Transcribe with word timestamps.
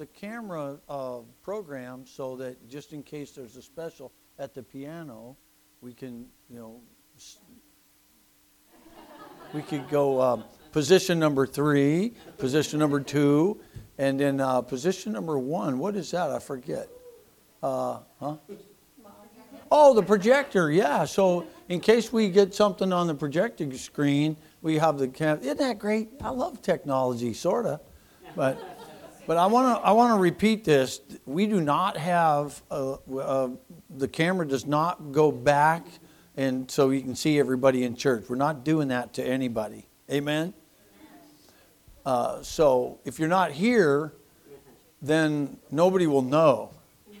the 0.00 0.06
camera 0.06 0.78
uh, 0.88 1.18
program 1.42 2.06
so 2.06 2.34
that 2.34 2.66
just 2.66 2.94
in 2.94 3.02
case 3.02 3.32
there's 3.32 3.56
a 3.56 3.60
special 3.60 4.10
at 4.38 4.54
the 4.54 4.62
piano, 4.62 5.36
we 5.82 5.92
can, 5.92 6.24
you 6.48 6.58
know, 6.58 6.80
we 9.52 9.60
could 9.60 9.86
go 9.90 10.18
um, 10.22 10.44
position 10.72 11.18
number 11.18 11.46
three, 11.46 12.14
position 12.38 12.78
number 12.78 12.98
two, 12.98 13.60
and 13.98 14.18
then 14.18 14.40
uh, 14.40 14.62
position 14.62 15.12
number 15.12 15.38
one. 15.38 15.78
What 15.78 15.94
is 15.96 16.12
that? 16.12 16.30
I 16.30 16.38
forget. 16.38 16.88
Uh, 17.62 17.98
huh? 18.18 18.36
Oh, 19.70 19.92
the 19.92 20.02
projector. 20.02 20.70
Yeah. 20.70 21.04
So 21.04 21.46
in 21.68 21.78
case 21.78 22.10
we 22.10 22.30
get 22.30 22.54
something 22.54 22.90
on 22.90 23.06
the 23.06 23.14
projecting 23.14 23.76
screen, 23.76 24.38
we 24.62 24.78
have 24.78 24.96
the 24.96 25.08
cam. 25.08 25.40
Isn't 25.40 25.58
that 25.58 25.78
great? 25.78 26.08
I 26.22 26.30
love 26.30 26.62
technology, 26.62 27.34
sorta, 27.34 27.80
but. 28.34 28.78
But 29.26 29.36
I 29.36 29.46
want 29.46 29.78
to 29.78 29.86
I 29.86 29.92
want 29.92 30.14
to 30.14 30.20
repeat 30.20 30.64
this. 30.64 31.00
We 31.26 31.46
do 31.46 31.60
not 31.60 31.96
have 31.96 32.62
uh, 32.70 32.94
uh, 32.94 33.50
the 33.96 34.08
camera 34.08 34.46
does 34.46 34.66
not 34.66 35.12
go 35.12 35.30
back, 35.30 35.86
and 36.36 36.70
so 36.70 36.90
you 36.90 37.00
can 37.02 37.14
see 37.14 37.38
everybody 37.38 37.84
in 37.84 37.96
church. 37.96 38.24
We're 38.28 38.36
not 38.36 38.64
doing 38.64 38.88
that 38.88 39.12
to 39.14 39.24
anybody. 39.24 39.86
Amen. 40.10 40.54
Uh, 42.04 42.42
so 42.42 42.98
if 43.04 43.18
you're 43.18 43.28
not 43.28 43.52
here, 43.52 44.12
then 45.02 45.58
nobody 45.70 46.06
will 46.06 46.22
know. 46.22 46.70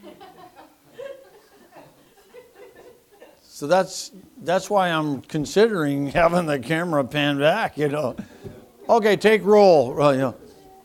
So 3.42 3.66
that's 3.66 4.10
that's 4.38 4.70
why 4.70 4.88
I'm 4.88 5.20
considering 5.20 6.06
having 6.12 6.46
the 6.46 6.58
camera 6.58 7.04
pan 7.04 7.38
back. 7.38 7.76
You 7.76 7.88
know, 7.88 8.16
okay, 8.88 9.16
take 9.16 9.44
roll. 9.44 9.92
Well, 9.92 10.14
you 10.14 10.20
know, 10.20 10.34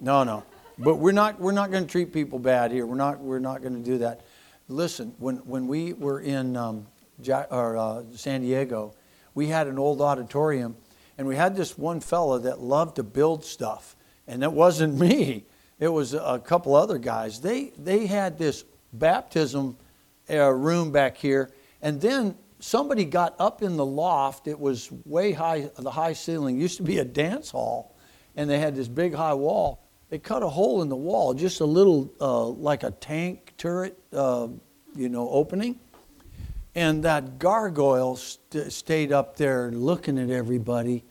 no, 0.02 0.24
no. 0.26 0.44
But 0.78 0.96
we're 0.96 1.14
not 1.14 1.40
we're 1.40 1.54
not 1.54 1.72
going 1.72 1.86
to 1.86 1.90
treat 1.90 2.12
people 2.12 2.40
bad 2.40 2.72
here. 2.72 2.86
We're 2.86 2.96
not 2.96 3.20
we're 3.20 3.40
not 3.40 3.62
going 3.62 3.76
to 3.76 3.90
do 3.90 4.00
that. 4.00 4.22
Listen, 4.68 5.14
when 5.20 5.38
when 5.38 5.68
we 5.68 5.94
were 5.94 6.20
in 6.20 6.58
um, 6.58 6.88
ja- 7.22 7.46
or, 7.50 7.78
uh, 7.78 8.04
San 8.14 8.42
Diego, 8.42 8.94
we 9.34 9.48
had 9.48 9.68
an 9.68 9.80
old 9.80 10.02
auditorium, 10.02 10.76
and 11.18 11.28
we 11.28 11.36
had 11.36 11.56
this 11.56 11.78
one 11.78 12.02
fella 12.02 12.40
that 12.42 12.60
loved 12.60 12.98
to 12.98 13.04
build 13.04 13.46
stuff, 13.46 13.96
and 14.28 14.44
it 14.44 14.52
wasn't 14.52 15.00
me. 15.00 15.46
It 15.80 15.90
was 15.90 16.14
a 16.14 16.42
couple 16.44 16.76
other 16.76 16.98
guys. 16.98 17.40
They 17.40 17.72
they 17.78 18.06
had 18.06 18.38
this 18.38 18.66
baptism 18.92 19.78
uh, 20.30 20.50
room 20.50 20.92
back 20.92 21.16
here, 21.16 21.52
and 21.82 22.02
then 22.02 22.36
somebody 22.60 23.06
got 23.06 23.36
up 23.40 23.62
in 23.62 23.78
the 23.78 23.86
loft. 23.86 24.48
It 24.48 24.60
was 24.60 24.92
way 25.06 25.32
high. 25.32 25.70
The 25.78 25.92
high 25.92 26.14
ceiling 26.14 26.58
it 26.58 26.62
used 26.62 26.78
to 26.78 26.84
be 26.84 26.98
a 26.98 27.06
dance 27.06 27.52
hall, 27.52 27.96
and 28.36 28.50
they 28.50 28.60
had 28.60 28.76
this 28.76 28.90
big 28.90 29.14
high 29.14 29.34
wall 29.34 29.85
they 30.10 30.20
cut 30.20 30.44
a 30.44 30.50
hole 30.50 30.82
in 30.82 30.90
the 30.90 30.96
wall, 30.96 31.34
just 31.34 31.62
a 31.62 31.66
little 31.66 32.14
uh, 32.22 32.46
like 32.46 32.84
a 32.84 32.92
tank 32.92 33.54
turret, 33.58 33.98
uh, 34.14 34.48
you 34.96 35.10
know, 35.10 35.30
opening. 35.30 35.80
And 36.76 37.04
that 37.04 37.40
gargoyle 37.40 38.18
st- 38.18 38.72
stayed 38.72 39.12
up 39.12 39.38
there 39.38 39.72
looking 39.72 40.20
at 40.20 40.30
everybody. 40.30 41.04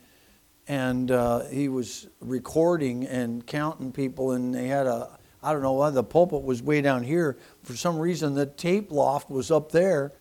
And 0.67 1.11
uh, 1.11 1.45
he 1.45 1.69
was 1.69 2.07
recording 2.21 3.05
and 3.07 3.45
counting 3.45 3.91
people. 3.91 4.31
And 4.31 4.53
they 4.53 4.67
had 4.67 4.87
a, 4.87 5.17
I 5.43 5.51
don't 5.51 5.61
know 5.61 5.73
why, 5.73 5.89
the 5.89 6.03
pulpit 6.03 6.43
was 6.43 6.63
way 6.63 6.81
down 6.81 7.03
here. 7.03 7.37
For 7.63 7.75
some 7.75 7.97
reason, 7.99 8.35
the 8.35 8.45
tape 8.45 8.91
loft 8.91 9.29
was 9.29 9.51
up 9.51 9.71
there. 9.71 10.13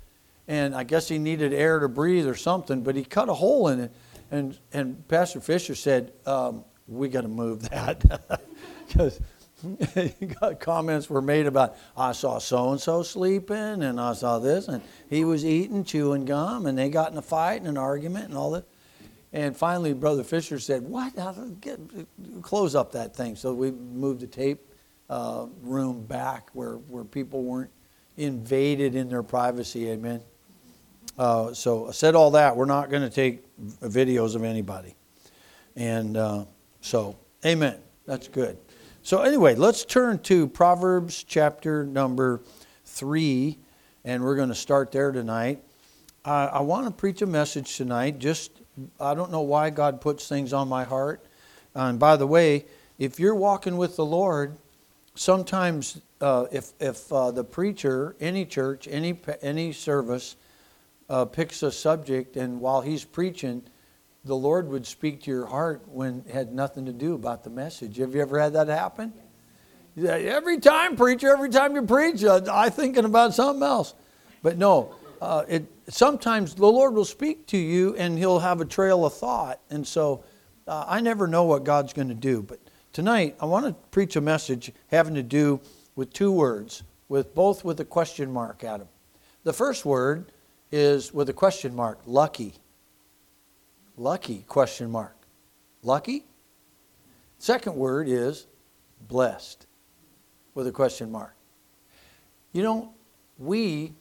And 0.48 0.75
I 0.75 0.84
guess 0.84 1.08
he 1.08 1.19
needed 1.19 1.52
air 1.52 1.78
to 1.78 1.89
breathe 1.89 2.27
or 2.27 2.34
something. 2.34 2.83
But 2.83 2.97
he 2.97 3.05
cut 3.05 3.28
a 3.28 3.34
hole 3.34 3.69
in 3.69 3.80
it. 3.80 3.92
And, 4.30 4.58
and 4.72 5.06
Pastor 5.08 5.41
Fisher 5.41 5.75
said, 5.75 6.12
um, 6.27 6.64
We 6.89 7.08
got 7.08 7.22
to 7.22 7.28
move 7.28 7.69
that. 7.69 8.41
because 8.87 9.21
comments 10.61 11.09
were 11.09 11.23
made 11.23 11.47
about 11.47 11.77
I 11.97 12.13
saw 12.13 12.39
so 12.39 12.71
and 12.71 12.81
so 12.81 13.03
sleeping 13.03 13.83
and 13.83 14.01
I 14.01 14.13
saw 14.13 14.39
this 14.39 14.69
and 14.69 14.83
he 15.09 15.25
was 15.25 15.45
eating 15.45 15.85
chewing 15.85 16.25
gum 16.25 16.67
and 16.67 16.77
they 16.77 16.89
got 16.89 17.13
in 17.13 17.19
a 17.19 17.23
fight 17.23 17.61
and 17.61 17.69
an 17.69 17.79
argument 17.79 18.27
and 18.29 18.37
all 18.37 18.53
that. 18.53 18.64
And 19.33 19.57
finally, 19.57 19.95
Brother 19.95 20.23
Fisher 20.23 20.61
said, 20.61 20.83
"What? 20.83 21.13
Get, 21.61 21.81
close 22.42 22.77
up 22.77 22.92
that 22.92 23.17
thing." 23.17 23.35
So 23.35 23.53
we 23.53 23.73
moved 23.73 24.20
the 24.20 24.29
tape 24.29 24.61
uh, 25.11 25.47
room 25.63 26.05
back 26.07 26.51
where 26.53 26.75
where 26.75 27.03
people 27.03 27.42
weren't 27.42 27.73
invaded 28.17 28.95
in 28.95 29.08
their 29.08 29.25
privacy. 29.25 29.89
Amen. 29.89 30.20
Uh, 31.19 31.53
so 31.53 31.89
I 31.89 31.91
said 31.91 32.14
all 32.14 32.31
that. 32.33 32.57
We're 32.57 32.64
not 32.64 32.91
going 32.91 33.03
to 33.03 33.11
take 33.11 33.42
videos 33.81 34.37
of 34.37 34.45
anybody, 34.45 34.95
and 35.75 36.17
uh, 36.17 36.45
so 36.81 37.17
Amen. 37.45 37.77
That's 38.07 38.29
good. 38.29 38.57
So, 39.07 39.20
anyway, 39.20 39.55
let's 39.55 39.85
turn 39.85 40.20
to 40.20 40.47
Proverbs 40.47 41.25
chapter 41.25 41.85
number 41.85 42.41
three, 42.87 43.59
and 44.03 44.25
we're 44.25 44.35
going 44.35 44.48
to 44.48 44.55
start 44.55 44.92
there 44.92 45.13
tonight. 45.13 45.63
Uh, 46.25 46.48
I 46.51 46.63
want 46.63 46.87
to 46.87 46.91
preach 46.91 47.20
a 47.20 47.27
message 47.27 47.77
tonight. 47.77 48.19
Just, 48.19 48.63
I 48.98 49.13
don't 49.13 49.31
know 49.31 49.43
why 49.43 49.69
God 49.69 50.01
puts 50.01 50.27
things 50.27 50.55
on 50.55 50.69
my 50.69 50.85
heart. 50.85 51.23
and 51.75 51.98
by 51.98 52.17
the 52.17 52.27
way, 52.27 52.64
if 52.98 53.20
you're 53.20 53.35
walking 53.35 53.77
with 53.77 53.97
the 53.97 54.07
Lord, 54.07 54.57
sometimes 55.14 56.01
uh, 56.23 56.47
if, 56.51 56.73
if 56.81 57.13
uh, 57.13 57.31
the 57.31 57.45
preacher, 57.45 58.17
any 58.20 58.47
church, 58.47 58.89
any, 58.91 59.20
any 59.43 59.75
service, 59.75 60.37
uh, 61.11 61.27
picks 61.27 61.63
a 61.63 61.70
subject, 61.70 62.39
and 62.39 62.59
while 62.59 62.81
he's 62.81 63.05
preaching, 63.05 63.64
the 64.24 64.36
Lord 64.36 64.68
would 64.68 64.86
speak 64.86 65.23
to 65.23 65.30
your 65.30 65.46
heart 65.46 65.83
when 65.86 66.24
it 66.27 66.33
had 66.35 66.52
nothing 66.52 66.86
to 66.86 66.92
do 66.92 67.14
about 67.14 67.45
the 67.45 67.51
message. 67.51 67.98
Have 67.98 68.14
you 68.14 68.23
ever 68.23 68.39
had 68.39 68.55
that 68.55 68.68
happen? 68.68 69.12
Yeah, 69.96 70.12
every 70.12 70.58
time, 70.58 70.96
preacher, 70.96 71.30
every 71.30 71.51
time 71.51 71.74
you 71.74 71.83
preach, 71.83 72.24
uh, 72.24 72.40
I 72.51 72.70
thinking 72.70 73.05
about 73.05 73.34
something 73.34 73.63
else. 73.63 73.95
But 74.42 74.58
no, 74.58 74.95
uh, 75.20 75.45
it 75.48 75.70
sometimes 75.89 76.55
the 76.55 76.67
Lord 76.67 76.95
will 76.95 77.05
speak 77.05 77.46
to 77.48 77.57
you 77.57 77.95
and 77.96 78.18
He'll 78.18 78.40
have 78.40 78.61
a 78.61 78.64
trail 78.64 79.05
of 79.05 79.14
thought, 79.14 79.61
and 79.70 79.86
so 79.86 80.24
uh, 80.67 80.84
I 80.89 81.01
never 81.01 81.27
know 81.27 81.45
what 81.45 81.64
God's 81.64 81.92
going 81.92 82.08
to 82.08 82.14
do. 82.14 82.42
But 82.42 82.58
tonight, 82.92 83.36
I 83.40 83.46
want 83.46 83.67
to 83.67 83.74
preach 83.90 84.17
a 84.17 84.20
message 84.20 84.73
having 84.89 85.14
to 85.14 85.23
do 85.23 85.61
with 85.95 86.13
two 86.13 86.33
words, 86.33 86.83
with 87.08 87.34
both 87.34 87.64
with 87.64 87.79
a 87.80 87.84
question 87.84 88.33
mark 88.33 88.64
at 88.64 88.79
them. 88.79 88.89
The 89.45 89.52
first 89.52 89.84
word 89.84 90.33
is 90.73 91.14
with 91.14 91.29
a 91.29 91.33
question 91.33 91.77
mark, 91.77 92.01
lucky. 92.07 92.55
Lucky, 93.97 94.45
question 94.49 94.91
mark. 94.91 95.17
Lucky? 95.83 96.25
Second 97.39 97.77
word 97.77 98.09
is 98.09 98.47
blessed 99.09 99.67
with 100.55 100.67
a 100.67 100.73
question 100.73 101.13
mark. 101.13 101.35
You 102.53 102.63
know, 102.63 102.95
we 103.39 103.93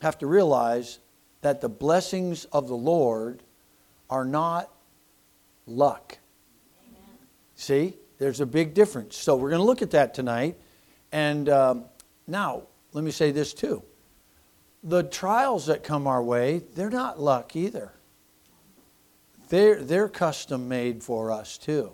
have 0.00 0.18
to 0.18 0.26
realize 0.26 0.98
that 1.40 1.60
the 1.60 1.68
blessings 1.68 2.44
of 2.46 2.68
the 2.68 2.76
Lord 2.76 3.42
are 4.08 4.24
not 4.24 4.70
luck. 5.66 6.18
Amen. 6.86 7.18
See, 7.56 7.96
there's 8.18 8.40
a 8.40 8.46
big 8.46 8.74
difference. 8.74 9.16
So 9.16 9.34
we're 9.36 9.50
going 9.50 9.60
to 9.60 9.66
look 9.66 9.82
at 9.82 9.90
that 9.90 10.14
tonight. 10.14 10.56
And 11.10 11.48
um, 11.48 11.84
now, 12.26 12.62
let 12.92 13.04
me 13.04 13.10
say 13.10 13.32
this 13.32 13.52
too. 13.52 13.82
The 14.84 15.02
trials 15.02 15.66
that 15.66 15.82
come 15.82 16.06
our 16.06 16.22
way, 16.22 16.62
they're 16.74 16.90
not 16.90 17.20
luck 17.20 17.56
either. 17.56 17.92
They're, 19.52 19.82
they're 19.82 20.08
custom 20.08 20.66
made 20.66 21.04
for 21.04 21.30
us 21.30 21.58
too. 21.58 21.92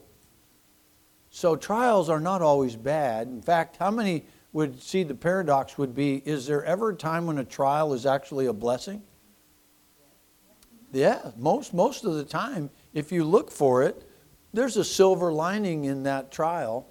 So 1.28 1.56
trials 1.56 2.08
are 2.08 2.20
not 2.20 2.40
always 2.40 2.76
bad. 2.76 3.26
In 3.26 3.42
fact, 3.42 3.78
how 3.78 3.90
many 3.90 4.26
would 4.52 4.80
see 4.80 5.02
the 5.02 5.16
paradox 5.16 5.76
would 5.76 5.92
be 5.92 6.22
is 6.24 6.46
there 6.46 6.64
ever 6.64 6.90
a 6.90 6.94
time 6.94 7.26
when 7.26 7.36
a 7.38 7.44
trial 7.44 7.94
is 7.94 8.06
actually 8.06 8.46
a 8.46 8.52
blessing? 8.52 9.02
Yeah, 10.92 11.32
most 11.36 11.74
most 11.74 12.04
of 12.04 12.14
the 12.14 12.22
time 12.22 12.70
if 12.94 13.10
you 13.10 13.24
look 13.24 13.50
for 13.50 13.82
it, 13.82 14.08
there's 14.52 14.76
a 14.76 14.84
silver 14.84 15.32
lining 15.32 15.84
in 15.86 16.04
that 16.04 16.30
trial. 16.30 16.86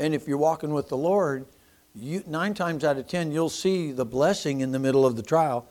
And 0.00 0.16
if 0.16 0.26
you're 0.26 0.36
walking 0.36 0.74
with 0.74 0.88
the 0.88 0.96
Lord, 0.96 1.46
you, 1.94 2.24
9 2.26 2.54
times 2.54 2.82
out 2.82 2.98
of 2.98 3.06
10 3.06 3.30
you'll 3.30 3.48
see 3.48 3.92
the 3.92 4.04
blessing 4.04 4.62
in 4.62 4.72
the 4.72 4.80
middle 4.80 5.06
of 5.06 5.14
the 5.14 5.22
trial. 5.22 5.68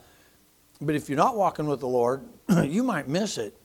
But 0.79 0.95
if 0.95 1.09
you're 1.09 1.17
not 1.17 1.35
walking 1.35 1.67
with 1.67 1.81
the 1.81 1.87
Lord, 1.89 2.23
you 2.63 2.81
might 2.81 3.09
miss 3.09 3.37
it 3.37 3.57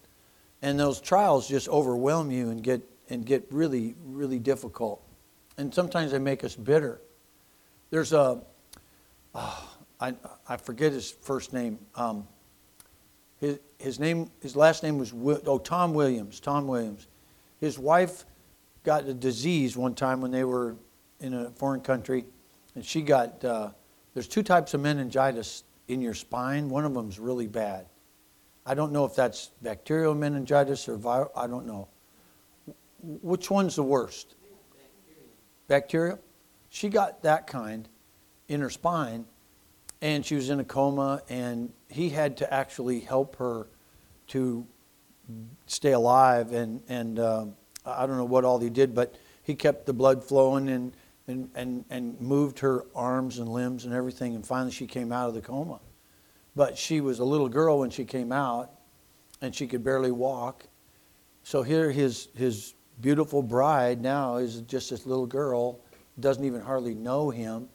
and 0.62 0.78
those 0.78 1.00
trials 1.00 1.48
just 1.48 1.68
overwhelm 1.68 2.30
you 2.30 2.50
and 2.50 2.62
get 2.62 2.82
and 3.10 3.24
get 3.24 3.46
really 3.50 3.94
really 4.04 4.38
difficult. 4.38 5.02
And 5.56 5.74
sometimes 5.74 6.12
they 6.12 6.18
make 6.18 6.44
us 6.44 6.54
bitter. 6.54 7.00
There's 7.90 8.12
a 8.12 8.42
oh, 9.34 9.74
I, 10.00 10.14
I 10.48 10.56
forget 10.56 10.92
his 10.92 11.10
first 11.10 11.52
name. 11.52 11.78
Um, 11.96 12.26
his, 13.40 13.58
his 13.78 14.00
name 14.00 14.30
his 14.40 14.56
last 14.56 14.82
name 14.82 14.98
was 14.98 15.12
oh 15.46 15.58
tom 15.58 15.94
williams 15.94 16.40
tom 16.40 16.66
williams. 16.66 17.06
His 17.60 17.78
wife 17.78 18.24
got 18.84 19.06
a 19.06 19.14
disease 19.14 19.76
one 19.76 19.94
time 19.94 20.20
when 20.20 20.30
they 20.30 20.44
were 20.44 20.76
in 21.20 21.34
a 21.34 21.50
foreign 21.50 21.80
country 21.80 22.24
and 22.74 22.84
she 22.84 23.02
got 23.02 23.44
uh, 23.44 23.70
there's 24.14 24.28
two 24.28 24.42
types 24.42 24.74
of 24.74 24.80
meningitis 24.80 25.64
in 25.88 26.00
your 26.00 26.14
spine. 26.14 26.68
One 26.68 26.84
of 26.84 26.94
them's 26.94 27.18
really 27.18 27.46
bad 27.46 27.86
I 28.68 28.74
don't 28.74 28.92
know 28.92 29.06
if 29.06 29.14
that's 29.14 29.50
bacterial 29.62 30.14
meningitis 30.14 30.90
or 30.90 30.98
viral, 30.98 31.30
I 31.34 31.46
don't 31.46 31.66
know. 31.66 31.88
Which 33.00 33.50
one's 33.50 33.76
the 33.76 33.82
worst? 33.82 34.34
Bacterial. 35.68 36.18
She 36.68 36.90
got 36.90 37.22
that 37.22 37.46
kind 37.46 37.88
in 38.46 38.60
her 38.60 38.68
spine, 38.68 39.24
and 40.02 40.24
she 40.24 40.34
was 40.34 40.50
in 40.50 40.60
a 40.60 40.64
coma, 40.64 41.22
and 41.30 41.72
he 41.88 42.10
had 42.10 42.36
to 42.36 42.52
actually 42.52 43.00
help 43.00 43.36
her 43.36 43.68
to 44.28 44.66
stay 45.66 45.92
alive. 45.92 46.52
And, 46.52 46.82
and 46.90 47.18
uh, 47.18 47.46
I 47.86 48.06
don't 48.06 48.18
know 48.18 48.26
what 48.26 48.44
all 48.44 48.58
he 48.58 48.68
did, 48.68 48.94
but 48.94 49.14
he 49.44 49.54
kept 49.54 49.86
the 49.86 49.94
blood 49.94 50.22
flowing 50.22 50.68
and, 50.68 50.92
and, 51.26 51.48
and, 51.54 51.86
and 51.88 52.20
moved 52.20 52.58
her 52.58 52.84
arms 52.94 53.38
and 53.38 53.48
limbs 53.48 53.86
and 53.86 53.94
everything. 53.94 54.34
And 54.34 54.46
finally, 54.46 54.72
she 54.72 54.86
came 54.86 55.10
out 55.10 55.28
of 55.28 55.34
the 55.34 55.40
coma. 55.40 55.80
But 56.56 56.76
she 56.76 57.00
was 57.00 57.18
a 57.18 57.24
little 57.24 57.48
girl 57.48 57.78
when 57.78 57.90
she 57.90 58.04
came 58.04 58.32
out, 58.32 58.70
and 59.40 59.54
she 59.54 59.66
could 59.66 59.84
barely 59.84 60.10
walk. 60.10 60.66
So 61.42 61.62
here, 61.62 61.90
his, 61.90 62.28
his 62.34 62.74
beautiful 63.00 63.42
bride 63.42 64.00
now 64.00 64.36
is 64.36 64.62
just 64.62 64.90
this 64.90 65.06
little 65.06 65.26
girl, 65.26 65.80
doesn't 66.18 66.44
even 66.44 66.60
hardly 66.60 66.94
know 66.94 67.30
him. 67.30 67.68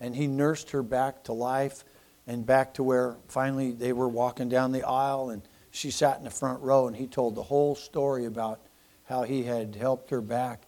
And 0.00 0.14
he 0.14 0.26
nursed 0.26 0.70
her 0.72 0.82
back 0.82 1.24
to 1.24 1.32
life 1.32 1.84
and 2.26 2.44
back 2.44 2.74
to 2.74 2.82
where 2.82 3.16
finally 3.28 3.72
they 3.72 3.92
were 3.92 4.08
walking 4.08 4.48
down 4.48 4.72
the 4.72 4.82
aisle 4.82 5.30
and 5.30 5.42
she 5.70 5.90
sat 5.90 6.18
in 6.18 6.24
the 6.24 6.30
front 6.30 6.60
row 6.62 6.86
and 6.86 6.96
he 6.96 7.06
told 7.06 7.34
the 7.34 7.42
whole 7.42 7.74
story 7.74 8.26
about 8.26 8.60
how 9.04 9.22
he 9.22 9.42
had 9.42 9.74
helped 9.74 10.10
her 10.10 10.20
back. 10.20 10.66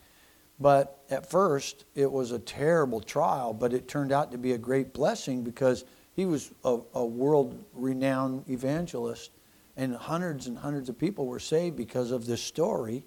But 0.58 0.99
at 1.11 1.31
first, 1.31 1.85
it 1.94 2.11
was 2.11 2.32
a 2.32 2.38
terrible 2.38 3.00
trial, 3.00 3.53
but 3.53 3.73
it 3.73 3.88
turned 3.88 4.12
out 4.12 4.32
to 4.32 4.38
be 4.38 4.53
a 4.53 4.58
great 4.58 4.93
blessing 4.93 5.43
because 5.43 5.85
he 6.16 6.24
was 6.24 6.50
a, 6.64 6.78
a 6.94 7.04
world 7.04 7.62
renowned 7.74 8.48
evangelist 8.48 9.30
and 9.76 9.94
hundreds 9.94 10.46
and 10.46 10.56
hundreds 10.56 10.88
of 10.88 10.98
people 10.98 11.26
were 11.26 11.38
saved 11.38 11.76
because 11.76 12.10
of 12.10 12.24
this 12.24 12.42
story. 12.42 13.04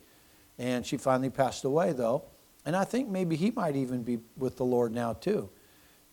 And 0.59 0.85
she 0.85 0.95
finally 0.97 1.31
passed 1.31 1.65
away, 1.65 1.93
though. 1.93 2.25
And 2.65 2.75
I 2.75 2.83
think 2.83 3.09
maybe 3.09 3.35
he 3.35 3.49
might 3.49 3.75
even 3.75 4.03
be 4.03 4.19
with 4.37 4.57
the 4.57 4.65
Lord 4.65 4.93
now, 4.93 5.13
too. 5.13 5.49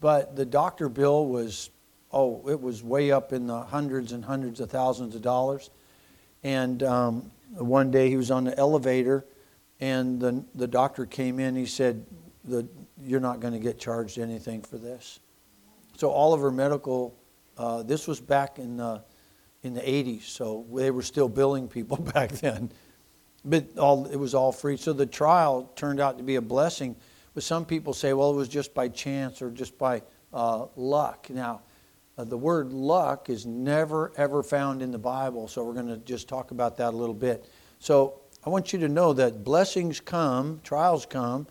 But 0.01 0.37
the 0.37 0.47
doctor 0.47 0.89
bill 0.89 1.27
was, 1.27 1.69
oh, 2.13 2.49
it 2.49 2.61
was 2.61 2.83
way 2.83 3.11
up 3.11 3.33
in 3.35 3.47
the 3.47 3.61
hundreds 3.61 4.13
and 4.13 4.25
hundreds 4.25 4.61
of 4.61 4.71
thousands 4.71 5.15
of 5.15 5.21
dollars. 5.21 5.71
And 6.43 6.83
um, 6.83 7.31
one 7.57 7.91
day 7.91 8.09
he 8.09 8.17
was 8.17 8.31
on 8.31 8.45
the 8.45 8.57
elevator, 8.59 9.27
and 9.81 10.19
the, 10.19 10.45
the 10.55 10.67
doctor 10.67 11.05
came 11.05 11.41
in. 11.41 11.57
He 11.57 11.67
said, 11.67 12.07
the, 12.45 12.67
You're 13.03 13.21
not 13.21 13.41
going 13.41 13.53
to 13.53 13.61
get 13.61 13.79
charged 13.79 14.19
anything 14.19 14.63
for 14.63 14.79
this. 14.79 15.21
So 15.97 16.11
all 16.11 16.35
of 16.35 16.41
her 16.41 16.51
medical, 16.51 17.19
uh, 17.57 17.83
this 17.83 18.07
was 18.07 18.21
back 18.21 18.59
in 18.59 18.77
the 18.77 19.03
in 19.63 19.75
the 19.75 19.81
80s, 19.81 20.23
so 20.23 20.65
they 20.73 20.91
were 20.93 21.03
still 21.03 21.29
billing 21.29 21.67
people 21.67 21.97
back 22.15 22.31
then. 22.31 22.71
But 23.45 23.79
all, 23.79 24.07
it 24.07 24.17
was 24.17 24.35
all 24.35 24.53
free. 24.53 24.77
So 24.77 24.93
the 24.93 25.07
trial 25.07 25.71
turned 25.75 26.01
out 26.01 26.19
to 26.19 26.25
be 26.25 26.37
a 26.37 26.41
blessing. 26.41 26.97
But 27.35 27.43
some 27.43 27.65
people 27.65 27.93
say, 27.93 28.13
well, 28.13 28.31
it 28.31 28.37
was 28.37 28.49
just 28.49 28.75
by 28.75 28.89
chance 28.89 29.43
or 29.43 29.51
just 29.51 29.77
by 29.77 30.03
uh, 30.33 30.67
luck. 30.77 31.29
Now, 31.31 31.63
uh, 32.17 32.25
the 32.25 32.39
word 32.39 32.73
luck 32.73 33.29
is 33.29 33.45
never, 33.45 34.13
ever 34.17 34.43
found 34.43 34.81
in 34.81 34.91
the 34.91 34.99
Bible, 34.99 35.49
so 35.49 35.65
we're 35.65 35.75
going 35.75 35.89
to 35.89 35.99
just 35.99 36.29
talk 36.29 36.51
about 36.51 36.77
that 36.79 36.95
a 36.95 36.97
little 36.97 37.15
bit. 37.15 37.45
So 37.79 38.21
I 38.45 38.49
want 38.49 38.73
you 38.73 38.79
to 38.81 38.89
know 38.89 39.13
that 39.13 39.45
blessings 39.45 40.01
come, 40.01 40.61
trials 40.65 41.05
come, 41.05 41.47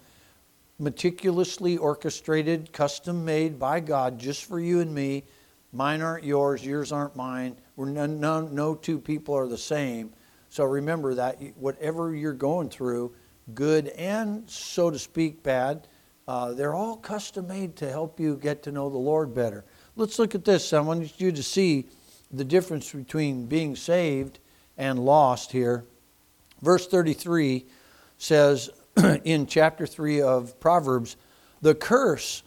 meticulously 0.80 1.77
orchestrated, 1.77 2.72
custom 2.74 3.24
made 3.24 3.57
by 3.57 3.80
God 3.80 4.19
just 4.19 4.45
for 4.45 4.60
you 4.60 4.81
and 4.81 4.94
me. 4.94 5.24
Mine 5.72 6.01
aren't 6.01 6.24
yours, 6.24 6.66
yours 6.66 6.92
aren't 6.92 7.16
mine. 7.16 7.56
We're 7.75 7.89
none, 7.89 8.19
no, 8.19 8.42
no 8.42 8.75
two 8.75 9.00
people 9.00 9.36
are 9.36 9.48
the 9.48 9.57
same. 9.57 10.13
So 10.50 10.63
remember 10.63 11.13
that 11.16 11.38
whatever 11.57 12.16
you're 12.16 12.33
going 12.33 12.69
through, 12.69 13.13
good 13.54 13.89
and, 13.89 14.50
so 14.50 14.89
to 14.89 14.98
speak, 14.98 15.44
bad, 15.44 15.88
uh, 16.27 16.54
they're 16.54 16.74
all 16.74 16.98
custom 16.98 17.48
made 17.48 17.75
to 17.77 17.89
help 17.89 18.19
you 18.19 18.36
get 18.36 18.63
to 18.63 18.72
know 18.72 18.89
the 18.89 18.98
Lord 18.98 19.33
better. 19.33 19.66
Let's 19.95 20.18
look 20.18 20.33
at 20.33 20.45
this. 20.45 20.74
I 20.74 20.80
want 20.80 21.19
you 21.19 21.31
to 21.31 21.44
see 21.44 21.88
the 22.31 22.44
difference 22.44 22.92
between 22.92 23.45
being 23.45 23.75
saved 23.75 24.39
and 24.77 25.00
lost 25.00 25.51
here. 25.51 25.86
Verse 26.62 26.88
33 26.88 27.66
says 28.18 28.69
in 29.24 29.45
chapter 29.45 29.86
3 29.86 30.21
of 30.21 30.59
Proverbs, 30.59 31.18
the 31.62 31.75
curse 31.75 32.44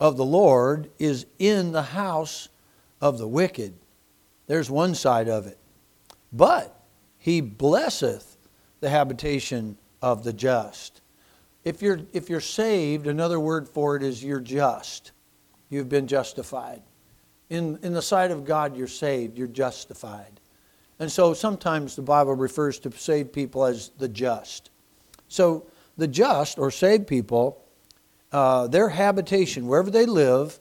of 0.00 0.16
the 0.16 0.24
Lord 0.24 0.90
is 0.98 1.26
in 1.38 1.72
the 1.72 1.82
house 1.82 2.48
of 3.00 3.18
the 3.18 3.28
wicked. 3.28 3.74
There's 4.46 4.70
one 4.70 4.94
side 4.94 5.28
of 5.28 5.46
it. 5.46 5.58
But 6.32 6.76
he 7.18 7.40
blesseth 7.40 8.36
the 8.80 8.90
habitation 8.90 9.76
of 10.00 10.24
the 10.24 10.32
just. 10.32 11.00
If 11.64 11.82
you're, 11.82 12.00
if 12.12 12.28
you're 12.28 12.40
saved, 12.40 13.06
another 13.06 13.38
word 13.38 13.68
for 13.68 13.96
it 13.96 14.02
is 14.02 14.24
you're 14.24 14.40
just. 14.40 15.12
You've 15.68 15.88
been 15.88 16.06
justified. 16.06 16.82
In, 17.50 17.78
in 17.82 17.92
the 17.92 18.02
sight 18.02 18.30
of 18.30 18.44
God, 18.44 18.76
you're 18.76 18.88
saved, 18.88 19.38
you're 19.38 19.46
justified. 19.46 20.40
And 20.98 21.10
so 21.10 21.34
sometimes 21.34 21.96
the 21.96 22.02
Bible 22.02 22.34
refers 22.34 22.78
to 22.80 22.90
saved 22.92 23.32
people 23.32 23.64
as 23.64 23.90
the 23.98 24.08
just. 24.08 24.70
So 25.28 25.66
the 25.96 26.08
just 26.08 26.58
or 26.58 26.70
saved 26.70 27.06
people, 27.06 27.62
uh, 28.32 28.66
their 28.66 28.88
habitation, 28.88 29.66
wherever 29.66 29.90
they 29.90 30.06
live, 30.06 30.58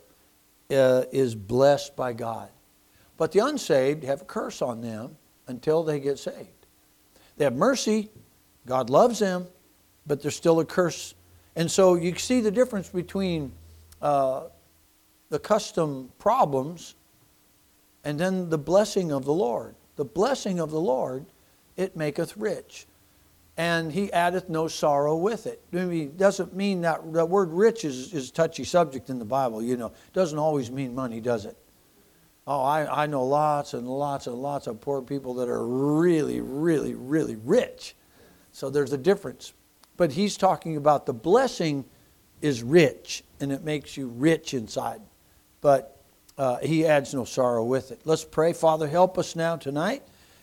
uh, 0.71 1.03
is 1.11 1.35
blessed 1.35 1.95
by 1.95 2.13
God. 2.13 2.49
But 3.17 3.31
the 3.31 3.39
unsaved 3.39 4.03
have 4.03 4.21
a 4.21 4.25
curse 4.25 4.61
on 4.61 4.81
them 4.81 5.17
until 5.47 5.83
they 5.83 5.99
get 5.99 6.17
saved. 6.19 6.47
They 7.37 7.45
have 7.45 7.55
mercy, 7.55 8.09
God 8.65 8.89
loves 8.89 9.19
them, 9.19 9.47
but 10.05 10.21
there's 10.21 10.35
still 10.35 10.59
a 10.59 10.65
curse. 10.65 11.13
And 11.55 11.69
so 11.69 11.95
you 11.95 12.15
see 12.15 12.41
the 12.41 12.51
difference 12.51 12.89
between 12.89 13.51
uh, 14.01 14.43
the 15.29 15.39
custom 15.39 16.11
problems 16.19 16.95
and 18.03 18.19
then 18.19 18.49
the 18.49 18.57
blessing 18.57 19.11
of 19.11 19.25
the 19.25 19.33
Lord. 19.33 19.75
The 19.95 20.05
blessing 20.05 20.59
of 20.59 20.71
the 20.71 20.79
Lord, 20.79 21.25
it 21.77 21.95
maketh 21.95 22.35
rich. 22.37 22.87
And 23.61 23.91
he 23.91 24.11
addeth 24.11 24.49
no 24.49 24.67
sorrow 24.67 25.15
with 25.15 25.45
it. 25.45 25.61
I 25.71 25.85
mean, 25.85 26.17
doesn't 26.17 26.55
mean 26.55 26.81
that 26.81 27.13
the 27.13 27.23
word 27.23 27.51
rich 27.51 27.85
is, 27.85 28.11
is 28.11 28.29
a 28.29 28.33
touchy 28.33 28.63
subject 28.63 29.11
in 29.11 29.19
the 29.19 29.25
Bible, 29.25 29.61
you 29.61 29.77
know. 29.77 29.91
Doesn't 30.13 30.39
always 30.39 30.71
mean 30.71 30.95
money, 30.95 31.19
does 31.19 31.45
it? 31.45 31.55
Oh, 32.47 32.63
I, 32.63 33.03
I 33.03 33.05
know 33.05 33.23
lots 33.23 33.75
and 33.75 33.87
lots 33.87 34.25
and 34.25 34.35
lots 34.35 34.65
of 34.65 34.81
poor 34.81 35.03
people 35.03 35.35
that 35.35 35.47
are 35.47 35.63
really, 35.63 36.41
really, 36.41 36.95
really 36.95 37.35
rich. 37.35 37.95
So 38.51 38.71
there's 38.71 38.93
a 38.93 38.97
difference. 38.97 39.53
But 39.95 40.11
he's 40.11 40.37
talking 40.37 40.75
about 40.75 41.05
the 41.05 41.13
blessing 41.13 41.85
is 42.41 42.63
rich 42.63 43.23
and 43.39 43.51
it 43.51 43.63
makes 43.63 43.95
you 43.95 44.07
rich 44.07 44.55
inside. 44.55 45.01
But 45.61 46.01
uh, 46.35 46.57
he 46.63 46.87
adds 46.87 47.13
no 47.13 47.25
sorrow 47.25 47.63
with 47.63 47.91
it. 47.91 48.01
Let's 48.05 48.25
pray. 48.25 48.53
Father, 48.53 48.87
help 48.87 49.19
us 49.19 49.35
now 49.35 49.55
tonight. 49.55 50.01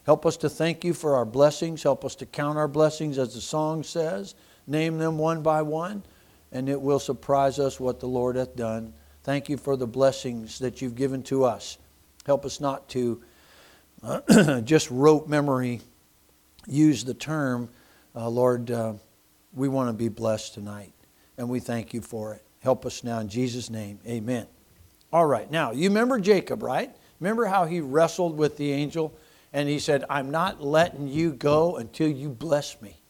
Help 0.08 0.24
us 0.24 0.38
to 0.38 0.48
thank 0.48 0.84
you 0.84 0.94
for 0.94 1.16
our 1.16 1.26
blessings. 1.26 1.82
Help 1.82 2.02
us 2.02 2.14
to 2.14 2.24
count 2.24 2.56
our 2.56 2.66
blessings 2.66 3.18
as 3.18 3.34
the 3.34 3.42
song 3.42 3.82
says. 3.82 4.34
Name 4.66 4.96
them 4.96 5.18
one 5.18 5.42
by 5.42 5.60
one, 5.60 6.02
and 6.50 6.66
it 6.66 6.80
will 6.80 6.98
surprise 6.98 7.58
us 7.58 7.78
what 7.78 8.00
the 8.00 8.06
Lord 8.06 8.36
hath 8.36 8.56
done. 8.56 8.94
Thank 9.22 9.50
you 9.50 9.58
for 9.58 9.76
the 9.76 9.86
blessings 9.86 10.60
that 10.60 10.80
you've 10.80 10.94
given 10.94 11.22
to 11.24 11.44
us. 11.44 11.76
Help 12.24 12.46
us 12.46 12.58
not 12.58 12.88
to 12.88 13.22
uh, 14.02 14.60
just 14.62 14.90
rote 14.90 15.28
memory 15.28 15.82
use 16.66 17.04
the 17.04 17.12
term. 17.12 17.68
Uh, 18.16 18.30
Lord, 18.30 18.70
uh, 18.70 18.94
we 19.52 19.68
want 19.68 19.90
to 19.90 19.92
be 19.92 20.08
blessed 20.08 20.54
tonight, 20.54 20.94
and 21.36 21.50
we 21.50 21.60
thank 21.60 21.92
you 21.92 22.00
for 22.00 22.32
it. 22.32 22.42
Help 22.60 22.86
us 22.86 23.04
now 23.04 23.18
in 23.18 23.28
Jesus' 23.28 23.68
name. 23.68 23.98
Amen. 24.06 24.46
All 25.12 25.26
right, 25.26 25.50
now, 25.50 25.72
you 25.72 25.90
remember 25.90 26.18
Jacob, 26.18 26.62
right? 26.62 26.96
Remember 27.20 27.44
how 27.44 27.66
he 27.66 27.82
wrestled 27.82 28.38
with 28.38 28.56
the 28.56 28.72
angel 28.72 29.14
and 29.52 29.68
he 29.68 29.78
said, 29.78 30.04
I'm 30.10 30.30
not 30.30 30.62
letting 30.62 31.08
you 31.08 31.32
go 31.32 31.76
until 31.76 32.08
you 32.08 32.28
bless 32.28 32.80
me. 32.82 33.00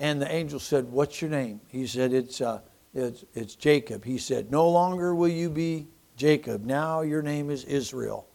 And 0.00 0.22
the 0.22 0.32
angel 0.32 0.60
said, 0.60 0.90
What's 0.90 1.20
your 1.20 1.30
name? 1.30 1.60
He 1.68 1.86
said, 1.86 2.12
It's, 2.12 2.40
uh, 2.40 2.60
it's, 2.94 3.24
it's 3.34 3.54
Jacob. 3.54 4.04
He 4.04 4.18
said, 4.18 4.50
No 4.50 4.68
longer 4.68 5.14
will 5.14 5.28
you 5.28 5.50
be 5.50 5.88
Jacob. 6.16 6.64
Now 6.64 7.02
your 7.02 7.22
name 7.22 7.50
is 7.50 7.64
Israel. 7.64 8.28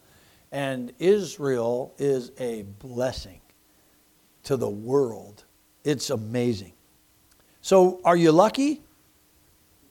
And 0.51 0.93
Israel 0.99 1.93
is 1.97 2.31
a 2.39 2.63
blessing 2.79 3.41
to 4.43 4.57
the 4.57 4.69
world. 4.69 5.45
It's 5.83 6.09
amazing. 6.09 6.73
So, 7.61 8.01
are 8.05 8.15
you 8.15 8.31
lucky 8.31 8.83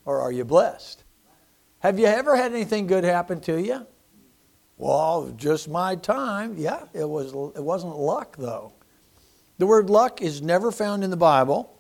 or 0.04 0.20
are 0.20 0.30
you 0.30 0.44
blessed? 0.44 1.04
Have 1.80 1.98
you 1.98 2.06
ever 2.06 2.36
had 2.36 2.52
anything 2.52 2.86
good 2.86 3.02
happen 3.02 3.40
to 3.40 3.60
you? 3.60 3.86
Well, 4.82 5.32
just 5.36 5.68
my 5.68 5.96
time. 5.96 6.56
Yeah, 6.58 6.84
it 6.92 7.08
was 7.08 7.32
it 7.56 7.62
wasn't 7.62 7.96
luck 7.96 8.36
though. 8.36 8.72
The 9.58 9.66
word 9.66 9.88
luck 9.88 10.20
is 10.20 10.42
never 10.42 10.72
found 10.72 11.04
in 11.04 11.10
the 11.10 11.16
Bible. 11.16 11.78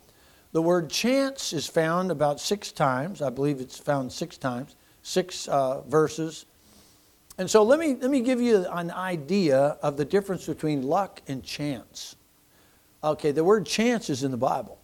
The 0.52 0.62
word 0.62 0.88
chance 0.88 1.52
is 1.52 1.66
found 1.66 2.10
about 2.10 2.38
six 2.38 2.70
times. 2.70 3.20
I 3.20 3.30
believe 3.30 3.60
it's 3.60 3.78
found 3.78 4.12
six 4.12 4.38
times, 4.38 4.76
six 5.02 5.48
uh, 5.48 5.80
verses 5.82 6.46
and 7.38 7.50
so 7.50 7.62
let 7.62 7.78
me, 7.78 7.96
let 8.00 8.10
me 8.10 8.20
give 8.20 8.40
you 8.40 8.66
an 8.70 8.90
idea 8.90 9.58
of 9.82 9.96
the 9.96 10.04
difference 10.04 10.46
between 10.46 10.82
luck 10.82 11.22
and 11.26 11.42
chance. 11.42 12.16
Okay, 13.02 13.32
the 13.32 13.42
word 13.42 13.66
chance 13.66 14.10
is 14.10 14.22
in 14.22 14.30
the 14.30 14.36
Bible. 14.36 14.78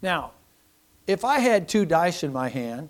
Now, 0.00 0.32
if 1.06 1.24
I 1.24 1.40
had 1.40 1.68
two 1.68 1.84
dice 1.84 2.22
in 2.22 2.32
my 2.32 2.48
hand 2.48 2.88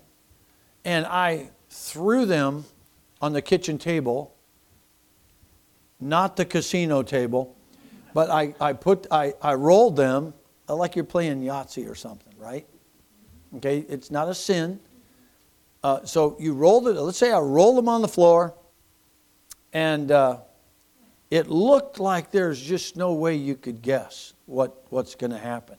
and 0.85 1.05
I 1.05 1.49
threw 1.69 2.25
them 2.25 2.65
on 3.21 3.33
the 3.33 3.41
kitchen 3.41 3.77
table, 3.77 4.35
not 5.99 6.35
the 6.35 6.45
casino 6.45 7.03
table, 7.03 7.55
but 8.13 8.29
I, 8.29 8.55
I 8.59 8.73
put 8.73 9.07
I, 9.11 9.33
I 9.41 9.53
rolled 9.53 9.95
them 9.95 10.33
like 10.67 10.95
you're 10.95 11.05
playing 11.05 11.41
Yahtzee 11.41 11.89
or 11.89 11.95
something, 11.95 12.33
right? 12.37 12.65
Okay, 13.57 13.79
it's 13.89 14.09
not 14.09 14.29
a 14.29 14.33
sin. 14.33 14.79
Uh, 15.83 16.05
so 16.05 16.37
you 16.39 16.53
rolled 16.53 16.87
it. 16.87 16.93
Let's 16.93 17.17
say 17.17 17.31
I 17.31 17.39
rolled 17.39 17.77
them 17.77 17.89
on 17.89 18.01
the 18.01 18.07
floor, 18.07 18.53
and 19.73 20.11
uh, 20.11 20.37
it 21.29 21.47
looked 21.47 21.99
like 21.99 22.31
there's 22.31 22.61
just 22.61 22.95
no 22.95 23.13
way 23.13 23.35
you 23.35 23.55
could 23.55 23.81
guess 23.81 24.33
what, 24.45 24.85
what's 24.89 25.15
going 25.15 25.31
to 25.31 25.37
happen. 25.37 25.77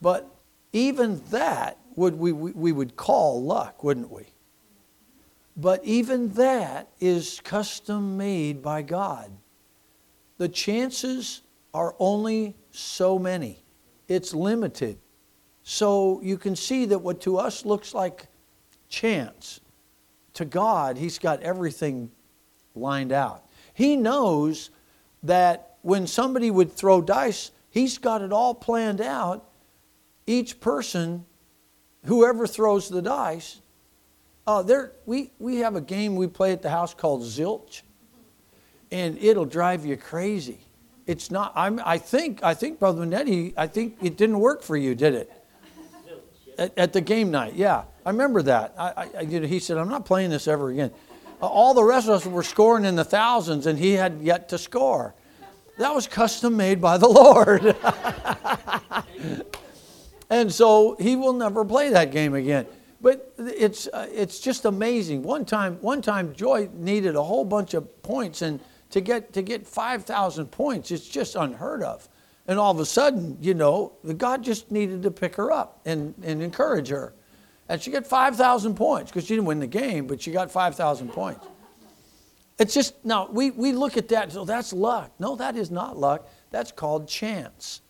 But 0.00 0.30
even 0.72 1.22
that 1.30 1.78
would 1.96 2.14
we, 2.14 2.32
we, 2.32 2.52
we 2.52 2.72
would 2.72 2.96
call 2.96 3.42
luck, 3.42 3.82
wouldn't 3.82 4.10
we? 4.10 4.26
But 5.60 5.84
even 5.84 6.32
that 6.34 6.88
is 7.00 7.40
custom 7.44 8.16
made 8.16 8.62
by 8.62 8.80
God. 8.80 9.30
The 10.38 10.48
chances 10.48 11.42
are 11.74 11.94
only 11.98 12.56
so 12.70 13.18
many. 13.18 13.62
It's 14.08 14.32
limited. 14.32 14.98
So 15.62 16.22
you 16.22 16.38
can 16.38 16.56
see 16.56 16.86
that 16.86 17.00
what 17.00 17.20
to 17.22 17.36
us 17.36 17.66
looks 17.66 17.92
like 17.92 18.26
chance, 18.88 19.60
to 20.32 20.46
God, 20.46 20.96
He's 20.96 21.18
got 21.18 21.42
everything 21.42 22.10
lined 22.74 23.12
out. 23.12 23.44
He 23.74 23.96
knows 23.96 24.70
that 25.22 25.76
when 25.82 26.06
somebody 26.06 26.50
would 26.50 26.72
throw 26.72 27.02
dice, 27.02 27.50
He's 27.68 27.98
got 27.98 28.22
it 28.22 28.32
all 28.32 28.54
planned 28.54 29.02
out. 29.02 29.46
Each 30.26 30.58
person, 30.58 31.26
whoever 32.06 32.46
throws 32.46 32.88
the 32.88 33.02
dice, 33.02 33.60
uh, 34.50 34.62
there, 34.62 34.92
we, 35.06 35.30
we 35.38 35.58
have 35.58 35.76
a 35.76 35.80
game 35.80 36.16
we 36.16 36.26
play 36.26 36.52
at 36.52 36.60
the 36.60 36.70
house 36.70 36.92
called 36.92 37.22
Zilch, 37.22 37.82
and 38.90 39.16
it'll 39.18 39.44
drive 39.44 39.86
you 39.86 39.96
crazy. 39.96 40.58
It's 41.06 41.30
not, 41.30 41.52
I'm, 41.54 41.80
I 41.84 41.98
think, 41.98 42.42
I 42.42 42.54
think, 42.54 42.80
Brother 42.80 43.06
Manetti, 43.06 43.54
I 43.56 43.68
think 43.68 43.98
it 44.02 44.16
didn't 44.16 44.40
work 44.40 44.62
for 44.62 44.76
you, 44.76 44.96
did 44.96 45.14
it? 45.14 45.32
At, 46.58 46.76
at 46.76 46.92
the 46.92 47.00
game 47.00 47.30
night, 47.30 47.54
yeah. 47.54 47.84
I 48.04 48.10
remember 48.10 48.42
that. 48.42 48.74
I, 48.76 49.08
I, 49.20 49.24
he 49.24 49.60
said, 49.60 49.78
I'm 49.78 49.88
not 49.88 50.04
playing 50.04 50.30
this 50.30 50.48
ever 50.48 50.70
again. 50.70 50.90
All 51.40 51.72
the 51.72 51.84
rest 51.84 52.08
of 52.08 52.14
us 52.14 52.26
were 52.26 52.42
scoring 52.42 52.84
in 52.84 52.96
the 52.96 53.04
thousands, 53.04 53.66
and 53.66 53.78
he 53.78 53.92
had 53.92 54.20
yet 54.20 54.48
to 54.48 54.58
score. 54.58 55.14
That 55.78 55.94
was 55.94 56.08
custom 56.08 56.56
made 56.56 56.80
by 56.80 56.98
the 56.98 57.08
Lord. 57.08 57.76
and 60.30 60.52
so 60.52 60.96
he 60.98 61.14
will 61.14 61.34
never 61.34 61.64
play 61.64 61.90
that 61.90 62.10
game 62.10 62.34
again. 62.34 62.66
But 63.00 63.32
it's, 63.38 63.86
uh, 63.88 64.08
it's 64.12 64.40
just 64.40 64.64
amazing. 64.64 65.22
One 65.22 65.44
time, 65.44 65.78
one 65.80 66.02
time, 66.02 66.34
Joy 66.34 66.68
needed 66.74 67.16
a 67.16 67.22
whole 67.22 67.44
bunch 67.44 67.74
of 67.74 68.02
points, 68.02 68.42
and 68.42 68.60
to 68.90 69.00
get, 69.00 69.32
to 69.32 69.42
get 69.42 69.66
5,000 69.66 70.46
points, 70.46 70.90
it's 70.90 71.08
just 71.08 71.34
unheard 71.34 71.82
of. 71.82 72.08
And 72.46 72.58
all 72.58 72.72
of 72.72 72.80
a 72.80 72.84
sudden, 72.84 73.38
you 73.40 73.54
know, 73.54 73.92
God 74.16 74.42
just 74.42 74.70
needed 74.70 75.02
to 75.04 75.10
pick 75.10 75.36
her 75.36 75.50
up 75.52 75.80
and, 75.84 76.14
and 76.22 76.42
encourage 76.42 76.88
her. 76.88 77.14
And 77.68 77.80
she 77.80 77.90
got 77.90 78.06
5,000 78.06 78.74
points 78.74 79.10
because 79.10 79.24
she 79.24 79.34
didn't 79.34 79.46
win 79.46 79.60
the 79.60 79.66
game, 79.66 80.06
but 80.06 80.20
she 80.20 80.32
got 80.32 80.50
5,000 80.50 81.08
points. 81.10 81.46
It's 82.58 82.74
just, 82.74 83.02
now, 83.04 83.28
we, 83.30 83.52
we 83.52 83.72
look 83.72 83.96
at 83.96 84.08
that, 84.08 84.24
and 84.24 84.32
so 84.32 84.44
that's 84.44 84.72
luck. 84.72 85.12
No, 85.18 85.36
that 85.36 85.56
is 85.56 85.70
not 85.70 85.96
luck. 85.96 86.28
That's 86.50 86.72
called 86.72 87.08
chance. 87.08 87.80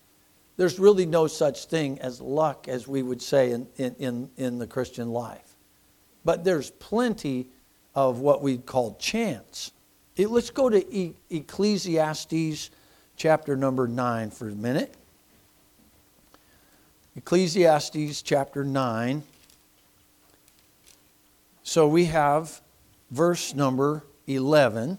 There's 0.61 0.79
really 0.79 1.07
no 1.07 1.27
such 1.27 1.65
thing 1.65 1.99
as 2.03 2.21
luck, 2.21 2.69
as 2.69 2.87
we 2.87 3.03
would 3.03 3.23
say 3.23 3.53
in, 3.53 3.67
in, 3.79 3.97
in, 3.99 4.31
in 4.37 4.59
the 4.59 4.67
Christian 4.67 5.11
life. 5.11 5.57
But 6.23 6.45
there's 6.45 6.71
plenty 6.73 7.47
of 7.95 8.19
what 8.19 8.43
we 8.43 8.59
call 8.59 8.95
chance. 8.97 9.73
It, 10.17 10.29
let's 10.29 10.51
go 10.51 10.69
to 10.69 10.95
e- 10.95 11.15
Ecclesiastes 11.31 12.69
chapter 13.17 13.57
number 13.57 13.89
9 13.89 14.31
for 14.33 14.51
a 14.51 14.55
minute. 14.55 14.95
Ecclesiastes 17.17 18.21
chapter 18.21 18.63
9. 18.63 19.23
So 21.63 21.89
we 21.89 22.05
have 22.05 22.61
verse 23.11 23.55
number 23.55 24.05
11. 24.27 24.99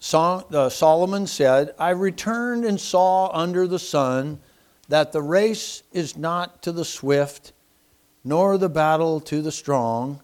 Solomon 0.00 1.26
said, 1.26 1.74
I 1.78 1.90
returned 1.90 2.64
and 2.64 2.80
saw 2.80 3.30
under 3.32 3.66
the 3.66 3.78
sun 3.78 4.40
that 4.88 5.12
the 5.12 5.22
race 5.22 5.82
is 5.92 6.16
not 6.16 6.62
to 6.62 6.72
the 6.72 6.84
swift, 6.84 7.52
nor 8.24 8.58
the 8.58 8.68
battle 8.68 9.20
to 9.20 9.40
the 9.42 9.52
strong, 9.52 10.20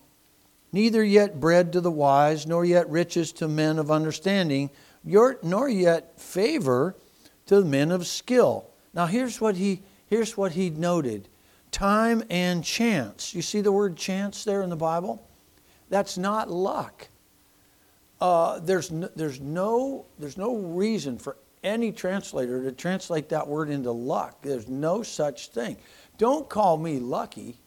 neither 0.73 1.05
yet 1.05 1.39
bread 1.39 1.73
to 1.75 1.81
the 1.81 1.91
wise, 1.91 2.47
nor 2.47 2.65
yet 2.65 2.89
riches 2.91 3.33
to 3.35 3.49
men 3.49 3.79
of 3.79 3.91
understanding, 3.91 4.71
nor 5.05 5.69
yet 5.69 6.19
favor 6.21 6.97
to 7.47 7.65
men 7.65 7.93
of 7.93 8.07
skill. 8.07 8.69
Now 8.93 9.07
here's 9.07 9.41
what 9.41 9.57
he 9.57 9.83
here's 10.09 10.37
what 10.37 10.53
he 10.53 10.71
noted 10.71 11.29
time 11.71 12.23
and 12.31 12.65
chance. 12.65 13.35
You 13.35 13.43
see 13.43 13.61
the 13.61 13.73
word 13.73 13.97
chance 13.97 14.45
there 14.45 14.63
in 14.63 14.71
the 14.71 14.77
Bible? 14.77 15.27
That's 15.91 16.17
not 16.17 16.51
luck. 16.51 17.09
Uh, 18.21 18.61
there's, 18.61 18.91
no, 18.91 19.09
there's, 19.15 19.41
no, 19.41 20.07
there's 20.19 20.39
no 20.39 20.57
reason 20.57 21.19
for 21.19 21.37
any 21.63 21.93
translator 21.93 22.63
to 22.63 22.73
translate 22.73 23.29
that 23.29 23.47
word 23.47 23.69
into 23.69 23.91
luck. 23.91 24.43
There's 24.43 24.69
no 24.69 25.03
such 25.03 25.49
thing. 25.49 25.77
Don't 26.17 26.49
call 26.49 26.79
me 26.79 26.99
lucky. 26.99 27.59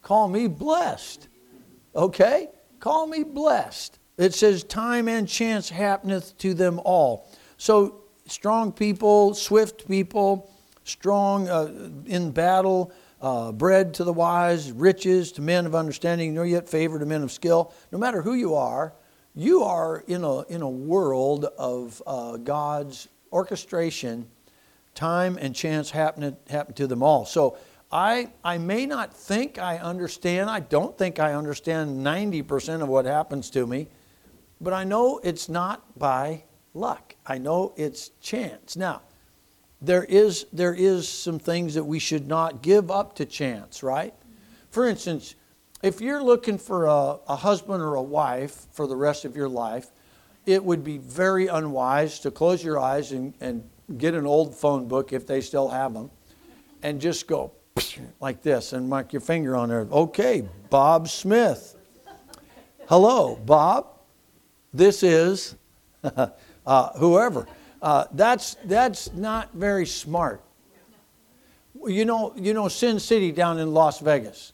Call 0.00 0.28
me 0.28 0.46
blessed. 0.46 1.28
Okay? 1.94 2.48
Call 2.80 3.06
me 3.06 3.22
blessed. 3.22 3.98
It 4.18 4.34
says, 4.34 4.64
Time 4.64 5.08
and 5.08 5.28
chance 5.28 5.68
happeneth 5.68 6.36
to 6.38 6.54
them 6.54 6.80
all. 6.84 7.28
So, 7.56 8.02
strong 8.26 8.72
people, 8.72 9.34
swift 9.34 9.86
people, 9.88 10.50
strong 10.84 11.48
uh, 11.48 11.90
in 12.06 12.30
battle, 12.30 12.92
uh, 13.20 13.52
bread 13.52 13.94
to 13.94 14.04
the 14.04 14.12
wise, 14.12 14.72
riches 14.72 15.32
to 15.32 15.42
men 15.42 15.66
of 15.66 15.74
understanding, 15.74 16.34
nor 16.34 16.44
yet 16.44 16.68
favor 16.68 16.98
to 16.98 17.06
men 17.06 17.22
of 17.22 17.30
skill. 17.30 17.72
No 17.92 17.98
matter 17.98 18.22
who 18.22 18.34
you 18.34 18.54
are, 18.54 18.94
you 19.34 19.62
are 19.62 20.04
in 20.06 20.24
a, 20.24 20.42
in 20.42 20.62
a 20.62 20.68
world 20.68 21.46
of 21.56 22.02
uh, 22.06 22.36
God's 22.36 23.08
orchestration. 23.32 24.28
Time 24.94 25.38
and 25.40 25.54
chance 25.54 25.90
happen, 25.90 26.36
happen 26.48 26.74
to 26.74 26.86
them 26.86 27.02
all. 27.02 27.24
So 27.24 27.56
I, 27.90 28.30
I 28.44 28.58
may 28.58 28.86
not 28.86 29.14
think 29.14 29.58
I 29.58 29.78
understand, 29.78 30.50
I 30.50 30.60
don't 30.60 30.96
think 30.96 31.18
I 31.18 31.34
understand 31.34 32.04
90% 32.04 32.82
of 32.82 32.88
what 32.88 33.06
happens 33.06 33.48
to 33.50 33.66
me, 33.66 33.88
but 34.60 34.72
I 34.72 34.84
know 34.84 35.18
it's 35.24 35.48
not 35.48 35.98
by 35.98 36.44
luck. 36.74 37.16
I 37.26 37.38
know 37.38 37.72
it's 37.76 38.10
chance. 38.20 38.76
Now, 38.76 39.02
there 39.80 40.04
is, 40.04 40.46
there 40.52 40.74
is 40.74 41.08
some 41.08 41.38
things 41.38 41.74
that 41.74 41.84
we 41.84 41.98
should 41.98 42.28
not 42.28 42.62
give 42.62 42.90
up 42.90 43.16
to 43.16 43.24
chance, 43.24 43.82
right? 43.82 44.14
For 44.70 44.86
instance, 44.86 45.34
if 45.82 46.00
you're 46.00 46.22
looking 46.22 46.58
for 46.58 46.86
a, 46.86 47.18
a 47.28 47.36
husband 47.36 47.82
or 47.82 47.96
a 47.96 48.02
wife 48.02 48.66
for 48.72 48.86
the 48.86 48.96
rest 48.96 49.24
of 49.24 49.36
your 49.36 49.48
life, 49.48 49.88
it 50.46 50.64
would 50.64 50.84
be 50.84 50.98
very 50.98 51.48
unwise 51.48 52.20
to 52.20 52.30
close 52.30 52.64
your 52.64 52.78
eyes 52.78 53.12
and, 53.12 53.34
and 53.40 53.68
get 53.98 54.14
an 54.14 54.26
old 54.26 54.54
phone 54.54 54.88
book 54.88 55.12
if 55.12 55.26
they 55.26 55.40
still 55.40 55.68
have 55.68 55.92
them 55.92 56.10
and 56.82 57.00
just 57.00 57.26
go 57.26 57.52
like 58.20 58.42
this 58.42 58.72
and 58.72 58.88
mark 58.88 59.12
your 59.12 59.20
finger 59.20 59.56
on 59.56 59.68
there. 59.68 59.86
Okay, 59.90 60.48
Bob 60.70 61.08
Smith. 61.08 61.76
Hello, 62.88 63.36
Bob. 63.36 63.86
This 64.72 65.02
is 65.02 65.56
uh, 66.66 66.98
whoever. 66.98 67.46
Uh, 67.80 68.06
that's, 68.12 68.56
that's 68.64 69.12
not 69.12 69.52
very 69.52 69.86
smart. 69.86 70.42
You 71.84 72.04
know, 72.04 72.32
you 72.36 72.54
know 72.54 72.68
Sin 72.68 73.00
City 73.00 73.32
down 73.32 73.58
in 73.58 73.74
Las 73.74 73.98
Vegas. 73.98 74.52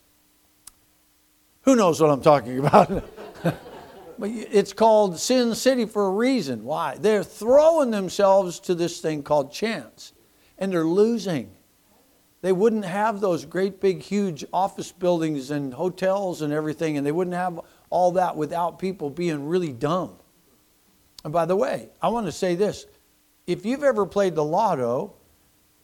Who 1.68 1.76
knows 1.76 2.00
what 2.00 2.08
I'm 2.08 2.22
talking 2.22 2.60
about? 2.60 2.88
but 3.42 4.30
it's 4.30 4.72
called 4.72 5.18
Sin 5.18 5.54
City 5.54 5.84
for 5.84 6.06
a 6.06 6.10
reason. 6.10 6.64
Why? 6.64 6.96
They're 6.96 7.22
throwing 7.22 7.90
themselves 7.90 8.58
to 8.60 8.74
this 8.74 9.02
thing 9.02 9.22
called 9.22 9.52
chance, 9.52 10.14
and 10.56 10.72
they're 10.72 10.86
losing. 10.86 11.50
They 12.40 12.52
wouldn't 12.52 12.86
have 12.86 13.20
those 13.20 13.44
great 13.44 13.82
big 13.82 14.00
huge 14.00 14.46
office 14.50 14.92
buildings 14.92 15.50
and 15.50 15.74
hotels 15.74 16.40
and 16.40 16.54
everything, 16.54 16.96
and 16.96 17.06
they 17.06 17.12
wouldn't 17.12 17.36
have 17.36 17.60
all 17.90 18.12
that 18.12 18.34
without 18.34 18.78
people 18.78 19.10
being 19.10 19.46
really 19.46 19.74
dumb. 19.74 20.16
And 21.22 21.34
by 21.34 21.44
the 21.44 21.56
way, 21.56 21.90
I 22.00 22.08
want 22.08 22.24
to 22.24 22.32
say 22.32 22.54
this 22.54 22.86
if 23.46 23.66
you've 23.66 23.84
ever 23.84 24.06
played 24.06 24.34
the 24.34 24.44
lotto, 24.44 25.16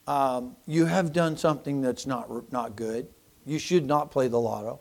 um, 0.07 0.57
you 0.67 0.87
have 0.87 1.13
done 1.13 1.37
something 1.37 1.83
that's 1.83 2.07
not, 2.07 2.51
not 2.51 2.75
good. 2.75 3.07
You 3.45 3.59
should 3.59 3.85
not 3.85 4.11
play 4.11 4.29
the 4.29 4.41
lotto. 4.41 4.81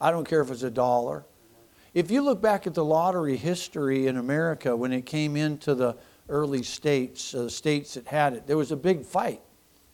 I 0.00 0.10
don't 0.10 0.26
care 0.26 0.40
if 0.40 0.50
it's 0.50 0.62
a 0.62 0.70
dollar. 0.70 1.24
If 1.92 2.10
you 2.10 2.22
look 2.22 2.40
back 2.40 2.66
at 2.66 2.74
the 2.74 2.84
lottery 2.84 3.36
history 3.36 4.06
in 4.06 4.16
America 4.16 4.74
when 4.74 4.92
it 4.92 5.04
came 5.04 5.36
into 5.36 5.74
the 5.74 5.96
early 6.28 6.62
states, 6.62 7.34
uh, 7.34 7.48
states 7.48 7.94
that 7.94 8.06
had 8.06 8.32
it, 8.32 8.46
there 8.46 8.56
was 8.56 8.72
a 8.72 8.76
big 8.76 9.04
fight. 9.04 9.42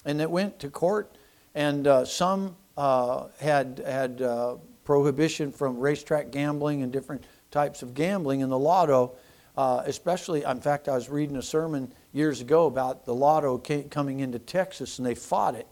And 0.05 0.21
it 0.21 0.31
went 0.31 0.61
to 0.61 0.71
court, 0.71 1.17
and 1.55 1.87
uh, 1.89 2.05
some 2.05 2.55
uh, 2.77 3.27
had 3.41 3.83
had 3.85 4.23
uh, 4.23 4.57
prohibition 4.85 5.51
from 5.51 5.81
racetrack 5.81 6.31
gambling 6.31 6.83
and 6.83 6.93
different 6.93 7.25
types 7.51 7.83
of 7.83 7.95
gambling 7.95 8.41
in 8.41 8.51
the 8.51 8.59
lotto. 8.59 9.17
Uh, 9.57 9.83
especially, 9.87 10.45
in 10.45 10.61
fact, 10.61 10.87
I 10.87 10.95
was 10.95 11.09
reading 11.09 11.37
a 11.37 11.43
sermon 11.43 11.91
years 12.13 12.43
ago 12.43 12.67
about 12.67 13.07
the 13.07 13.15
lotto 13.15 13.59
coming 13.91 14.21
into 14.21 14.39
Texas, 14.39 14.99
and 14.99 15.07
they 15.07 15.15
fought 15.15 15.55
it. 15.55 15.67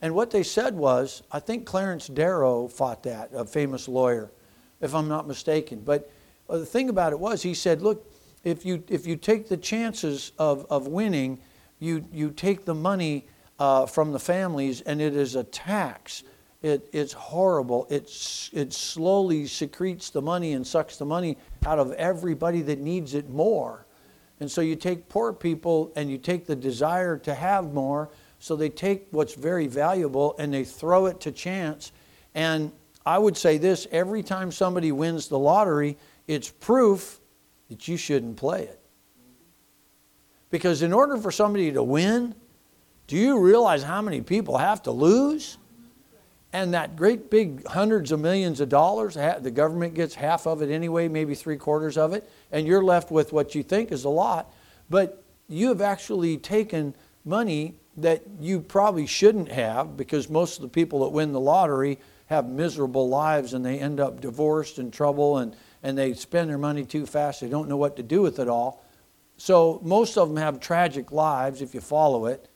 And 0.00 0.14
what 0.14 0.30
they 0.30 0.42
said 0.42 0.74
was, 0.74 1.22
I 1.32 1.40
think 1.40 1.66
Clarence 1.66 2.06
Darrow 2.06 2.68
fought 2.68 3.02
that, 3.02 3.30
a 3.34 3.44
famous 3.44 3.88
lawyer, 3.88 4.30
if 4.80 4.94
I'm 4.94 5.08
not 5.08 5.26
mistaken. 5.26 5.80
But 5.80 6.10
uh, 6.48 6.58
the 6.58 6.66
thing 6.66 6.88
about 6.88 7.12
it 7.12 7.18
was, 7.18 7.42
he 7.42 7.54
said, 7.54 7.82
look, 7.82 8.10
if 8.44 8.64
you 8.64 8.84
if 8.88 9.06
you 9.06 9.16
take 9.16 9.48
the 9.48 9.56
chances 9.56 10.32
of, 10.38 10.64
of 10.70 10.86
winning, 10.86 11.40
you 11.80 12.04
you 12.12 12.30
take 12.30 12.64
the 12.64 12.74
money 12.74 13.26
uh, 13.58 13.86
from 13.86 14.12
the 14.12 14.20
families, 14.20 14.80
and 14.82 15.00
it 15.00 15.16
is 15.16 15.34
a 15.34 15.44
tax. 15.44 16.22
It, 16.60 16.88
it's 16.92 17.12
horrible. 17.12 17.86
It's, 17.88 18.50
it 18.52 18.72
slowly 18.72 19.46
secretes 19.46 20.10
the 20.10 20.20
money 20.20 20.54
and 20.54 20.66
sucks 20.66 20.96
the 20.96 21.04
money 21.04 21.38
out 21.64 21.78
of 21.78 21.92
everybody 21.92 22.62
that 22.62 22.80
needs 22.80 23.14
it 23.14 23.28
more. 23.30 23.86
And 24.40 24.50
so 24.50 24.60
you 24.60 24.74
take 24.74 25.08
poor 25.08 25.32
people 25.32 25.92
and 25.94 26.10
you 26.10 26.18
take 26.18 26.46
the 26.46 26.56
desire 26.56 27.16
to 27.18 27.34
have 27.34 27.72
more, 27.72 28.10
so 28.38 28.56
they 28.56 28.68
take 28.68 29.08
what's 29.10 29.34
very 29.34 29.66
valuable 29.66 30.34
and 30.38 30.52
they 30.52 30.64
throw 30.64 31.06
it 31.06 31.20
to 31.22 31.32
chance. 31.32 31.92
And 32.34 32.72
I 33.04 33.18
would 33.18 33.36
say 33.36 33.58
this 33.58 33.86
every 33.90 34.22
time 34.22 34.52
somebody 34.52 34.92
wins 34.92 35.28
the 35.28 35.38
lottery, 35.38 35.96
it's 36.26 36.50
proof 36.50 37.20
that 37.68 37.88
you 37.88 37.96
shouldn't 37.96 38.36
play 38.36 38.62
it. 38.62 38.80
Because 40.50 40.82
in 40.82 40.92
order 40.92 41.16
for 41.16 41.30
somebody 41.30 41.72
to 41.72 41.82
win, 41.82 42.34
do 43.06 43.16
you 43.16 43.38
realize 43.40 43.82
how 43.82 44.00
many 44.02 44.20
people 44.20 44.58
have 44.58 44.82
to 44.84 44.90
lose? 44.90 45.58
And 46.52 46.72
that 46.72 46.96
great 46.96 47.30
big 47.30 47.66
hundreds 47.66 48.12
of 48.12 48.20
millions 48.20 48.60
of 48.60 48.70
dollars, 48.70 49.14
the 49.14 49.50
government 49.50 49.94
gets 49.94 50.14
half 50.14 50.46
of 50.46 50.62
it 50.62 50.70
anyway, 50.70 51.08
maybe 51.08 51.34
three 51.34 51.58
quarters 51.58 51.98
of 51.98 52.14
it, 52.14 52.30
and 52.52 52.66
you're 52.66 52.82
left 52.82 53.10
with 53.10 53.32
what 53.32 53.54
you 53.54 53.62
think 53.62 53.92
is 53.92 54.04
a 54.04 54.08
lot. 54.08 54.54
But 54.88 55.22
you 55.48 55.68
have 55.68 55.82
actually 55.82 56.38
taken 56.38 56.94
money 57.24 57.74
that 58.02 58.22
you 58.40 58.60
probably 58.60 59.06
shouldn't 59.06 59.50
have 59.50 59.96
because 59.96 60.28
most 60.28 60.56
of 60.56 60.62
the 60.62 60.68
people 60.68 61.00
that 61.00 61.10
win 61.10 61.32
the 61.32 61.40
lottery 61.40 61.98
have 62.26 62.48
miserable 62.48 63.08
lives 63.08 63.54
and 63.54 63.64
they 63.64 63.78
end 63.78 64.00
up 64.00 64.20
divorced 64.20 64.78
and 64.78 64.92
trouble 64.92 65.38
and, 65.38 65.56
and 65.82 65.96
they 65.96 66.12
spend 66.14 66.50
their 66.50 66.58
money 66.58 66.84
too 66.84 67.06
fast. 67.06 67.40
They 67.40 67.48
don't 67.48 67.68
know 67.68 67.76
what 67.76 67.96
to 67.96 68.02
do 68.02 68.20
with 68.20 68.38
it 68.38 68.48
all. 68.48 68.84
So 69.36 69.80
most 69.82 70.18
of 70.18 70.28
them 70.28 70.36
have 70.36 70.60
tragic 70.60 71.12
lives 71.12 71.62
if 71.62 71.74
you 71.74 71.80
follow 71.80 72.26
it. 72.26 72.48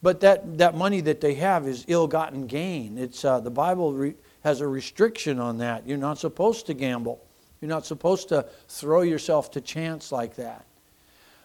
But 0.00 0.20
that, 0.20 0.58
that 0.58 0.76
money 0.76 1.00
that 1.02 1.20
they 1.20 1.34
have 1.34 1.66
is 1.66 1.84
ill 1.88 2.06
gotten 2.06 2.46
gain. 2.46 2.96
It's, 2.98 3.24
uh, 3.24 3.40
the 3.40 3.50
Bible 3.50 3.92
re- 3.92 4.14
has 4.44 4.60
a 4.60 4.68
restriction 4.68 5.40
on 5.40 5.58
that. 5.58 5.86
You're 5.86 5.98
not 5.98 6.18
supposed 6.18 6.66
to 6.66 6.74
gamble, 6.74 7.24
you're 7.60 7.68
not 7.68 7.84
supposed 7.84 8.28
to 8.28 8.46
throw 8.68 9.02
yourself 9.02 9.50
to 9.52 9.60
chance 9.60 10.12
like 10.12 10.36
that. 10.36 10.64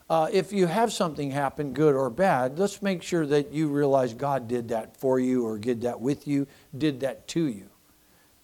Uh, 0.10 0.27
if 0.31 0.51
you 0.51 0.67
have 0.67 0.91
something 0.91 1.31
happen, 1.31 1.74
good 1.74 1.95
or 1.95 2.10
bad, 2.10 2.60
let's 2.60 2.81
make 2.81 3.01
sure 3.01 3.25
that 3.25 3.51
you 3.51 3.67
realize 3.67 4.13
God 4.13 4.48
did 4.48 4.69
that 4.69 4.98
for 4.98 5.19
you 5.19 5.45
or 5.45 5.57
did 5.57 5.81
that 5.81 6.00
with 6.00 6.27
you, 6.27 6.45
did 6.77 7.00
that 7.00 7.27
to 7.29 7.48
you. 7.48 7.69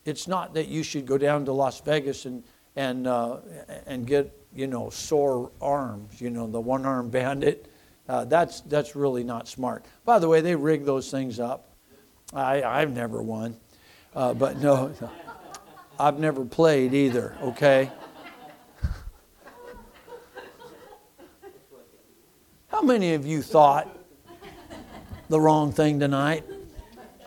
It's 0.05 0.27
not 0.27 0.53
that 0.53 0.67
you 0.67 0.83
should 0.83 1.05
go 1.05 1.17
down 1.17 1.45
to 1.45 1.51
Las 1.51 1.81
Vegas 1.81 2.25
and, 2.25 2.43
and, 2.75 3.05
uh, 3.05 3.37
and 3.85 4.07
get, 4.07 4.35
you 4.55 4.67
know, 4.67 4.89
sore 4.89 5.51
arms, 5.61 6.21
you 6.21 6.29
know, 6.29 6.47
the 6.47 6.61
one 6.61 6.85
arm 6.85 7.09
bandit 7.11 7.69
uh, 8.09 8.25
that's, 8.25 8.61
that's 8.61 8.95
really 8.95 9.23
not 9.23 9.47
smart. 9.47 9.85
By 10.03 10.17
the 10.17 10.27
way, 10.27 10.41
they 10.41 10.55
rig 10.55 10.83
those 10.83 11.11
things 11.11 11.39
up. 11.39 11.75
I, 12.33 12.63
I've 12.63 12.91
never 12.91 13.21
won. 13.21 13.55
Uh, 14.15 14.33
but 14.33 14.59
no, 14.59 14.91
I've 15.99 16.19
never 16.19 16.43
played 16.43 16.95
either, 16.95 17.37
okay? 17.43 17.91
How 22.79 22.85
many 22.85 23.13
of 23.13 23.27
you 23.27 23.41
thought 23.41 23.93
the 25.27 25.37
wrong 25.37 25.73
thing 25.73 25.99
tonight? 25.99 26.45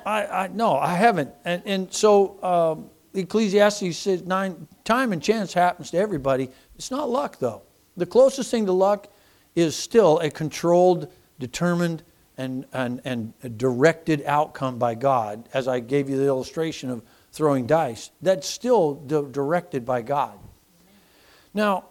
I, 0.07 0.25
I 0.25 0.47
no, 0.47 0.79
I 0.79 0.95
haven't. 0.95 1.31
And, 1.45 1.63
and 1.67 1.93
so 1.93 2.43
um, 2.43 2.89
Ecclesiastes 3.13 3.99
says 3.99 4.23
nine 4.23 4.67
time 4.85 5.13
and 5.13 5.23
chance 5.23 5.53
happens 5.53 5.91
to 5.91 5.99
everybody. 5.99 6.49
It's 6.77 6.91
not 6.91 7.11
luck 7.11 7.39
though. 7.39 7.65
The 7.99 8.07
closest 8.07 8.51
thing 8.51 8.65
to 8.65 8.73
luck 8.73 9.13
is 9.55 9.77
still 9.77 10.21
a 10.21 10.31
controlled, 10.31 11.13
determined, 11.39 12.03
and, 12.39 12.65
and, 12.73 13.03
and 13.05 13.59
directed 13.59 14.23
outcome 14.25 14.79
by 14.79 14.95
God, 14.95 15.51
as 15.53 15.69
I 15.69 15.81
gave 15.81 16.09
you 16.09 16.17
the 16.17 16.27
illustration 16.29 16.89
of 16.89 17.03
throwing 17.31 17.67
dice. 17.67 18.11
That's 18.23 18.49
still 18.49 18.95
di- 18.95 19.31
directed 19.31 19.85
by 19.85 20.01
God. 20.01 20.39
Now, 21.53 21.89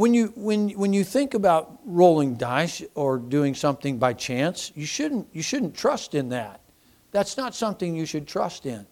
when 0.00 0.14
you, 0.14 0.32
when, 0.34 0.70
when 0.70 0.94
you 0.94 1.04
think 1.04 1.34
about 1.34 1.78
rolling 1.84 2.36
dice 2.36 2.82
or 2.94 3.18
doing 3.18 3.54
something 3.54 3.98
by 3.98 4.14
chance, 4.14 4.72
you 4.74 4.86
shouldn't, 4.86 5.28
you 5.34 5.42
shouldn't 5.42 5.76
trust 5.76 6.14
in 6.14 6.30
that. 6.30 6.62
That's 7.10 7.36
not 7.36 7.54
something 7.54 7.94
you 7.94 8.06
should 8.06 8.26
trust 8.26 8.64
in. 8.64 8.86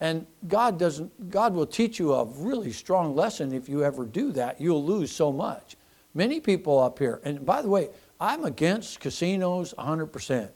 And 0.00 0.26
God 0.48 0.78
doesn't 0.78 1.30
God 1.30 1.52
will 1.52 1.66
teach 1.66 1.98
you 1.98 2.14
a 2.14 2.24
really 2.24 2.72
strong 2.72 3.14
lesson 3.14 3.52
if 3.52 3.68
you 3.68 3.84
ever 3.84 4.06
do 4.06 4.32
that. 4.32 4.58
You'll 4.58 4.82
lose 4.82 5.12
so 5.12 5.30
much. 5.30 5.76
Many 6.14 6.40
people 6.40 6.78
up 6.80 6.98
here, 6.98 7.20
and 7.24 7.44
by 7.44 7.60
the 7.60 7.68
way, 7.68 7.90
I'm 8.18 8.44
against 8.44 9.00
casinos 9.00 9.74
100%. 9.78 10.48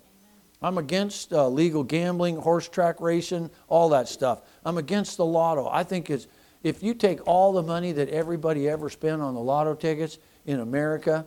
I'm 0.63 0.79
against 0.79 1.35
uh, 1.35 1.49
legal 1.49 1.85
gambling, 1.85 2.39
horse 2.39 2.67
track 2.67 2.99
racing, 2.99 3.51
all 3.69 3.91
that 3.91 4.09
stuff. 4.09 4.41
I'm 4.65 4.79
against 4.79 5.19
the 5.19 5.27
lotto. 5.27 5.69
I 5.71 5.85
think 5.85 6.09
it's 6.09 6.27
if 6.67 6.83
you 6.83 6.95
take 6.95 7.25
all 7.29 7.53
the 7.53 7.63
money 7.63 7.93
that 7.93 8.09
everybody 8.09 8.69
ever 8.69 8.91
spent 8.91 9.23
on 9.23 9.35
the 9.35 9.41
lotto 9.41 9.73
tickets 9.77 10.19
in 10.47 10.59
America, 10.59 11.25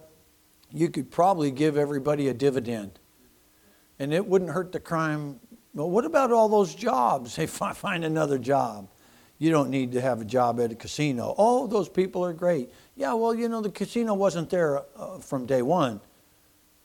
you 0.70 0.90
could 0.90 1.10
probably 1.10 1.50
give 1.50 1.78
everybody 1.78 2.28
a 2.28 2.34
dividend. 2.34 3.00
And 4.00 4.14
it 4.14 4.26
wouldn't 4.26 4.52
hurt 4.52 4.74
the 4.74 4.82
crime. 4.82 5.40
Well, 5.74 5.90
what 5.90 6.04
about 6.04 6.34
all 6.34 6.50
those 6.50 6.76
jobs? 6.76 7.36
Hey, 7.38 7.46
find 7.46 8.04
another 8.04 8.38
job. 8.38 8.90
You 9.38 9.50
don't 9.50 9.70
need 9.70 9.94
to 9.94 10.02
have 10.02 10.20
a 10.20 10.26
job 10.26 10.60
at 10.60 10.74
a 10.74 10.76
casino. 10.76 11.34
Oh, 11.38 11.68
those 11.68 11.88
people 11.88 12.26
are 12.26 12.34
great. 12.34 12.70
Yeah, 12.98 13.14
well, 13.14 13.34
you 13.34 13.48
know, 13.48 13.62
the 13.62 13.72
casino 13.72 14.16
wasn't 14.16 14.50
there 14.50 14.84
uh, 14.98 15.20
from 15.20 15.46
day 15.46 15.62
one. 15.62 16.02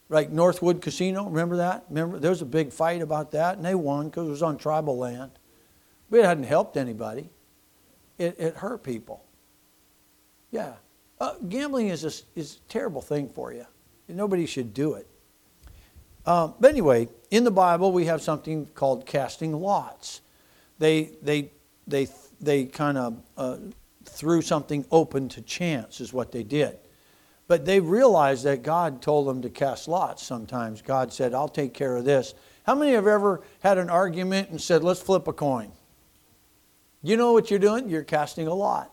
Like 0.08 0.30
Northwood 0.30 0.80
Casino, 0.80 1.24
remember 1.24 1.56
that? 1.56 1.86
Remember, 1.88 2.20
there 2.20 2.30
was 2.30 2.42
a 2.42 2.46
big 2.46 2.72
fight 2.72 3.02
about 3.02 3.32
that, 3.32 3.56
and 3.56 3.64
they 3.64 3.74
won 3.74 4.10
because 4.10 4.28
it 4.28 4.30
was 4.30 4.44
on 4.44 4.58
tribal 4.58 4.96
land. 4.96 5.32
But 6.08 6.20
it 6.20 6.24
hadn't 6.24 6.44
helped 6.44 6.76
anybody, 6.76 7.30
it, 8.18 8.38
it 8.38 8.56
hurt 8.56 8.82
people. 8.82 9.24
Yeah. 10.50 10.74
Uh, 11.20 11.34
gambling 11.48 11.88
is 11.88 12.04
a, 12.04 12.38
is 12.38 12.56
a 12.56 12.70
terrible 12.70 13.00
thing 13.00 13.28
for 13.28 13.52
you. 13.52 13.66
Nobody 14.08 14.46
should 14.46 14.74
do 14.74 14.94
it. 14.94 15.08
Um, 16.26 16.54
but 16.58 16.70
anyway, 16.70 17.08
in 17.30 17.44
the 17.44 17.50
Bible, 17.50 17.92
we 17.92 18.06
have 18.06 18.22
something 18.22 18.66
called 18.74 19.06
casting 19.06 19.52
lots. 19.52 20.20
They, 20.78 21.10
they, 21.22 21.50
they, 21.86 22.08
they 22.40 22.64
kind 22.64 22.98
of 22.98 23.22
uh, 23.36 23.56
threw 24.04 24.42
something 24.42 24.84
open 24.90 25.28
to 25.30 25.42
chance, 25.42 26.00
is 26.00 26.12
what 26.12 26.32
they 26.32 26.42
did. 26.42 26.78
But 27.46 27.66
they 27.66 27.78
realized 27.78 28.44
that 28.44 28.62
God 28.62 29.02
told 29.02 29.28
them 29.28 29.42
to 29.42 29.50
cast 29.50 29.86
lots 29.86 30.22
sometimes. 30.22 30.80
God 30.80 31.12
said, 31.12 31.34
I'll 31.34 31.48
take 31.48 31.74
care 31.74 31.96
of 31.96 32.04
this. 32.04 32.34
How 32.64 32.74
many 32.74 32.92
have 32.92 33.06
ever 33.06 33.42
had 33.60 33.76
an 33.76 33.90
argument 33.90 34.48
and 34.48 34.60
said, 34.60 34.82
let's 34.82 35.02
flip 35.02 35.28
a 35.28 35.32
coin? 35.32 35.72
You 37.04 37.18
know 37.18 37.34
what 37.34 37.50
you're 37.50 37.60
doing? 37.60 37.90
You're 37.90 38.02
casting 38.02 38.46
a 38.46 38.54
lot. 38.54 38.90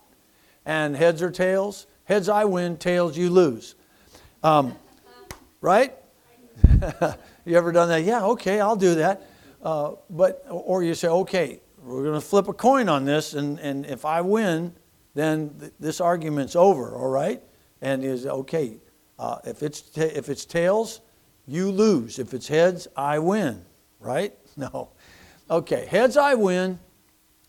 And 0.66 0.98
heads 0.98 1.22
or 1.22 1.32
tails? 1.32 1.88
Heads 2.04 2.28
I 2.28 2.44
win, 2.44 2.76
tails 2.76 3.18
you 3.18 3.30
lose. 3.30 3.76
Um, 4.44 4.76
right? 5.62 5.96
you 7.46 7.56
ever 7.56 7.72
done 7.72 7.88
that? 7.88 8.04
Yeah, 8.04 8.26
okay, 8.26 8.60
I'll 8.60 8.76
do 8.76 8.96
that. 8.96 9.26
Uh, 9.64 9.94
but 10.10 10.46
or 10.50 10.84
you 10.84 10.94
say, 10.94 11.08
okay, 11.08 11.62
we're 11.82 12.04
going 12.04 12.20
to 12.20 12.26
flip 12.26 12.50
a 12.50 12.54
coin 12.54 12.90
on 12.90 13.06
this, 13.06 13.34
and, 13.34 13.58
and 13.60 13.86
if 13.86 14.04
I 14.04 14.20
win, 14.20 14.74
then 15.14 15.56
th- 15.58 15.72
this 15.80 16.02
argument's 16.02 16.58
over, 16.58 16.94
all 16.94 17.08
right? 17.08 17.42
And 17.82 18.04
is 18.04 18.26
okay, 18.26 18.76
uh, 19.20 19.38
if, 19.46 19.64
it's 19.64 19.80
ta- 19.80 20.02
if 20.02 20.28
it's 20.28 20.44
tails, 20.44 21.00
you 21.48 21.72
lose. 21.72 22.20
If 22.20 22.34
it's 22.34 22.50
heads, 22.50 22.90
I 22.98 23.20
win, 23.20 23.64
right? 24.02 24.34
No. 24.58 24.90
Okay, 25.50 25.86
heads, 25.86 26.18
I 26.18 26.34
win, 26.34 26.78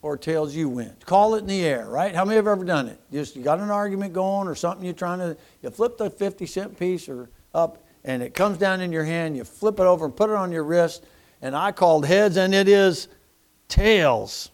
or 0.03 0.17
tails, 0.17 0.55
you 0.55 0.69
win. 0.69 0.95
Call 1.07 1.37
it 1.37 1.39
in 1.39 1.47
the 1.47 1.65
air, 1.65 1.87
right? 1.89 2.15
How 2.15 2.25
many 2.25 2.37
have 2.37 2.47
ever 2.47 2.65
done 2.65 2.89
it? 2.89 3.01
Just 3.11 3.37
you 3.37 3.43
got 3.43 3.61
an 3.61 3.71
argument 3.71 4.13
going 4.13 4.49
or 4.49 4.55
something 4.55 4.85
you're 4.85 4.95
trying 4.95 5.21
to, 5.21 5.37
you 5.63 5.71
flip 5.71 5.97
the 5.97 6.11
50 6.11 6.45
cent 6.47 6.79
piece 6.79 7.09
or 7.09 7.31
up, 7.55 7.85
and 8.05 8.23
it 8.23 8.35
comes 8.35 8.59
down 8.59 8.81
in 8.81 8.93
your 8.93 9.05
hand, 9.05 9.37
you 9.37 9.45
flip 9.45 9.79
it 9.79 9.85
over 9.85 10.05
and 10.05 10.15
put 10.15 10.29
it 10.29 10.37
on 10.37 10.53
your 10.53 10.65
wrist, 10.65 11.05
and 11.41 11.57
I 11.57 11.73
called 11.73 12.05
heads, 12.05 12.37
and 12.37 12.55
it 12.55 12.69
is 12.69 13.09
tails. 13.69 14.51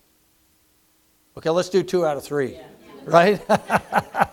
Okay, 1.36 1.50
let's 1.50 1.68
do 1.68 1.82
two 1.82 2.04
out 2.04 2.16
of 2.16 2.24
three. 2.24 2.54
Yeah 2.54 2.62
right? 3.08 3.40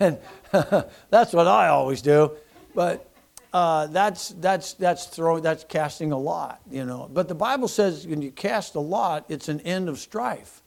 and 0.00 0.18
that's 1.10 1.32
what 1.32 1.46
I 1.46 1.68
always 1.68 2.02
do. 2.02 2.32
But 2.74 3.07
uh, 3.52 3.86
that's 3.86 4.30
that's 4.40 4.74
that's 4.74 5.06
throwing 5.06 5.42
that's 5.42 5.64
casting 5.64 6.12
a 6.12 6.18
lot, 6.18 6.60
you 6.70 6.84
know. 6.84 7.08
But 7.12 7.28
the 7.28 7.34
Bible 7.34 7.68
says 7.68 8.06
when 8.06 8.20
you 8.20 8.30
cast 8.30 8.74
a 8.74 8.80
lot, 8.80 9.24
it's 9.28 9.48
an 9.48 9.60
end 9.60 9.88
of 9.88 9.98
strife. 9.98 10.62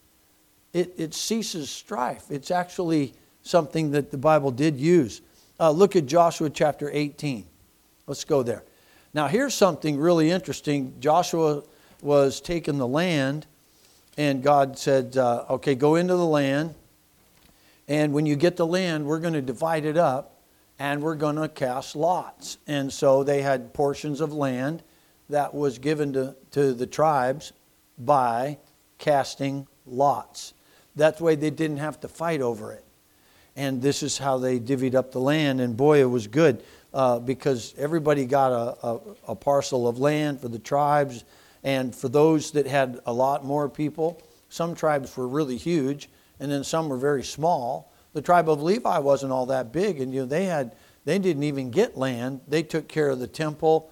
It 0.73 0.93
it 0.97 1.13
ceases 1.13 1.69
strife. 1.69 2.25
It's 2.29 2.49
actually 2.49 3.13
something 3.43 3.91
that 3.91 4.09
the 4.09 4.17
Bible 4.17 4.51
did 4.51 4.79
use. 4.79 5.21
Uh, 5.59 5.69
look 5.69 5.95
at 5.95 6.07
Joshua 6.07 6.49
chapter 6.49 6.89
18. 6.91 7.45
Let's 8.07 8.23
go 8.23 8.41
there. 8.41 8.63
Now 9.13 9.27
here's 9.27 9.53
something 9.53 9.99
really 9.99 10.31
interesting. 10.31 10.95
Joshua 10.99 11.61
was 12.01 12.41
taking 12.41 12.79
the 12.79 12.87
land, 12.87 13.45
and 14.17 14.41
God 14.41 14.79
said, 14.79 15.17
uh, 15.17 15.45
"Okay, 15.51 15.75
go 15.75 15.95
into 15.95 16.15
the 16.15 16.25
land." 16.25 16.73
And 17.87 18.11
when 18.13 18.25
you 18.25 18.35
get 18.35 18.55
the 18.55 18.65
land, 18.65 19.05
we're 19.05 19.19
going 19.19 19.33
to 19.33 19.41
divide 19.41 19.85
it 19.85 19.97
up 19.97 20.30
and 20.81 21.03
we're 21.03 21.13
going 21.13 21.35
to 21.35 21.47
cast 21.47 21.95
lots. 21.95 22.57
And 22.65 22.91
so 22.91 23.23
they 23.23 23.43
had 23.43 23.71
portions 23.71 24.19
of 24.19 24.33
land 24.33 24.81
that 25.29 25.53
was 25.53 25.77
given 25.77 26.11
to, 26.13 26.35
to 26.51 26.73
the 26.73 26.87
tribes 26.87 27.53
by 27.99 28.57
casting 28.97 29.67
lots. 29.85 30.55
That 30.95 31.21
way 31.21 31.35
they 31.35 31.51
didn't 31.51 31.77
have 31.77 31.99
to 31.99 32.07
fight 32.07 32.41
over 32.41 32.73
it. 32.73 32.83
And 33.55 33.79
this 33.79 34.01
is 34.01 34.17
how 34.17 34.39
they 34.39 34.59
divvied 34.59 34.95
up 34.95 35.11
the 35.11 35.19
land. 35.19 35.61
And 35.61 35.77
boy, 35.77 36.01
it 36.01 36.09
was 36.09 36.25
good 36.25 36.63
uh, 36.95 37.19
because 37.19 37.75
everybody 37.77 38.25
got 38.25 38.51
a, 38.51 38.87
a, 38.87 38.99
a 39.27 39.35
parcel 39.35 39.87
of 39.87 39.99
land 39.99 40.41
for 40.41 40.47
the 40.47 40.57
tribes. 40.57 41.25
And 41.63 41.93
for 41.95 42.09
those 42.09 42.49
that 42.53 42.65
had 42.65 42.99
a 43.05 43.13
lot 43.13 43.45
more 43.45 43.69
people, 43.69 44.19
some 44.49 44.73
tribes 44.73 45.15
were 45.15 45.27
really 45.27 45.57
huge, 45.57 46.09
and 46.39 46.51
then 46.51 46.63
some 46.63 46.89
were 46.89 46.97
very 46.97 47.23
small 47.23 47.90
the 48.13 48.21
tribe 48.21 48.49
of 48.49 48.61
Levi 48.61 48.97
wasn't 48.99 49.31
all 49.31 49.45
that 49.47 49.71
big, 49.71 49.99
and 50.01 50.13
you 50.13 50.21
know, 50.21 50.25
they 50.25 50.45
had 50.45 50.75
they 51.05 51.17
didn't 51.17 51.43
even 51.43 51.71
get 51.71 51.97
land. 51.97 52.41
They 52.47 52.63
took 52.63 52.87
care 52.87 53.09
of 53.09 53.19
the 53.19 53.27
temple, 53.27 53.91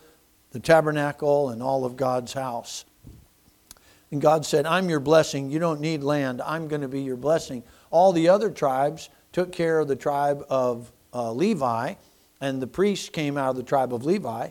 the 0.52 0.60
tabernacle, 0.60 1.50
and 1.50 1.64
all 1.64 1.86
of 1.86 1.96
God's 1.98 2.34
house. 2.34 2.86
And 4.12 4.22
God 4.22 4.46
said, 4.46 4.66
I'm 4.66 4.90
your 4.90 5.00
blessing. 5.00 5.50
You 5.50 5.60
don't 5.60 5.82
need 5.82 6.04
land. 6.04 6.42
I'm 6.42 6.68
going 6.68 6.82
to 6.82 6.88
be 6.88 7.02
your 7.02 7.16
blessing. 7.16 7.64
All 7.92 8.12
the 8.12 8.30
other 8.30 8.50
tribes 8.50 9.10
took 9.32 9.52
care 9.52 9.80
of 9.80 9.88
the 9.88 9.96
tribe 9.96 10.44
of 10.50 10.92
uh, 11.14 11.32
Levi, 11.32 11.96
and 12.42 12.62
the 12.62 12.68
priests 12.68 13.10
came 13.10 13.38
out 13.38 13.52
of 13.52 13.56
the 13.56 13.64
tribe 13.64 13.94
of 13.94 14.06
Levi. 14.06 14.50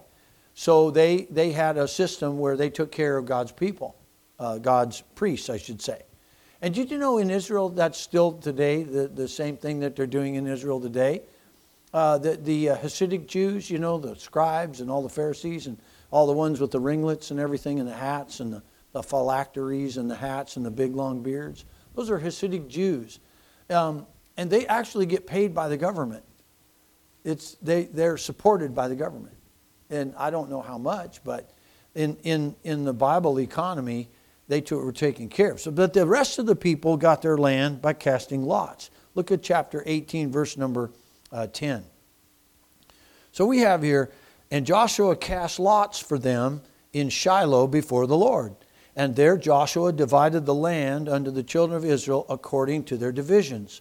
So 0.54 0.90
they, 0.90 1.28
they 1.30 1.52
had 1.52 1.76
a 1.76 1.86
system 1.86 2.38
where 2.38 2.56
they 2.56 2.70
took 2.70 2.90
care 2.90 3.16
of 3.16 3.26
God's 3.26 3.52
people, 3.52 3.96
uh, 4.38 4.58
God's 4.58 5.02
priests, 5.14 5.48
I 5.50 5.56
should 5.56 5.80
say. 5.80 6.02
And 6.60 6.74
did 6.74 6.90
you 6.90 6.98
know 6.98 7.18
in 7.18 7.30
Israel 7.30 7.68
that's 7.68 7.98
still 7.98 8.32
today 8.32 8.82
the, 8.82 9.06
the 9.06 9.28
same 9.28 9.56
thing 9.56 9.80
that 9.80 9.94
they're 9.94 10.06
doing 10.06 10.34
in 10.34 10.46
Israel 10.46 10.80
today? 10.80 11.22
Uh, 11.94 12.18
the 12.18 12.36
the 12.36 12.70
uh, 12.70 12.76
Hasidic 12.76 13.26
Jews, 13.26 13.70
you 13.70 13.78
know, 13.78 13.96
the 13.96 14.16
scribes 14.16 14.80
and 14.80 14.90
all 14.90 15.02
the 15.02 15.08
Pharisees 15.08 15.66
and 15.66 15.78
all 16.10 16.26
the 16.26 16.32
ones 16.32 16.60
with 16.60 16.70
the 16.70 16.80
ringlets 16.80 17.30
and 17.30 17.38
everything 17.38 17.78
and 17.78 17.88
the 17.88 17.94
hats 17.94 18.40
and 18.40 18.52
the, 18.52 18.62
the 18.92 19.02
phylacteries 19.02 19.96
and 19.96 20.10
the 20.10 20.16
hats 20.16 20.56
and 20.56 20.66
the 20.66 20.70
big 20.70 20.94
long 20.94 21.22
beards. 21.22 21.64
Those 21.94 22.10
are 22.10 22.18
Hasidic 22.18 22.68
Jews. 22.68 23.20
Um, 23.70 24.06
and 24.36 24.50
they 24.50 24.66
actually 24.66 25.06
get 25.06 25.26
paid 25.26 25.54
by 25.54 25.68
the 25.68 25.76
government. 25.76 26.24
It's, 27.24 27.56
they, 27.60 27.84
they're 27.84 28.16
supported 28.16 28.74
by 28.74 28.88
the 28.88 28.94
government. 28.94 29.36
And 29.90 30.14
I 30.16 30.30
don't 30.30 30.50
know 30.50 30.62
how 30.62 30.78
much, 30.78 31.22
but 31.24 31.50
in, 31.94 32.16
in, 32.22 32.54
in 32.64 32.84
the 32.84 32.92
Bible 32.92 33.40
economy, 33.40 34.08
they 34.48 34.60
too 34.60 34.78
were 34.78 34.92
taken 34.92 35.28
care 35.28 35.52
of. 35.52 35.60
So, 35.60 35.70
but 35.70 35.92
the 35.92 36.06
rest 36.06 36.38
of 36.38 36.46
the 36.46 36.56
people 36.56 36.96
got 36.96 37.22
their 37.22 37.36
land 37.36 37.80
by 37.80 37.92
casting 37.92 38.42
lots. 38.42 38.90
Look 39.14 39.30
at 39.30 39.42
chapter 39.42 39.82
18, 39.84 40.32
verse 40.32 40.56
number 40.56 40.90
uh, 41.30 41.46
10. 41.46 41.84
So 43.32 43.46
we 43.46 43.58
have 43.58 43.82
here, 43.82 44.10
and 44.50 44.64
Joshua 44.66 45.14
cast 45.16 45.60
lots 45.60 45.98
for 45.98 46.18
them 46.18 46.62
in 46.92 47.10
Shiloh 47.10 47.66
before 47.66 48.06
the 48.06 48.16
Lord. 48.16 48.54
And 48.96 49.14
there 49.14 49.36
Joshua 49.36 49.92
divided 49.92 50.46
the 50.46 50.54
land 50.54 51.08
unto 51.08 51.30
the 51.30 51.42
children 51.42 51.76
of 51.76 51.84
Israel 51.84 52.26
according 52.28 52.84
to 52.84 52.96
their 52.96 53.12
divisions. 53.12 53.80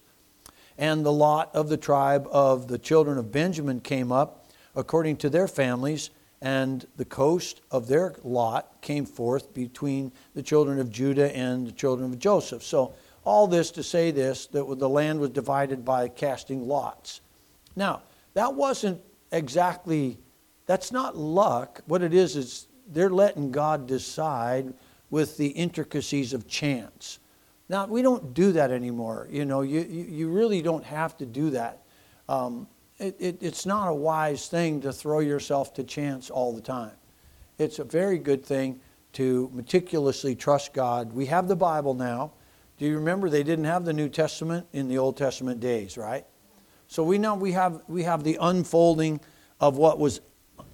And 0.76 1.04
the 1.04 1.12
lot 1.12 1.52
of 1.54 1.68
the 1.68 1.76
tribe 1.76 2.28
of 2.30 2.68
the 2.68 2.78
children 2.78 3.18
of 3.18 3.32
Benjamin 3.32 3.80
came 3.80 4.12
up 4.12 4.46
according 4.76 5.16
to 5.16 5.30
their 5.30 5.48
families 5.48 6.10
and 6.40 6.86
the 6.96 7.04
coast 7.04 7.62
of 7.70 7.88
their 7.88 8.14
lot 8.22 8.80
came 8.80 9.04
forth 9.04 9.52
between 9.52 10.12
the 10.34 10.42
children 10.42 10.78
of 10.78 10.90
Judah 10.90 11.34
and 11.36 11.66
the 11.66 11.72
children 11.72 12.12
of 12.12 12.18
Joseph. 12.18 12.62
So, 12.62 12.94
all 13.24 13.46
this 13.46 13.70
to 13.72 13.82
say 13.82 14.10
this 14.10 14.46
that 14.46 14.78
the 14.78 14.88
land 14.88 15.20
was 15.20 15.30
divided 15.30 15.84
by 15.84 16.08
casting 16.08 16.66
lots. 16.66 17.20
Now, 17.76 18.02
that 18.34 18.54
wasn't 18.54 19.00
exactly, 19.32 20.18
that's 20.66 20.92
not 20.92 21.16
luck. 21.16 21.82
What 21.86 22.02
it 22.02 22.14
is, 22.14 22.36
is 22.36 22.68
they're 22.86 23.10
letting 23.10 23.50
God 23.50 23.86
decide 23.86 24.72
with 25.10 25.36
the 25.36 25.48
intricacies 25.48 26.32
of 26.32 26.46
chance. 26.46 27.18
Now, 27.68 27.86
we 27.86 28.00
don't 28.00 28.32
do 28.32 28.52
that 28.52 28.70
anymore. 28.70 29.28
You 29.30 29.44
know, 29.44 29.60
you, 29.62 29.80
you 29.80 30.28
really 30.28 30.62
don't 30.62 30.84
have 30.84 31.16
to 31.18 31.26
do 31.26 31.50
that. 31.50 31.82
Um, 32.28 32.66
it, 32.98 33.16
it, 33.18 33.38
it's 33.40 33.64
not 33.64 33.88
a 33.88 33.94
wise 33.94 34.48
thing 34.48 34.80
to 34.80 34.92
throw 34.92 35.20
yourself 35.20 35.72
to 35.74 35.84
chance 35.84 36.30
all 36.30 36.52
the 36.52 36.60
time. 36.60 36.92
It's 37.58 37.78
a 37.78 37.84
very 37.84 38.18
good 38.18 38.44
thing 38.44 38.80
to 39.14 39.50
meticulously 39.52 40.34
trust 40.34 40.72
God. 40.72 41.12
We 41.12 41.26
have 41.26 41.48
the 41.48 41.56
Bible 41.56 41.94
now. 41.94 42.32
Do 42.76 42.86
you 42.86 42.96
remember 42.96 43.28
they 43.28 43.42
didn't 43.42 43.64
have 43.64 43.84
the 43.84 43.92
New 43.92 44.08
Testament 44.08 44.66
in 44.72 44.88
the 44.88 44.98
Old 44.98 45.16
Testament 45.16 45.60
days, 45.60 45.96
right? 45.96 46.24
So 46.86 47.02
we 47.02 47.18
know 47.18 47.34
we 47.34 47.52
have, 47.52 47.82
we 47.88 48.04
have 48.04 48.24
the 48.24 48.38
unfolding 48.40 49.20
of 49.60 49.76
what 49.76 49.98
was 49.98 50.20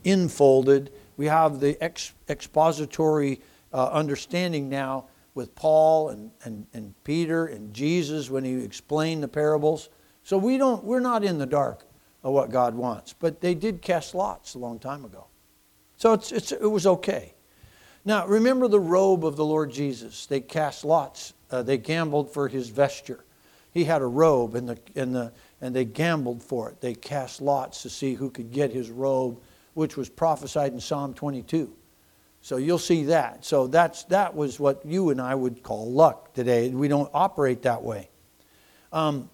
infolded. 0.05 0.93
We 1.17 1.27
have 1.27 1.61
the 1.61 1.83
ex, 1.83 2.13
expository 2.29 3.41
uh, 3.73 3.89
understanding 3.89 4.69
now 4.69 5.09
with 5.35 5.55
Paul 5.55 6.11
and, 6.11 6.31
and, 6.45 6.67
and 6.75 6.95
Peter 7.05 7.47
and 7.47 7.73
Jesus 7.75 8.31
when 8.31 8.45
he 8.45 8.63
explained 8.63 9.23
the 9.23 9.29
parables. 9.29 9.89
So 10.23 10.39
we 10.39 10.59
don't, 10.59 10.85
we're 10.85 11.01
not 11.01 11.25
in 11.25 11.39
the 11.39 11.47
dark 11.47 11.87
of 12.25 12.33
what 12.33 12.51
God 12.51 12.75
wants. 12.75 13.13
But 13.13 13.41
they 13.41 13.55
did 13.55 13.83
cast 13.83 14.15
lots 14.15 14.55
a 14.55 14.59
long 14.59 14.79
time 14.79 15.05
ago. 15.05 15.27
So 15.99 16.15
it's, 16.15 16.33
it's, 16.33 16.51
it 16.51 16.71
was 16.71 16.87
okay. 16.87 17.35
Now, 18.05 18.27
remember 18.27 18.67
the 18.67 18.81
robe 18.81 19.25
of 19.25 19.37
the 19.37 19.45
Lord 19.45 19.71
Jesus. 19.71 20.27
They 20.27 20.41
cast 20.41 20.85
lots, 20.85 21.35
uh, 21.51 21.63
they 21.63 21.79
gambled 21.79 22.33
for 22.33 22.49
his 22.49 22.71
vesture. 22.71 23.25
He 23.71 23.85
had 23.85 24.03
a 24.03 24.07
robe, 24.07 24.55
and, 24.55 24.69
the, 24.69 24.79
and, 24.95 25.15
the, 25.15 25.33
and 25.61 25.75
they 25.75 25.85
gambled 25.85 26.43
for 26.43 26.71
it. 26.71 26.81
They 26.81 26.95
cast 26.95 27.41
lots 27.41 27.83
to 27.83 27.91
see 27.91 28.15
who 28.15 28.31
could 28.31 28.53
get 28.53 28.73
his 28.73 28.91
robe, 28.91 29.41
which 29.75 29.97
was 29.97 30.09
prophesied 30.09 30.73
in 30.73 30.81
Psalm 30.81 31.13
22. 31.13 31.73
So 32.41 32.57
you'll 32.57 32.79
see 32.79 33.05
that. 33.05 33.45
So 33.45 33.67
that's, 33.67 34.05
that 34.05 34.35
was 34.35 34.61
what 34.61 34.85
you 34.85 35.11
and 35.11 35.21
I 35.21 35.35
would 35.35 35.63
call 35.63 35.91
luck 35.91 36.35
today. 36.35 36.69
We 36.69 36.89
don't 36.89 37.11
operate 37.13 37.63
that 37.63 37.83
way. 37.83 38.11
Um, 38.93 39.29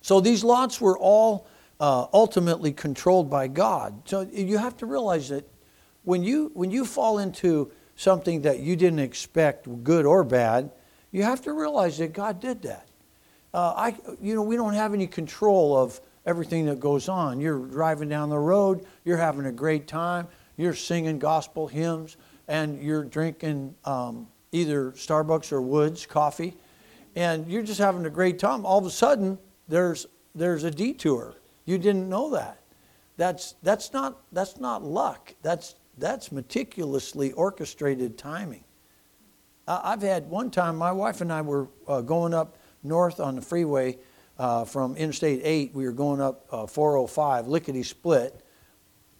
so 0.00 0.20
these 0.20 0.44
lots 0.44 0.80
were 0.80 0.96
all 0.96 1.46
uh, 1.80 2.06
ultimately 2.12 2.72
controlled 2.72 3.30
by 3.30 3.48
God. 3.48 4.02
So 4.06 4.28
you 4.32 4.58
have 4.58 4.76
to 4.78 4.86
realize 4.86 5.28
that 5.28 5.48
when 6.04 6.22
you, 6.22 6.50
when 6.54 6.70
you 6.70 6.84
fall 6.84 7.18
into 7.18 7.70
something 7.96 8.42
that 8.42 8.60
you 8.60 8.76
didn't 8.76 9.00
expect, 9.00 9.66
good 9.84 10.06
or 10.06 10.24
bad, 10.24 10.70
you 11.10 11.22
have 11.22 11.42
to 11.42 11.52
realize 11.52 11.98
that 11.98 12.12
God 12.12 12.40
did 12.40 12.62
that. 12.62 12.88
Uh, 13.54 13.72
I, 13.76 13.96
you 14.20 14.34
know, 14.34 14.42
we 14.42 14.56
don't 14.56 14.74
have 14.74 14.94
any 14.94 15.06
control 15.06 15.76
of 15.76 16.00
everything 16.26 16.66
that 16.66 16.80
goes 16.80 17.08
on. 17.08 17.40
You're 17.40 17.66
driving 17.66 18.08
down 18.08 18.28
the 18.28 18.38
road, 18.38 18.84
you're 19.04 19.16
having 19.16 19.46
a 19.46 19.52
great 19.52 19.86
time, 19.86 20.28
you're 20.56 20.74
singing 20.74 21.18
gospel 21.18 21.66
hymns, 21.66 22.16
and 22.46 22.82
you're 22.82 23.04
drinking 23.04 23.74
um, 23.84 24.26
either 24.52 24.92
Starbucks 24.92 25.52
or 25.52 25.62
Woods 25.62 26.06
coffee, 26.06 26.54
and 27.16 27.46
you're 27.50 27.62
just 27.62 27.80
having 27.80 28.04
a 28.06 28.10
great 28.10 28.38
time. 28.38 28.66
All 28.66 28.78
of 28.78 28.86
a 28.86 28.90
sudden, 28.90 29.38
there's 29.68 30.06
there's 30.34 30.64
a 30.64 30.70
detour 30.70 31.34
you 31.68 31.76
didn't 31.76 32.08
know 32.08 32.30
that. 32.30 32.62
That's, 33.18 33.54
that's, 33.62 33.92
not, 33.92 34.22
that's 34.32 34.58
not 34.58 34.82
luck. 34.82 35.34
That's, 35.42 35.74
that's 35.98 36.32
meticulously 36.32 37.32
orchestrated 37.32 38.16
timing. 38.16 38.64
I've 39.66 40.00
had 40.00 40.30
one 40.30 40.50
time, 40.50 40.76
my 40.76 40.92
wife 40.92 41.20
and 41.20 41.30
I 41.30 41.42
were 41.42 41.68
uh, 41.86 42.00
going 42.00 42.32
up 42.32 42.56
north 42.82 43.20
on 43.20 43.36
the 43.36 43.42
freeway 43.42 43.98
uh, 44.38 44.64
from 44.64 44.96
Interstate 44.96 45.42
8. 45.44 45.74
We 45.74 45.84
were 45.84 45.92
going 45.92 46.22
up 46.22 46.46
uh, 46.50 46.66
405, 46.66 47.48
lickety 47.48 47.82
split, 47.82 48.40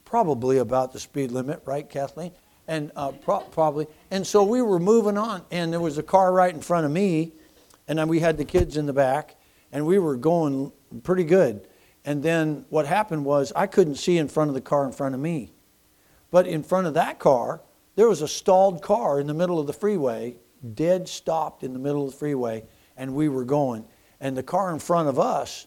probably 0.07 0.57
about 0.57 0.95
the 0.95 1.01
speed 1.01 1.31
limit, 1.31 1.61
right, 1.67 1.89
Kathleen? 1.89 2.33
And 2.67 2.93
uh, 2.97 3.13
pro- 3.13 3.41
probably. 3.41 3.89
And 4.11 4.27
so 4.27 4.43
we 4.43 4.63
were 4.63 4.79
moving 4.79 5.19
on, 5.19 5.43
and 5.51 5.71
there 5.71 5.81
was 5.81 5.99
a 5.99 6.03
car 6.03 6.33
right 6.33 6.55
in 6.55 6.63
front 6.63 6.87
of 6.87 6.93
me, 6.93 7.33
and 7.89 8.09
we 8.09 8.21
had 8.21 8.39
the 8.39 8.45
kids 8.47 8.79
in 8.79 8.87
the 8.87 8.95
back, 8.95 9.37
and 9.71 9.85
we 9.85 9.99
were 9.99 10.17
going 10.17 10.73
pretty 11.03 11.25
good. 11.25 11.68
And 12.09 12.23
then 12.23 12.65
what 12.71 12.87
happened 12.87 13.27
was 13.27 13.53
I 13.55 13.67
couldn't 13.67 13.97
see 13.97 14.17
in 14.17 14.29
front 14.29 14.49
of 14.49 14.55
the 14.55 14.63
car 14.63 14.87
in 14.87 14.93
front 14.93 15.15
of 15.15 15.21
me. 15.21 15.53
But 16.31 16.47
in 16.47 16.63
front 16.63 16.87
of 16.87 16.95
that 16.95 17.19
car, 17.19 17.61
there 17.97 18.09
was 18.09 18.23
a 18.23 18.29
stalled 18.29 18.81
car 18.81 19.21
in 19.21 19.27
the 19.27 19.35
middle 19.35 19.61
of 19.61 19.67
the 19.67 19.75
freeway, 19.75 20.37
dead 20.73 21.07
stopped 21.07 21.63
in 21.63 21.75
the 21.75 21.79
middle 21.79 22.07
of 22.07 22.13
the 22.13 22.17
freeway, 22.17 22.65
and 22.97 23.15
we 23.15 23.29
were 23.29 23.45
going. 23.45 23.85
And 24.23 24.35
the 24.35 24.43
car 24.43 24.73
in 24.73 24.79
front 24.79 25.11
of 25.11 25.19
us 25.19 25.67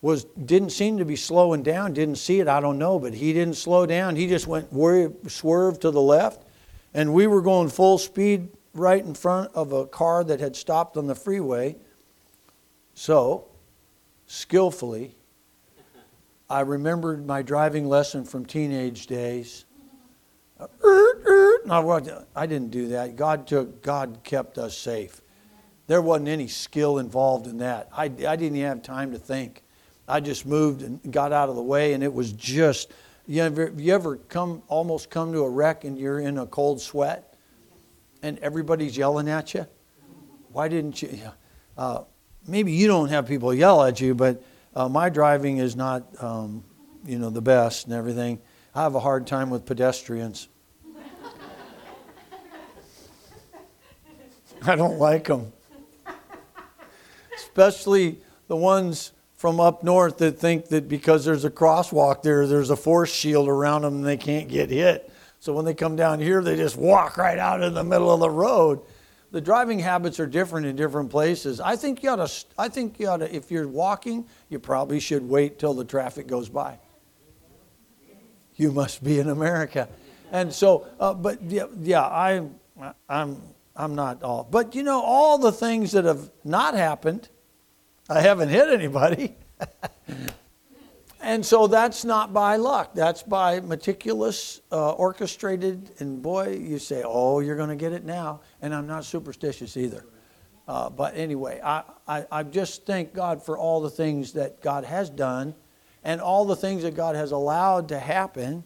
was 0.00 0.24
didn't 0.24 0.70
seem 0.70 0.98
to 0.98 1.04
be 1.04 1.14
slowing 1.14 1.62
down. 1.62 1.92
Didn't 1.92 2.16
see 2.16 2.40
it. 2.40 2.48
I 2.48 2.58
don't 2.58 2.76
know, 2.76 2.98
but 2.98 3.14
he 3.14 3.32
didn't 3.32 3.54
slow 3.54 3.86
down. 3.86 4.16
He 4.16 4.26
just 4.26 4.48
went 4.48 4.68
swerved 5.30 5.82
to 5.82 5.92
the 5.92 6.02
left, 6.02 6.42
and 6.92 7.14
we 7.14 7.28
were 7.28 7.40
going 7.40 7.68
full 7.68 7.98
speed 7.98 8.48
right 8.74 9.04
in 9.04 9.14
front 9.14 9.52
of 9.54 9.70
a 9.70 9.86
car 9.86 10.24
that 10.24 10.40
had 10.40 10.56
stopped 10.56 10.96
on 10.96 11.06
the 11.06 11.14
freeway. 11.14 11.76
So, 12.94 13.46
skillfully, 14.26 15.14
I 16.52 16.60
remembered 16.60 17.26
my 17.26 17.40
driving 17.40 17.88
lesson 17.88 18.26
from 18.26 18.44
teenage 18.44 19.06
days. 19.06 19.64
I 22.36 22.46
didn't 22.46 22.70
do 22.70 22.88
that. 22.88 23.16
God 23.16 23.46
took. 23.46 23.82
God 23.82 24.18
kept 24.22 24.58
us 24.58 24.76
safe. 24.76 25.22
There 25.86 26.02
wasn't 26.02 26.28
any 26.28 26.48
skill 26.48 26.98
involved 26.98 27.46
in 27.46 27.56
that. 27.58 27.88
I, 27.96 28.04
I 28.04 28.08
didn't 28.08 28.56
even 28.56 28.68
have 28.68 28.82
time 28.82 29.12
to 29.12 29.18
think. 29.18 29.62
I 30.06 30.20
just 30.20 30.44
moved 30.44 30.82
and 30.82 31.00
got 31.10 31.32
out 31.32 31.48
of 31.48 31.56
the 31.56 31.62
way, 31.62 31.94
and 31.94 32.04
it 32.04 32.12
was 32.12 32.32
just. 32.32 32.92
You 33.26 33.44
ever, 33.44 33.72
you 33.74 33.94
ever 33.94 34.16
come 34.16 34.62
almost 34.68 35.08
come 35.08 35.32
to 35.32 35.44
a 35.44 35.48
wreck 35.48 35.84
and 35.84 35.96
you're 35.96 36.20
in 36.20 36.36
a 36.36 36.46
cold 36.46 36.82
sweat, 36.82 37.34
and 38.22 38.38
everybody's 38.40 38.94
yelling 38.94 39.30
at 39.30 39.54
you? 39.54 39.64
Why 40.50 40.68
didn't 40.68 41.00
you? 41.00 41.18
Uh, 41.78 42.02
maybe 42.46 42.72
you 42.72 42.88
don't 42.88 43.08
have 43.08 43.26
people 43.26 43.54
yell 43.54 43.82
at 43.82 44.02
you, 44.02 44.14
but 44.14 44.42
uh, 44.74 44.88
my 44.88 45.08
driving 45.08 45.58
is 45.58 45.76
not, 45.76 46.04
um, 46.22 46.64
you 47.04 47.18
know, 47.18 47.30
the 47.30 47.42
best 47.42 47.86
and 47.86 47.94
everything. 47.94 48.38
I 48.74 48.82
have 48.82 48.94
a 48.94 49.00
hard 49.00 49.26
time 49.26 49.50
with 49.50 49.66
pedestrians. 49.66 50.48
I 54.62 54.76
don't 54.76 54.98
like 54.98 55.24
them 55.24 55.52
especially 57.54 58.18
the 58.48 58.56
ones 58.56 59.12
from 59.36 59.60
up 59.60 59.82
north 59.82 60.18
that 60.18 60.38
think 60.38 60.68
that 60.68 60.88
because 60.88 61.24
there's 61.24 61.44
a 61.44 61.50
crosswalk 61.50 62.22
there, 62.22 62.46
there's 62.46 62.70
a 62.70 62.76
force 62.76 63.12
shield 63.12 63.48
around 63.48 63.82
them 63.82 63.96
and 63.96 64.06
they 64.06 64.16
can't 64.16 64.48
get 64.48 64.70
hit. 64.70 65.12
So 65.40 65.52
when 65.52 65.64
they 65.64 65.74
come 65.74 65.96
down 65.96 66.20
here, 66.20 66.42
they 66.42 66.56
just 66.56 66.76
walk 66.76 67.16
right 67.16 67.38
out 67.38 67.62
in 67.62 67.74
the 67.74 67.84
middle 67.84 68.10
of 68.12 68.20
the 68.20 68.30
road. 68.30 68.80
The 69.32 69.40
driving 69.40 69.78
habits 69.78 70.20
are 70.20 70.26
different 70.26 70.66
in 70.66 70.76
different 70.76 71.10
places. 71.10 71.58
I 71.58 71.74
think 71.74 72.02
you 72.02 72.10
ought 72.10 72.26
to, 72.26 72.30
I 72.58 72.68
think 72.68 73.00
you 73.00 73.08
ought 73.08 73.16
to, 73.18 73.34
if 73.34 73.50
you're 73.50 73.66
walking, 73.66 74.26
you 74.50 74.58
probably 74.58 75.00
should 75.00 75.26
wait 75.26 75.58
till 75.58 75.72
the 75.72 75.86
traffic 75.86 76.26
goes 76.26 76.50
by. 76.50 76.78
You 78.56 78.72
must 78.72 79.02
be 79.02 79.18
in 79.18 79.30
America. 79.30 79.88
And 80.30 80.52
so, 80.52 80.86
uh, 81.00 81.14
but 81.14 81.42
yeah, 81.42 81.64
yeah, 81.80 82.02
I, 82.02 82.46
I'm, 83.08 83.40
I'm 83.74 83.94
not 83.94 84.22
all. 84.22 84.46
But 84.48 84.74
you 84.74 84.82
know, 84.82 85.00
all 85.00 85.38
the 85.38 85.52
things 85.52 85.92
that 85.92 86.04
have 86.04 86.30
not 86.44 86.74
happened, 86.74 87.30
I 88.10 88.20
haven't 88.20 88.50
hit 88.50 88.68
anybody. 88.68 89.34
and 91.22 91.44
so 91.44 91.66
that's 91.66 92.04
not 92.04 92.32
by 92.32 92.56
luck. 92.56 92.94
That's 92.94 93.22
by 93.22 93.60
meticulous, 93.60 94.60
uh, 94.70 94.92
orchestrated. 94.92 95.92
And 95.98 96.22
boy, 96.22 96.58
you 96.60 96.78
say, 96.78 97.02
oh, 97.04 97.40
you're 97.40 97.56
going 97.56 97.68
to 97.68 97.76
get 97.76 97.92
it 97.92 98.04
now. 98.04 98.40
And 98.60 98.74
I'm 98.74 98.86
not 98.86 99.04
superstitious 99.04 99.76
either. 99.76 100.04
Uh, 100.68 100.90
but 100.90 101.16
anyway, 101.16 101.60
I, 101.62 101.82
I, 102.06 102.26
I 102.30 102.42
just 102.42 102.86
thank 102.86 103.14
God 103.14 103.44
for 103.44 103.58
all 103.58 103.80
the 103.80 103.90
things 103.90 104.32
that 104.34 104.60
God 104.60 104.84
has 104.84 105.10
done 105.10 105.54
and 106.04 106.20
all 106.20 106.44
the 106.44 106.56
things 106.56 106.82
that 106.82 106.94
God 106.94 107.16
has 107.16 107.32
allowed 107.32 107.88
to 107.88 107.98
happen, 107.98 108.64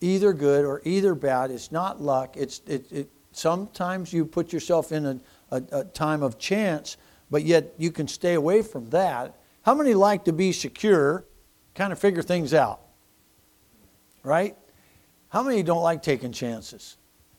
either 0.00 0.32
good 0.32 0.64
or 0.64 0.82
either 0.84 1.14
bad. 1.14 1.50
It's 1.50 1.70
not 1.70 2.00
luck. 2.00 2.36
It's, 2.36 2.60
it, 2.66 2.90
it, 2.90 3.10
sometimes 3.32 4.12
you 4.12 4.24
put 4.24 4.52
yourself 4.52 4.92
in 4.92 5.06
a, 5.06 5.20
a, 5.50 5.80
a 5.80 5.84
time 5.84 6.22
of 6.22 6.38
chance 6.38 6.96
but 7.30 7.42
yet 7.42 7.74
you 7.78 7.90
can 7.90 8.06
stay 8.06 8.34
away 8.34 8.62
from 8.62 8.90
that. 8.90 9.36
How 9.62 9.74
many 9.74 9.94
like 9.94 10.24
to 10.26 10.32
be 10.32 10.52
secure, 10.52 11.24
kind 11.74 11.92
of 11.92 11.98
figure 11.98 12.22
things 12.22 12.54
out? 12.54 12.80
Right? 14.22 14.56
How 15.28 15.42
many 15.42 15.62
don't 15.62 15.82
like 15.82 16.02
taking 16.02 16.32
chances? 16.32 16.96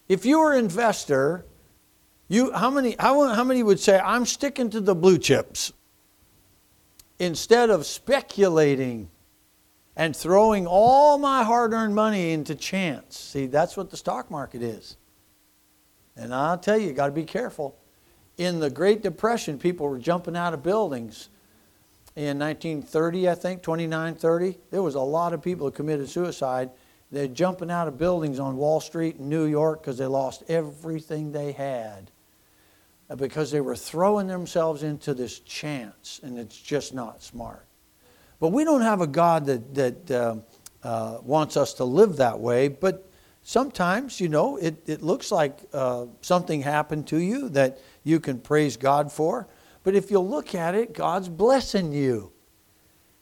If 0.07 0.25
you 0.25 0.39
were 0.39 0.53
an 0.53 0.59
investor, 0.59 1.45
you, 2.27 2.51
how, 2.51 2.69
many, 2.69 2.95
how, 2.99 3.33
how 3.33 3.43
many 3.43 3.63
would 3.63 3.79
say, 3.79 3.99
I'm 3.99 4.25
sticking 4.25 4.69
to 4.71 4.81
the 4.81 4.93
blue 4.95 5.17
chips 5.17 5.73
instead 7.17 7.69
of 7.69 7.85
speculating 7.85 9.09
and 9.95 10.15
throwing 10.15 10.67
all 10.67 11.17
my 11.17 11.43
hard 11.43 11.73
earned 11.73 11.95
money 11.95 12.33
into 12.33 12.53
chance? 12.53 13.17
See, 13.17 13.47
that's 13.47 13.77
what 13.77 13.89
the 13.89 13.97
stock 13.97 14.29
market 14.29 14.61
is. 14.61 14.97
And 16.15 16.33
I'll 16.33 16.57
tell 16.57 16.77
you, 16.77 16.87
you 16.87 16.93
got 16.93 17.07
to 17.07 17.11
be 17.11 17.23
careful 17.23 17.77
in 18.37 18.59
the 18.59 18.69
Great 18.69 19.01
Depression, 19.01 19.57
people 19.57 19.87
were 19.87 19.97
jumping 19.97 20.35
out 20.35 20.53
of 20.53 20.61
buildings. 20.61 21.29
In 22.15 22.39
1930, 22.39 23.29
I 23.29 23.35
think, 23.35 23.61
2930, 23.61 24.57
there 24.71 24.81
was 24.81 24.95
a 24.95 25.01
lot 25.01 25.33
of 25.33 25.41
people 25.41 25.67
who 25.67 25.71
committed 25.71 26.09
suicide. 26.09 26.69
They're 27.11 27.27
jumping 27.27 27.69
out 27.69 27.89
of 27.89 27.97
buildings 27.97 28.39
on 28.39 28.55
Wall 28.55 28.79
Street 28.79 29.17
in 29.17 29.27
New 29.27 29.45
York 29.45 29.81
because 29.81 29.97
they 29.97 30.05
lost 30.05 30.43
everything 30.47 31.33
they 31.33 31.51
had 31.51 32.11
uh, 33.09 33.17
because 33.17 33.51
they 33.51 33.59
were 33.59 33.75
throwing 33.75 34.27
themselves 34.27 34.81
into 34.81 35.13
this 35.13 35.39
chance, 35.39 36.21
and 36.23 36.39
it's 36.39 36.57
just 36.57 36.93
not 36.93 37.21
smart. 37.21 37.65
But 38.39 38.49
we 38.49 38.63
don't 38.63 38.81
have 38.81 39.01
a 39.01 39.07
God 39.07 39.45
that, 39.47 39.75
that 39.75 40.11
uh, 40.11 40.35
uh, 40.83 41.17
wants 41.21 41.57
us 41.57 41.73
to 41.75 41.83
live 41.83 42.15
that 42.17 42.39
way, 42.39 42.69
but 42.69 43.09
sometimes, 43.43 44.21
you 44.21 44.29
know, 44.29 44.55
it, 44.55 44.81
it 44.87 45.01
looks 45.01 45.31
like 45.31 45.59
uh, 45.73 46.05
something 46.21 46.61
happened 46.61 47.07
to 47.07 47.17
you 47.17 47.49
that 47.49 47.79
you 48.05 48.21
can 48.21 48.39
praise 48.39 48.77
God 48.77 49.11
for. 49.11 49.47
But 49.85 49.93
if 49.93 50.09
you 50.09 50.19
look 50.19 50.55
at 50.55 50.73
it, 50.73 50.93
God's 50.93 51.29
blessing 51.29 51.93
you. 51.93 52.31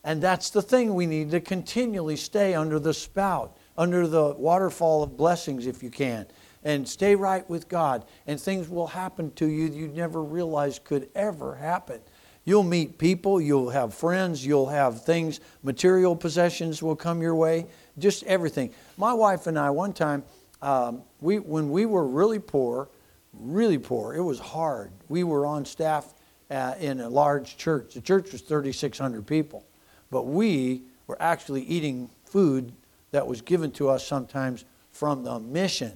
And 0.05 0.21
that's 0.21 0.49
the 0.49 0.61
thing 0.61 0.95
we 0.95 1.05
need 1.05 1.29
to 1.31 1.41
continually 1.41 2.15
stay 2.15 2.55
under 2.55 2.79
the 2.79 2.93
spout, 2.93 3.57
under 3.77 4.07
the 4.07 4.33
waterfall 4.37 5.03
of 5.03 5.17
blessings 5.17 5.67
if 5.67 5.83
you 5.83 5.91
can. 5.91 6.25
And 6.63 6.87
stay 6.87 7.15
right 7.15 7.47
with 7.49 7.67
God. 7.67 8.05
And 8.27 8.39
things 8.39 8.69
will 8.69 8.87
happen 8.87 9.31
to 9.33 9.45
you 9.45 9.65
you 9.65 9.89
never 9.89 10.23
realized 10.23 10.85
could 10.85 11.09
ever 11.15 11.55
happen. 11.55 11.99
You'll 12.45 12.63
meet 12.63 12.97
people, 12.97 13.41
you'll 13.41 13.69
have 13.69 13.93
friends, 13.93 14.45
you'll 14.45 14.69
have 14.69 15.03
things, 15.03 15.41
material 15.63 16.15
possessions 16.15 16.81
will 16.81 16.95
come 16.95 17.21
your 17.21 17.35
way, 17.35 17.67
just 17.99 18.23
everything. 18.23 18.73
My 18.95 19.13
wife 19.13 19.47
and 19.47 19.59
I, 19.59 19.69
one 19.69 19.91
time, 19.91 20.23
um, 20.61 21.03
we, 21.19 21.39
when 21.39 21.69
we 21.69 21.85
were 21.85 22.07
really 22.07 22.39
poor, 22.39 22.89
really 23.33 23.77
poor. 23.77 24.13
It 24.13 24.21
was 24.21 24.39
hard. 24.39 24.91
We 25.09 25.23
were 25.25 25.45
on 25.45 25.65
staff 25.65 26.12
uh, 26.53 26.75
in 26.79 26.99
a 26.99 27.09
large 27.09 27.57
church. 27.57 27.95
The 27.95 28.01
church 28.01 28.31
was 28.31 28.41
3,600 28.41 29.25
people, 29.25 29.65
but 30.11 30.23
we 30.23 30.83
were 31.07 31.19
actually 31.19 31.63
eating 31.63 32.09
food 32.25 32.71
that 33.11 33.25
was 33.25 33.41
given 33.41 33.71
to 33.71 33.89
us 33.89 34.05
sometimes 34.05 34.65
from 34.91 35.23
the 35.23 35.39
mission. 35.39 35.93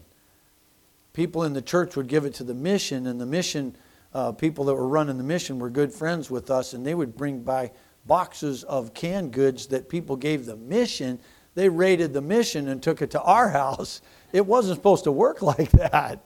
People 1.13 1.43
in 1.43 1.53
the 1.53 1.61
church 1.61 1.95
would 1.95 2.07
give 2.07 2.25
it 2.25 2.33
to 2.35 2.43
the 2.43 2.53
mission, 2.53 3.07
and 3.07 3.21
the 3.21 3.25
mission 3.25 3.75
uh, 4.13 4.31
people 4.31 4.65
that 4.65 4.73
were 4.73 4.87
running 4.87 5.17
the 5.17 5.23
mission 5.23 5.59
were 5.59 5.69
good 5.69 5.93
friends 5.93 6.31
with 6.31 6.49
us, 6.49 6.73
and 6.73 6.85
they 6.85 6.95
would 6.95 7.15
bring 7.15 7.41
by 7.41 7.71
boxes 8.07 8.63
of 8.63 8.93
canned 8.93 9.31
goods 9.31 9.67
that 9.67 9.89
people 9.89 10.15
gave 10.15 10.45
the 10.45 10.55
mission. 10.55 11.19
They 11.53 11.69
raided 11.69 12.13
the 12.13 12.21
mission 12.21 12.67
and 12.69 12.81
took 12.81 13.01
it 13.01 13.11
to 13.11 13.21
our 13.21 13.49
house. 13.61 14.01
It 14.33 14.45
wasn't 14.45 14.77
supposed 14.77 15.03
to 15.03 15.11
work 15.11 15.41
like 15.43 15.71
that. 15.71 16.25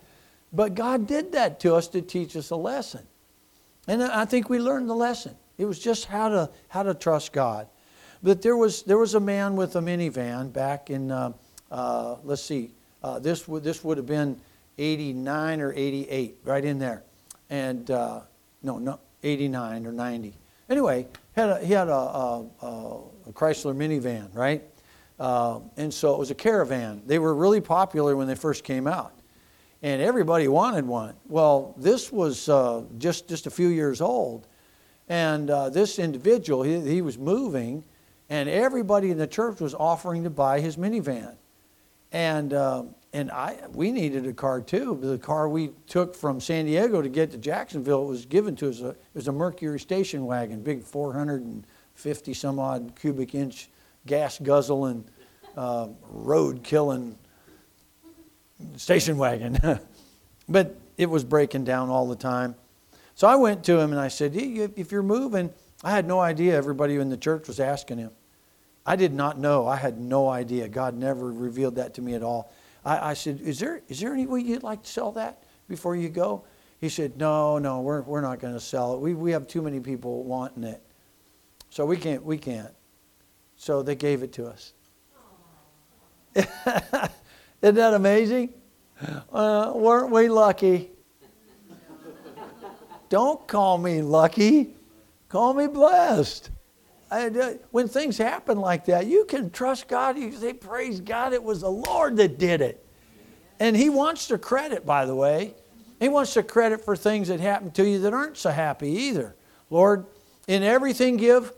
But 0.54 0.76
God 0.76 1.08
did 1.08 1.34
that 1.34 1.60
to 1.62 1.76
us 1.76 1.88
to 1.90 2.02
teach 2.02 2.36
us 2.36 2.50
a 2.50 2.56
lesson. 2.56 3.08
And 3.88 4.04
I 4.04 4.26
think 4.26 4.50
we 4.50 4.60
learned 4.60 4.90
the 4.90 4.96
lesson. 4.96 5.36
It 5.58 5.66
was 5.66 5.80
just 5.80 6.06
how 6.06 6.30
to, 6.30 6.50
how 6.70 6.84
to 6.84 6.94
trust 6.94 7.34
God. 7.34 7.68
But 8.24 8.42
there 8.42 8.56
was, 8.56 8.84
there 8.84 8.98
was 8.98 9.16
a 9.16 9.20
man 9.20 9.56
with 9.56 9.76
a 9.76 9.80
minivan 9.80 10.54
back 10.54 10.90
in, 10.90 11.12
uh, 11.12 11.34
uh, 11.72 12.18
let's 12.24 12.44
see, 12.44 12.72
uh, 13.04 13.20
this, 13.20 13.48
would, 13.48 13.64
this 13.64 13.84
would 13.84 13.98
have 13.98 14.06
been 14.06 14.40
89 14.78 15.62
or 15.62 15.74
88, 15.74 16.38
right 16.44 16.64
in 16.64 16.78
there. 16.78 17.04
And, 17.50 17.90
uh, 17.90 18.22
no, 18.62 18.78
no, 18.78 19.00
89 19.24 19.88
or 19.88 19.92
90. 19.92 20.38
Anyway, 20.70 21.08
had 21.34 21.50
a, 21.50 21.66
he 21.66 21.74
had 21.74 21.88
a, 21.88 21.94
a, 21.94 22.46
a 22.62 23.34
Chrysler 23.34 23.76
minivan, 23.76 24.34
right? 24.36 24.64
Uh, 25.20 25.60
and 25.78 25.94
so 25.94 26.14
it 26.14 26.20
was 26.20 26.32
a 26.32 26.36
caravan. 26.36 27.02
They 27.06 27.20
were 27.20 27.34
really 27.34 27.62
popular 27.62 28.16
when 28.16 28.28
they 28.28 28.36
first 28.36 28.64
came 28.64 28.88
out 28.88 29.14
and 29.82 30.02
everybody 30.02 30.48
wanted 30.48 30.86
one. 30.86 31.16
Well, 31.28 31.74
this 31.78 32.12
was 32.12 32.50
uh, 32.50 32.84
just 32.98 33.28
just 33.28 33.48
a 33.48 33.52
few 33.52 33.68
years 33.68 34.02
old, 34.02 34.48
and 35.10 35.50
uh, 35.50 35.70
this 35.70 36.00
individual 36.00 36.64
he, 36.64 36.80
he 36.82 37.02
was 37.02 37.18
moving, 37.18 37.84
and 38.30 38.48
everybody 38.48 39.12
in 39.12 39.18
the 39.18 39.28
church 39.28 39.60
was 39.60 39.74
offering 39.74 40.24
to 40.24 40.30
buy 40.30 40.60
his 40.60 40.78
minivan, 40.78 41.36
and 42.12 42.54
uh, 42.54 42.84
and 43.14 43.32
I 43.32 43.58
we 43.74 43.92
needed 43.92 44.28
a 44.28 44.34
car 44.34 44.62
too. 44.62 45.00
The 45.02 45.18
car 45.18 45.50
we 45.50 45.72
took 45.88 46.16
from 46.16 46.40
San 46.40 46.66
Diego 46.66 47.02
to 47.02 47.10
get 47.10 47.32
to 47.32 47.38
Jacksonville 47.38 48.06
was 48.06 48.26
given 48.26 48.56
to 48.58 48.70
us. 48.70 48.82
A, 48.82 48.90
it 48.90 48.98
was 49.16 49.28
a 49.28 49.32
Mercury 49.32 49.80
station 49.80 50.26
wagon, 50.26 50.62
big 50.62 50.84
450 50.84 52.34
some 52.34 52.60
odd 52.60 52.94
cubic 53.00 53.34
inch 53.34 53.70
gas 54.06 54.40
guzzling, 54.40 55.06
uh, 55.58 55.88
road 56.10 56.64
killing 56.64 57.18
station 58.78 59.18
wagon. 59.18 59.60
but 60.50 60.78
it 60.98 61.10
was 61.10 61.24
breaking 61.24 61.64
down 61.64 61.90
all 61.90 62.08
the 62.08 62.16
time. 62.16 62.56
So 63.16 63.28
I 63.28 63.36
went 63.36 63.64
to 63.66 63.80
him 63.80 63.92
and 63.92 64.00
I 64.00 64.08
said, 64.08 64.34
If 64.36 64.92
you're 64.92 65.04
moving, 65.04 65.52
I 65.84 65.92
had 65.92 66.08
no 66.08 66.20
idea 66.20 66.56
everybody 66.56 66.96
in 66.96 67.10
the 67.10 67.18
church 67.18 67.48
was 67.48 67.60
asking 67.60 67.98
him. 67.98 68.12
I 68.86 68.96
did 68.96 69.14
not 69.14 69.38
know. 69.38 69.68
I 69.68 69.76
had 69.76 70.00
no 70.00 70.28
idea. 70.28 70.68
God 70.68 70.96
never 70.96 71.32
revealed 71.32 71.76
that 71.76 71.94
to 71.96 72.02
me 72.02 72.14
at 72.14 72.24
all. 72.24 72.52
I, 72.84 73.12
I 73.12 73.14
said, 73.14 73.40
is 73.42 73.60
there, 73.60 73.82
is 73.88 74.00
there 74.00 74.14
any 74.14 74.26
way 74.26 74.42
you'd 74.42 74.64
like 74.64 74.84
to 74.84 74.90
sell 74.90 75.12
that 75.14 75.44
before 75.68 75.96
you 75.96 76.10
go? 76.10 76.44
He 76.80 76.90
said, 76.90 77.18
No, 77.18 77.60
no, 77.60 77.82
we're, 77.82 78.02
we're 78.02 78.22
not 78.22 78.40
going 78.40 78.54
to 78.54 78.60
sell 78.60 78.96
it. 78.96 79.00
We, 79.00 79.14
we 79.14 79.32
have 79.32 79.48
too 79.48 79.62
many 79.62 79.80
people 79.80 80.24
wanting 80.24 80.64
it. 80.64 80.82
So 81.70 81.86
we 81.86 81.96
can't, 81.96 82.24
we 82.24 82.38
can't. 82.38 82.74
So 83.56 83.84
they 83.84 83.96
gave 83.96 84.24
it 84.24 84.34
to 84.34 84.48
us. 84.48 84.74
Oh 86.36 87.08
Isn't 87.62 87.76
that 87.76 87.94
amazing? 87.94 88.54
Uh, 89.32 89.72
weren't 89.76 90.12
we 90.12 90.30
lucky? 90.30 90.92
Don't 93.10 93.46
call 93.48 93.78
me 93.78 94.02
lucky. 94.02 94.76
Call 95.28 95.54
me 95.54 95.68
blessed. 95.68 96.50
I, 97.10 97.28
uh, 97.28 97.54
when 97.72 97.88
things 97.88 98.18
happen 98.18 98.58
like 98.58 98.86
that, 98.86 99.06
you 99.06 99.26
can 99.26 99.50
trust 99.50 99.88
God. 99.88 100.18
You 100.18 100.32
say, 100.32 100.54
Praise 100.54 101.02
God, 101.02 101.34
it 101.34 101.44
was 101.44 101.62
the 101.62 101.70
Lord 101.70 102.16
that 102.18 102.38
did 102.38 102.62
it. 102.62 102.86
And 103.60 103.76
He 103.76 103.90
wants 103.90 104.28
the 104.28 104.38
credit, 104.38 104.86
by 104.86 105.06
the 105.06 105.16
way. 105.16 105.54
He 106.00 106.10
wants 106.10 106.34
the 106.34 106.42
credit 106.42 106.84
for 106.84 106.96
things 106.96 107.28
that 107.28 107.40
happen 107.40 107.72
to 107.72 107.88
you 107.88 108.00
that 108.00 108.14
aren't 108.14 108.38
so 108.38 108.50
happy 108.50 108.90
either. 108.90 109.36
Lord, 109.70 110.06
in 110.48 110.64
everything 110.64 111.18
give 111.18 111.52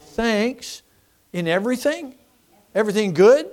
thanks. 0.00 0.82
In 1.32 1.46
everything? 1.46 2.14
Everything 2.74 3.12
good? 3.12 3.50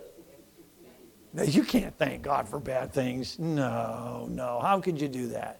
You 1.33 1.63
can't 1.63 1.95
thank 1.97 2.23
God 2.23 2.47
for 2.47 2.59
bad 2.59 2.91
things. 2.91 3.37
No, 3.37 4.27
no. 4.31 4.59
How 4.59 4.79
could 4.79 4.99
you 4.99 5.07
do 5.07 5.27
that? 5.27 5.59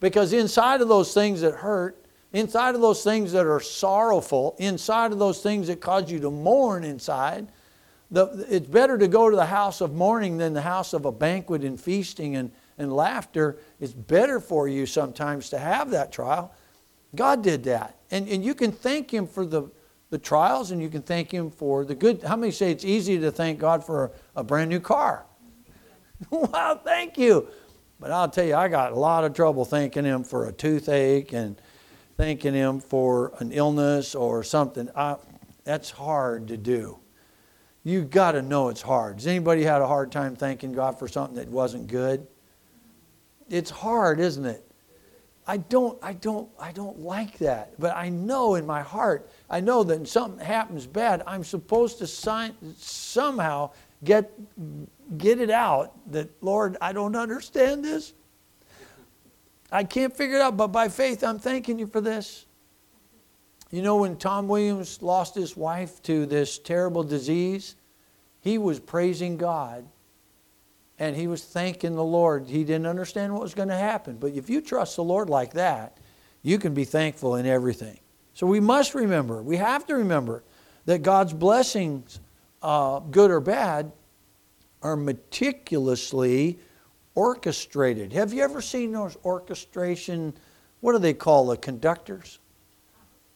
Because 0.00 0.32
inside 0.32 0.80
of 0.80 0.88
those 0.88 1.14
things 1.14 1.40
that 1.40 1.54
hurt, 1.54 2.04
inside 2.32 2.74
of 2.74 2.80
those 2.80 3.02
things 3.02 3.32
that 3.32 3.46
are 3.46 3.60
sorrowful, 3.60 4.54
inside 4.58 5.12
of 5.12 5.18
those 5.18 5.42
things 5.42 5.68
that 5.68 5.80
cause 5.80 6.10
you 6.10 6.18
to 6.20 6.30
mourn 6.30 6.84
inside, 6.84 7.48
the, 8.10 8.46
it's 8.50 8.66
better 8.66 8.98
to 8.98 9.08
go 9.08 9.30
to 9.30 9.36
the 9.36 9.46
house 9.46 9.80
of 9.80 9.94
mourning 9.94 10.36
than 10.36 10.52
the 10.52 10.62
house 10.62 10.92
of 10.92 11.04
a 11.04 11.12
banquet 11.12 11.62
and 11.62 11.80
feasting 11.80 12.36
and 12.36 12.50
and 12.78 12.92
laughter, 12.94 13.58
it's 13.80 13.92
better 13.92 14.40
for 14.40 14.68
you 14.68 14.86
sometimes 14.86 15.50
to 15.50 15.58
have 15.58 15.90
that 15.90 16.12
trial. 16.12 16.52
God 17.14 17.42
did 17.42 17.64
that. 17.64 17.96
And, 18.10 18.28
and 18.28 18.44
you 18.44 18.54
can 18.54 18.72
thank 18.72 19.12
Him 19.12 19.26
for 19.26 19.46
the, 19.46 19.70
the 20.10 20.18
trials 20.18 20.70
and 20.70 20.80
you 20.80 20.88
can 20.88 21.02
thank 21.02 21.32
Him 21.32 21.50
for 21.50 21.84
the 21.84 21.94
good. 21.94 22.22
How 22.22 22.36
many 22.36 22.52
say 22.52 22.70
it's 22.70 22.84
easy 22.84 23.18
to 23.18 23.30
thank 23.30 23.58
God 23.58 23.84
for 23.84 24.12
a, 24.36 24.44
brand 24.44 24.70
new 24.70 24.80
car? 24.80 25.26
wow, 26.30 26.80
thank 26.82 27.18
you. 27.18 27.48
But 27.98 28.10
I'll 28.10 28.28
tell 28.28 28.44
you, 28.44 28.54
I 28.54 28.68
got 28.68 28.92
a 28.92 28.96
lot 28.96 29.24
of 29.24 29.34
trouble 29.34 29.64
thanking 29.64 30.04
Him 30.04 30.24
for 30.24 30.48
a 30.48 30.52
toothache 30.52 31.32
and 31.32 31.60
thanking 32.16 32.54
Him 32.54 32.80
for 32.80 33.32
an 33.38 33.52
illness 33.52 34.14
or 34.14 34.44
something. 34.44 34.88
I, 34.94 35.16
that's 35.64 35.90
hard 35.90 36.48
to 36.48 36.56
do. 36.56 36.98
You've 37.82 38.10
got 38.10 38.32
to 38.32 38.42
know 38.42 38.68
it's 38.68 38.82
hard. 38.82 39.16
Has 39.16 39.26
anybody 39.26 39.62
had 39.62 39.82
a 39.82 39.86
hard 39.86 40.10
time 40.10 40.36
thanking 40.36 40.72
God 40.72 40.98
for 40.98 41.06
something 41.08 41.36
that 41.36 41.48
wasn't 41.48 41.86
good? 41.86 42.26
it's 43.50 43.70
hard, 43.70 44.20
isn't 44.20 44.44
it? 44.44 44.70
I 45.46 45.58
don't, 45.58 46.02
I 46.02 46.14
don't, 46.14 46.48
I 46.58 46.72
don't 46.72 47.00
like 47.00 47.38
that. 47.38 47.78
But 47.78 47.94
I 47.94 48.08
know 48.08 48.54
in 48.54 48.66
my 48.66 48.80
heart, 48.80 49.28
I 49.54 49.60
know 49.60 49.84
that 49.84 50.08
something 50.08 50.44
happens 50.44 50.84
bad, 50.84 51.22
I'm 51.28 51.44
supposed 51.44 51.98
to 51.98 52.08
sign, 52.08 52.56
somehow 52.76 53.70
get, 54.02 54.32
get 55.16 55.38
it 55.38 55.48
out 55.48 55.92
that, 56.10 56.28
Lord, 56.42 56.76
I 56.80 56.92
don't 56.92 57.14
understand 57.14 57.84
this. 57.84 58.14
I 59.70 59.84
can't 59.84 60.12
figure 60.12 60.38
it 60.38 60.42
out, 60.42 60.56
but 60.56 60.72
by 60.72 60.88
faith, 60.88 61.22
I'm 61.22 61.38
thanking 61.38 61.78
you 61.78 61.86
for 61.86 62.00
this. 62.00 62.46
You 63.70 63.82
know, 63.82 63.98
when 63.98 64.16
Tom 64.16 64.48
Williams 64.48 65.00
lost 65.00 65.36
his 65.36 65.56
wife 65.56 66.02
to 66.02 66.26
this 66.26 66.58
terrible 66.58 67.04
disease, 67.04 67.76
he 68.40 68.58
was 68.58 68.80
praising 68.80 69.36
God 69.36 69.86
and 70.98 71.14
he 71.14 71.28
was 71.28 71.44
thanking 71.44 71.94
the 71.94 72.02
Lord. 72.02 72.48
He 72.48 72.64
didn't 72.64 72.86
understand 72.86 73.32
what 73.32 73.42
was 73.42 73.54
going 73.54 73.68
to 73.68 73.76
happen. 73.76 74.16
But 74.16 74.32
if 74.32 74.50
you 74.50 74.60
trust 74.60 74.96
the 74.96 75.04
Lord 75.04 75.30
like 75.30 75.52
that, 75.52 75.96
you 76.42 76.58
can 76.58 76.74
be 76.74 76.84
thankful 76.84 77.36
in 77.36 77.46
everything. 77.46 78.00
So 78.34 78.46
we 78.46 78.60
must 78.60 78.94
remember, 78.94 79.42
we 79.42 79.56
have 79.56 79.86
to 79.86 79.94
remember 79.94 80.42
that 80.86 81.02
God's 81.02 81.32
blessings, 81.32 82.20
uh, 82.62 82.98
good 82.98 83.30
or 83.30 83.40
bad, 83.40 83.92
are 84.82 84.96
meticulously 84.96 86.58
orchestrated. 87.14 88.12
Have 88.12 88.32
you 88.32 88.42
ever 88.42 88.60
seen 88.60 88.92
those 88.92 89.16
orchestration? 89.24 90.34
What 90.80 90.92
do 90.92 90.98
they 90.98 91.14
call 91.14 91.46
the 91.46 91.56
conductors? 91.56 92.38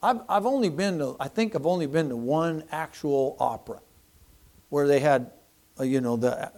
I've, 0.02 0.20
I've 0.28 0.46
only 0.46 0.68
been 0.68 0.98
to, 0.98 1.16
I 1.18 1.28
think 1.28 1.54
I've 1.54 1.66
only 1.66 1.86
been 1.86 2.08
to 2.10 2.16
one 2.16 2.64
actual 2.70 3.36
opera 3.40 3.80
where 4.68 4.86
they 4.86 5.00
had, 5.00 5.30
uh, 5.80 5.84
you 5.84 6.00
know, 6.00 6.16
the 6.16 6.52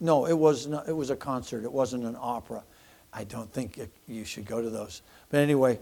no, 0.00 0.26
it 0.26 0.36
was 0.36 0.66
not, 0.66 0.88
it 0.88 0.92
was 0.92 1.10
a 1.10 1.16
concert. 1.16 1.64
It 1.64 1.72
wasn't 1.72 2.04
an 2.04 2.16
opera. 2.20 2.62
I 3.12 3.24
don't 3.24 3.50
think 3.52 3.78
it, 3.78 3.90
you 4.06 4.24
should 4.24 4.44
go 4.44 4.60
to 4.60 4.68
those. 4.68 5.02
But 5.30 5.38
anyway, 5.38 5.78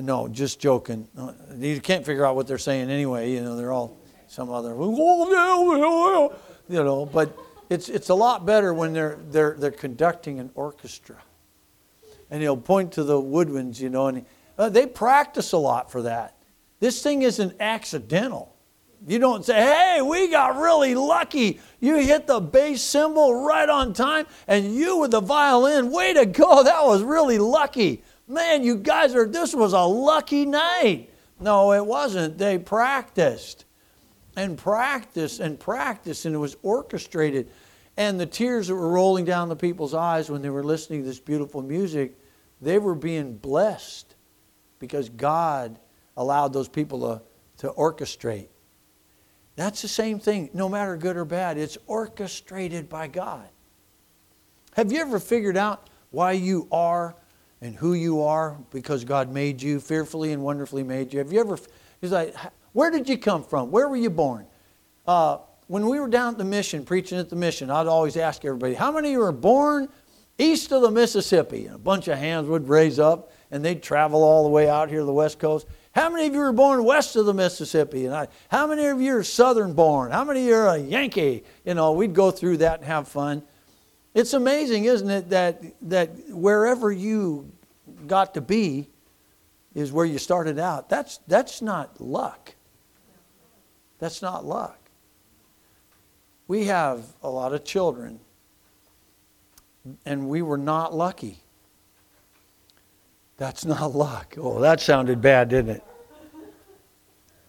no, 0.00 0.28
just 0.28 0.60
joking. 0.60 1.08
You 1.56 1.80
can't 1.80 2.04
figure 2.04 2.24
out 2.26 2.36
what 2.36 2.46
they're 2.46 2.58
saying 2.58 2.90
anyway. 2.90 3.32
You 3.32 3.42
know, 3.42 3.56
they're 3.56 3.72
all 3.72 3.96
some 4.26 4.50
other, 4.50 4.74
you 4.74 6.32
know. 6.68 7.06
But 7.06 7.36
it's 7.70 7.88
it's 7.88 8.08
a 8.08 8.14
lot 8.14 8.44
better 8.44 8.74
when 8.74 8.92
they're 8.92 9.18
they're 9.30 9.54
they're 9.58 9.70
conducting 9.70 10.40
an 10.40 10.50
orchestra, 10.54 11.16
and 12.30 12.42
he'll 12.42 12.56
point 12.56 12.92
to 12.92 13.04
the 13.04 13.20
woodwinds, 13.20 13.80
you 13.80 13.90
know, 13.90 14.08
and 14.08 14.24
uh, 14.58 14.68
they 14.68 14.86
practice 14.86 15.52
a 15.52 15.58
lot 15.58 15.90
for 15.90 16.02
that. 16.02 16.36
This 16.80 17.02
thing 17.02 17.22
isn't 17.22 17.54
accidental. 17.60 18.54
You 19.06 19.18
don't 19.18 19.44
say, 19.44 19.54
hey, 19.54 20.00
we 20.02 20.30
got 20.30 20.56
really 20.56 20.94
lucky. 20.94 21.60
You 21.78 21.96
hit 21.96 22.26
the 22.26 22.40
bass 22.40 22.82
cymbal 22.82 23.44
right 23.44 23.68
on 23.68 23.92
time, 23.92 24.26
and 24.46 24.74
you 24.74 24.98
with 24.98 25.10
the 25.10 25.20
violin, 25.20 25.90
way 25.90 26.14
to 26.14 26.24
go. 26.24 26.62
That 26.62 26.84
was 26.84 27.02
really 27.02 27.38
lucky. 27.38 28.02
Man, 28.26 28.62
you 28.62 28.76
guys 28.76 29.14
are, 29.14 29.26
this 29.26 29.54
was 29.54 29.72
a 29.72 29.82
lucky 29.82 30.46
night. 30.46 31.10
No, 31.40 31.72
it 31.72 31.84
wasn't. 31.84 32.38
They 32.38 32.58
practiced 32.58 33.64
and 34.36 34.56
practiced 34.56 35.40
and 35.40 35.60
practiced, 35.60 36.24
and 36.24 36.34
it 36.34 36.38
was 36.38 36.56
orchestrated. 36.62 37.50
And 37.96 38.18
the 38.18 38.26
tears 38.26 38.68
that 38.68 38.74
were 38.74 38.88
rolling 38.88 39.24
down 39.24 39.48
the 39.48 39.56
people's 39.56 39.94
eyes 39.94 40.30
when 40.30 40.42
they 40.42 40.50
were 40.50 40.64
listening 40.64 41.02
to 41.02 41.06
this 41.06 41.20
beautiful 41.20 41.62
music, 41.62 42.18
they 42.60 42.78
were 42.78 42.94
being 42.94 43.36
blessed 43.36 44.14
because 44.78 45.08
God 45.08 45.78
allowed 46.16 46.52
those 46.52 46.68
people 46.68 47.00
to, 47.00 47.22
to 47.58 47.72
orchestrate. 47.72 48.48
That's 49.56 49.82
the 49.82 49.88
same 49.88 50.18
thing, 50.18 50.50
no 50.52 50.68
matter 50.68 50.96
good 50.96 51.16
or 51.16 51.24
bad. 51.24 51.58
It's 51.58 51.78
orchestrated 51.86 52.88
by 52.88 53.06
God. 53.06 53.48
Have 54.74 54.90
you 54.90 55.00
ever 55.00 55.20
figured 55.20 55.56
out 55.56 55.88
why 56.10 56.32
you 56.32 56.66
are 56.72 57.14
and 57.64 57.74
who 57.74 57.94
you 57.94 58.22
are 58.22 58.58
because 58.70 59.04
God 59.04 59.32
made 59.32 59.62
you, 59.62 59.80
fearfully 59.80 60.32
and 60.32 60.42
wonderfully 60.42 60.82
made 60.82 61.14
you? 61.14 61.18
Have 61.18 61.32
you 61.32 61.40
ever, 61.40 61.58
he's 61.98 62.12
like, 62.12 62.36
where 62.74 62.90
did 62.90 63.08
you 63.08 63.16
come 63.16 63.42
from? 63.42 63.70
Where 63.70 63.88
were 63.88 63.96
you 63.96 64.10
born? 64.10 64.46
Uh, 65.06 65.38
when 65.66 65.88
we 65.88 65.98
were 65.98 66.08
down 66.08 66.32
at 66.32 66.38
the 66.38 66.44
mission, 66.44 66.84
preaching 66.84 67.18
at 67.18 67.30
the 67.30 67.36
mission, 67.36 67.70
I'd 67.70 67.86
always 67.86 68.18
ask 68.18 68.44
everybody, 68.44 68.74
how 68.74 68.92
many 68.92 69.08
of 69.08 69.12
you 69.12 69.18
were 69.20 69.32
born 69.32 69.88
east 70.36 70.72
of 70.72 70.82
the 70.82 70.90
Mississippi? 70.90 71.64
And 71.64 71.76
a 71.76 71.78
bunch 71.78 72.06
of 72.06 72.18
hands 72.18 72.48
would 72.48 72.68
raise 72.68 72.98
up, 72.98 73.32
and 73.50 73.64
they'd 73.64 73.82
travel 73.82 74.22
all 74.22 74.42
the 74.42 74.50
way 74.50 74.68
out 74.68 74.90
here 74.90 74.98
to 74.98 75.06
the 75.06 75.12
West 75.12 75.38
Coast. 75.38 75.66
How 75.92 76.10
many 76.10 76.26
of 76.26 76.34
you 76.34 76.40
were 76.40 76.52
born 76.52 76.84
west 76.84 77.16
of 77.16 77.24
the 77.24 77.32
Mississippi? 77.32 78.04
And 78.04 78.14
I, 78.14 78.28
how 78.48 78.66
many 78.66 78.84
of 78.84 79.00
you 79.00 79.16
are 79.16 79.22
southern 79.22 79.72
born? 79.72 80.10
How 80.10 80.24
many 80.24 80.40
of 80.40 80.46
you 80.46 80.54
are 80.54 80.68
a 80.68 80.78
Yankee? 80.78 81.44
You 81.64 81.72
know, 81.72 81.92
we'd 81.92 82.12
go 82.12 82.30
through 82.30 82.58
that 82.58 82.80
and 82.80 82.86
have 82.86 83.08
fun. 83.08 83.42
It's 84.14 84.32
amazing, 84.32 84.84
isn't 84.84 85.10
it, 85.10 85.30
that, 85.30 85.60
that 85.88 86.10
wherever 86.28 86.90
you 86.92 87.50
got 88.06 88.34
to 88.34 88.40
be 88.40 88.88
is 89.74 89.90
where 89.90 90.06
you 90.06 90.18
started 90.18 90.58
out. 90.58 90.88
That's, 90.88 91.18
that's 91.26 91.60
not 91.60 92.00
luck. 92.00 92.54
That's 93.98 94.22
not 94.22 94.44
luck. 94.44 94.78
We 96.46 96.66
have 96.66 97.04
a 97.22 97.28
lot 97.28 97.52
of 97.52 97.64
children, 97.64 98.20
and 100.06 100.28
we 100.28 100.42
were 100.42 100.58
not 100.58 100.94
lucky. 100.94 101.40
That's 103.36 103.64
not 103.64 103.94
luck. 103.94 104.36
Oh, 104.38 104.60
that 104.60 104.80
sounded 104.80 105.20
bad, 105.20 105.48
didn't 105.48 105.76
it? 105.76 105.84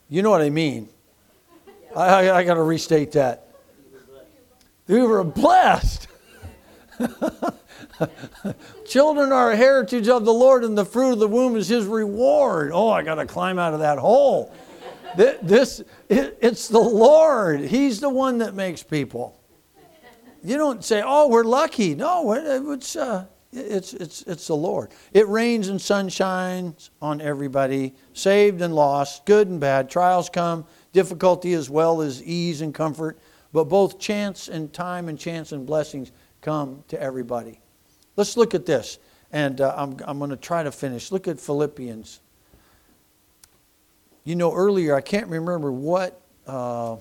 You 0.10 0.24
know 0.24 0.32
what 0.32 0.42
I 0.42 0.50
mean. 0.50 0.90
I, 1.96 2.06
I, 2.28 2.38
I 2.38 2.44
got 2.44 2.56
to 2.56 2.64
restate 2.64 3.12
that. 3.14 3.50
We 4.88 5.02
were 5.02 5.24
blessed. 5.24 6.08
Children 8.86 9.32
are 9.32 9.52
a 9.52 9.56
heritage 9.56 10.08
of 10.08 10.26
the 10.26 10.34
Lord, 10.34 10.64
and 10.64 10.78
the 10.78 10.86
fruit 10.86 11.14
of 11.14 11.20
the 11.20 11.28
womb 11.28 11.56
is 11.56 11.68
His 11.68 11.86
reward. 11.86 12.72
Oh, 12.74 12.90
I 12.90 13.02
got 13.04 13.16
to 13.16 13.26
climb 13.26 13.60
out 13.60 13.74
of 13.74 13.80
that 13.80 13.98
hole. 13.98 14.54
This, 15.16 15.82
it, 16.10 16.38
it's 16.42 16.68
the 16.68 16.80
Lord. 16.80 17.62
He's 17.62 18.00
the 18.02 18.10
one 18.10 18.40
that 18.40 18.54
makes 18.54 18.84
people. 18.84 19.40
You 20.44 20.58
don't 20.58 20.84
say, 20.84 21.02
"Oh, 21.06 21.30
we're 21.30 21.44
lucky." 21.44 21.96
No, 21.96 22.34
it's 22.34 22.96
uh, 22.96 23.26
It's, 23.52 23.94
it's, 23.94 24.22
it's 24.24 24.48
the 24.48 24.56
Lord. 24.56 24.92
It 25.14 25.28
rains 25.30 25.70
and 25.70 25.82
sun 25.82 26.10
shines 26.10 26.92
on 27.02 27.22
everybody, 27.22 27.94
saved 28.14 28.62
and 28.62 28.76
lost, 28.76 29.26
good 29.26 29.48
and 29.48 29.60
bad. 29.60 29.90
Trials 29.90 30.30
come, 30.30 30.66
difficulty 30.92 31.54
as 31.54 31.70
well 31.70 32.02
as 32.02 32.22
ease 32.22 32.60
and 32.62 32.74
comfort. 32.74 33.18
But 33.54 33.70
both 33.70 33.98
chance 33.98 34.50
and 34.50 34.74
time 34.74 35.08
and 35.08 35.18
chance 35.18 35.54
and 35.54 35.66
blessings 35.66 36.12
come 36.46 36.84
to 36.88 37.02
everybody. 37.02 37.60
Let's 38.16 38.38
look 38.38 38.54
at 38.54 38.66
this. 38.66 39.00
And 39.32 39.60
uh, 39.60 39.74
I'm, 39.76 39.98
I'm 40.06 40.20
going 40.20 40.30
to 40.30 40.38
try 40.38 40.64
to 40.64 40.72
finish. 40.72 41.12
Look 41.12 41.28
at 41.28 41.40
Philippians. 41.40 42.22
You 44.24 44.36
know, 44.36 44.54
earlier, 44.54 44.96
I 44.96 45.02
can't 45.02 45.28
remember 45.28 45.72
what, 45.72 46.22
uh, 46.48 46.96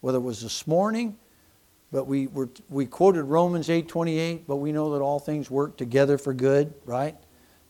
whether 0.00 0.18
it 0.18 0.22
was 0.22 0.42
this 0.42 0.66
morning 0.66 1.16
but 1.90 2.06
we, 2.06 2.26
were, 2.26 2.50
we 2.68 2.86
quoted 2.86 3.24
Romans 3.24 3.68
8.28, 3.68 4.42
but 4.46 4.56
we 4.56 4.72
know 4.72 4.92
that 4.92 5.00
all 5.00 5.18
things 5.18 5.50
work 5.50 5.76
together 5.76 6.18
for 6.18 6.34
good, 6.34 6.74
right? 6.84 7.16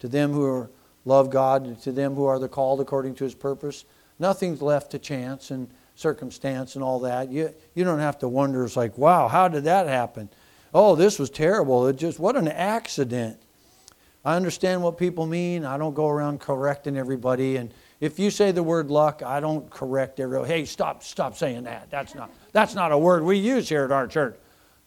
To 0.01 0.09
them 0.09 0.33
who 0.33 0.45
are, 0.45 0.71
love 1.05 1.31
God 1.31 1.67
and 1.67 1.81
to 1.83 1.93
them 1.93 2.15
who 2.15 2.25
are 2.25 2.39
the 2.39 2.49
called 2.49 2.81
according 2.81 3.15
to 3.17 3.25
his 3.25 3.35
purpose. 3.35 3.85
Nothing's 4.19 4.61
left 4.61 4.91
to 4.91 4.99
chance 4.99 5.51
and 5.51 5.69
circumstance 5.95 6.75
and 6.75 6.83
all 6.83 7.01
that. 7.01 7.31
You, 7.31 7.55
you 7.75 7.85
don't 7.85 8.01
have 8.01 8.19
to 8.19 8.29
wonder, 8.29 8.65
it's 8.65 8.77
like, 8.77 8.99
wow, 8.99 9.29
how 9.29 9.47
did 9.47 9.65
that 9.65 9.87
happen? 9.87 10.29
Oh, 10.75 10.95
this 10.95 11.19
was 11.19 11.31
terrible. 11.31 11.87
It 11.87 11.97
just, 11.97 12.19
what 12.19 12.37
an 12.37 12.49
accident. 12.49 13.41
I 14.25 14.37
understand 14.37 14.83
what 14.83 14.99
people 14.99 15.27
mean. 15.27 15.64
I 15.64 15.79
don't 15.79 15.95
go 15.95 16.09
around 16.09 16.41
correcting 16.41 16.97
everybody 16.97 17.57
and 17.57 17.73
if 18.01 18.19
you 18.19 18.31
say 18.31 18.53
the 18.53 18.62
word 18.62 18.91
luck, 18.91 19.23
I 19.25 19.41
don't 19.41 19.69
correct 19.71 20.21
every. 20.21 20.47
Hey, 20.47 20.64
stop, 20.64 21.03
stop 21.03 21.37
saying 21.37 21.64
that. 21.64 21.91
That's 21.91 22.14
not 22.14 22.31
that's 22.53 22.75
not 22.75 22.93
a 22.93 22.99
word 22.99 23.25
we 23.25 23.39
use 23.39 23.69
here 23.69 23.85
at 23.85 23.93
our 23.93 24.07
church. 24.07 24.37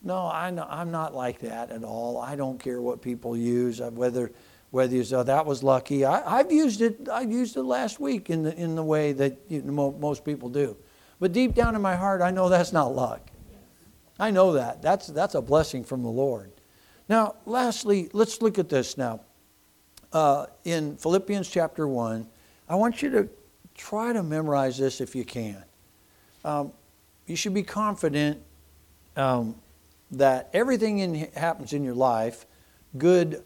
No, 0.01 0.17
I 0.17 0.47
am 0.47 0.91
not 0.91 1.13
like 1.13 1.39
that 1.39 1.71
at 1.71 1.83
all. 1.83 2.17
I 2.17 2.35
don't 2.35 2.59
care 2.59 2.81
what 2.81 3.01
people 3.01 3.35
use, 3.35 3.81
uh, 3.81 3.91
whether 3.91 4.31
whether 4.71 4.95
you 4.95 5.03
say 5.03 5.21
that 5.21 5.45
was 5.45 5.61
lucky. 5.61 6.05
I, 6.05 6.37
have 6.37 6.51
used 6.51 6.81
it. 6.81 7.09
I 7.09 7.21
used 7.21 7.57
it 7.57 7.63
last 7.63 7.99
week 7.99 8.29
in 8.29 8.43
the 8.43 8.55
in 8.55 8.75
the 8.75 8.83
way 8.83 9.11
that 9.11 9.37
you 9.49 9.61
most 9.61 10.23
people 10.23 10.47
do. 10.47 10.77
But 11.19 11.33
deep 11.33 11.53
down 11.53 11.75
in 11.75 11.81
my 11.81 11.95
heart, 11.95 12.21
I 12.21 12.31
know 12.31 12.47
that's 12.47 12.71
not 12.71 12.95
luck. 12.95 13.29
I 14.21 14.29
know 14.29 14.53
that. 14.53 14.81
That's 14.83 15.07
that's 15.07 15.35
a 15.35 15.41
blessing 15.41 15.83
from 15.83 16.03
the 16.03 16.09
Lord. 16.09 16.51
Now, 17.09 17.35
lastly, 17.45 18.09
let's 18.13 18.41
look 18.41 18.59
at 18.59 18.69
this 18.69 18.97
now. 18.97 19.21
Uh, 20.13 20.45
in 20.63 20.95
Philippians 20.97 21.49
chapter 21.49 21.87
one. 21.87 22.27
I 22.69 22.75
want 22.75 23.01
you 23.01 23.09
to 23.09 23.29
try 23.75 24.13
to 24.13 24.23
memorize 24.23 24.77
this 24.77 25.01
if 25.01 25.15
you 25.15 25.25
can. 25.25 25.63
Um, 26.45 26.71
you 27.25 27.35
should 27.35 27.53
be 27.53 27.63
confident 27.63 28.41
um, 29.15 29.55
that 30.11 30.49
everything 30.53 30.99
in, 30.99 31.15
happens 31.35 31.73
in 31.73 31.83
your 31.83 31.95
life, 31.95 32.45
good 32.97 33.43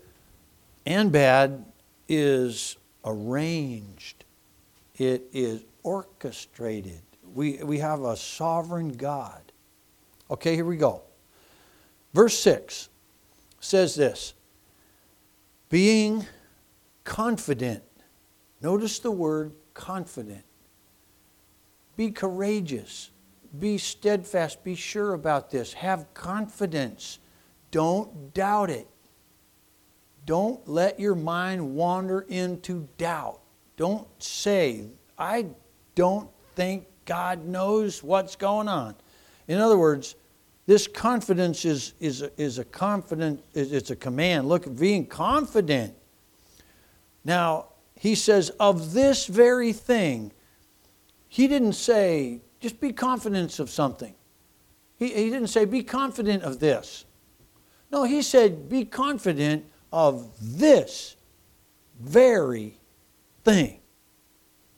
and 0.85 1.11
bad, 1.11 1.65
is 2.07 2.77
arranged. 3.03 4.25
It 4.95 5.27
is 5.33 5.63
orchestrated. 5.83 7.01
We, 7.33 7.63
we 7.63 7.79
have 7.79 8.03
a 8.03 8.17
sovereign 8.17 8.89
God. 8.89 9.41
Okay, 10.29 10.55
here 10.55 10.65
we 10.65 10.77
go. 10.77 11.03
Verse 12.13 12.37
6 12.39 12.89
says 13.59 13.95
this 13.95 14.33
Being 15.69 16.25
confident 17.03 17.83
Notice 18.65 18.97
the 18.97 19.11
word 19.11 19.53
confident. 19.75 20.43
Be 21.95 22.09
courageous. 22.09 23.11
Be 23.59 23.77
steadfast. 23.77 24.63
Be 24.63 24.73
sure 24.73 25.13
about 25.13 25.51
this. 25.51 25.73
Have 25.73 26.11
confidence. 26.15 27.19
Don't 27.69 28.33
doubt 28.33 28.71
it. 28.71 28.87
Don't 30.25 30.67
let 30.67 30.99
your 30.99 31.13
mind 31.13 31.75
wander 31.75 32.21
into 32.21 32.87
doubt. 32.97 33.39
Don't 33.77 34.07
say, 34.17 34.85
I 35.15 35.45
don't 35.93 36.29
think 36.55 36.87
God 37.05 37.45
knows 37.45 38.01
what's 38.01 38.35
going 38.35 38.67
on. 38.67 38.95
In 39.47 39.59
other 39.59 39.77
words, 39.77 40.15
this 40.65 40.87
confidence 40.87 41.65
is, 41.65 41.93
is, 41.99 42.23
is 42.37 42.57
a 42.57 42.65
confident, 42.65 43.43
it's 43.53 43.91
a 43.91 43.95
command. 43.95 44.47
Look, 44.47 44.75
being 44.77 45.05
confident. 45.05 45.93
Now, 47.23 47.67
he 47.95 48.15
says, 48.15 48.49
of 48.59 48.93
this 48.93 49.27
very 49.27 49.73
thing. 49.73 50.31
He 51.27 51.47
didn't 51.47 51.73
say, 51.73 52.41
just 52.59 52.79
be 52.79 52.91
confident 52.91 53.59
of 53.59 53.69
something. 53.69 54.15
He, 54.97 55.09
he 55.09 55.29
didn't 55.29 55.47
say, 55.47 55.65
be 55.65 55.83
confident 55.83 56.43
of 56.43 56.59
this. 56.59 57.05
No, 57.91 58.03
he 58.03 58.21
said, 58.21 58.67
be 58.69 58.85
confident 58.85 59.65
of 59.91 60.29
this 60.41 61.15
very 61.99 62.77
thing. 63.43 63.79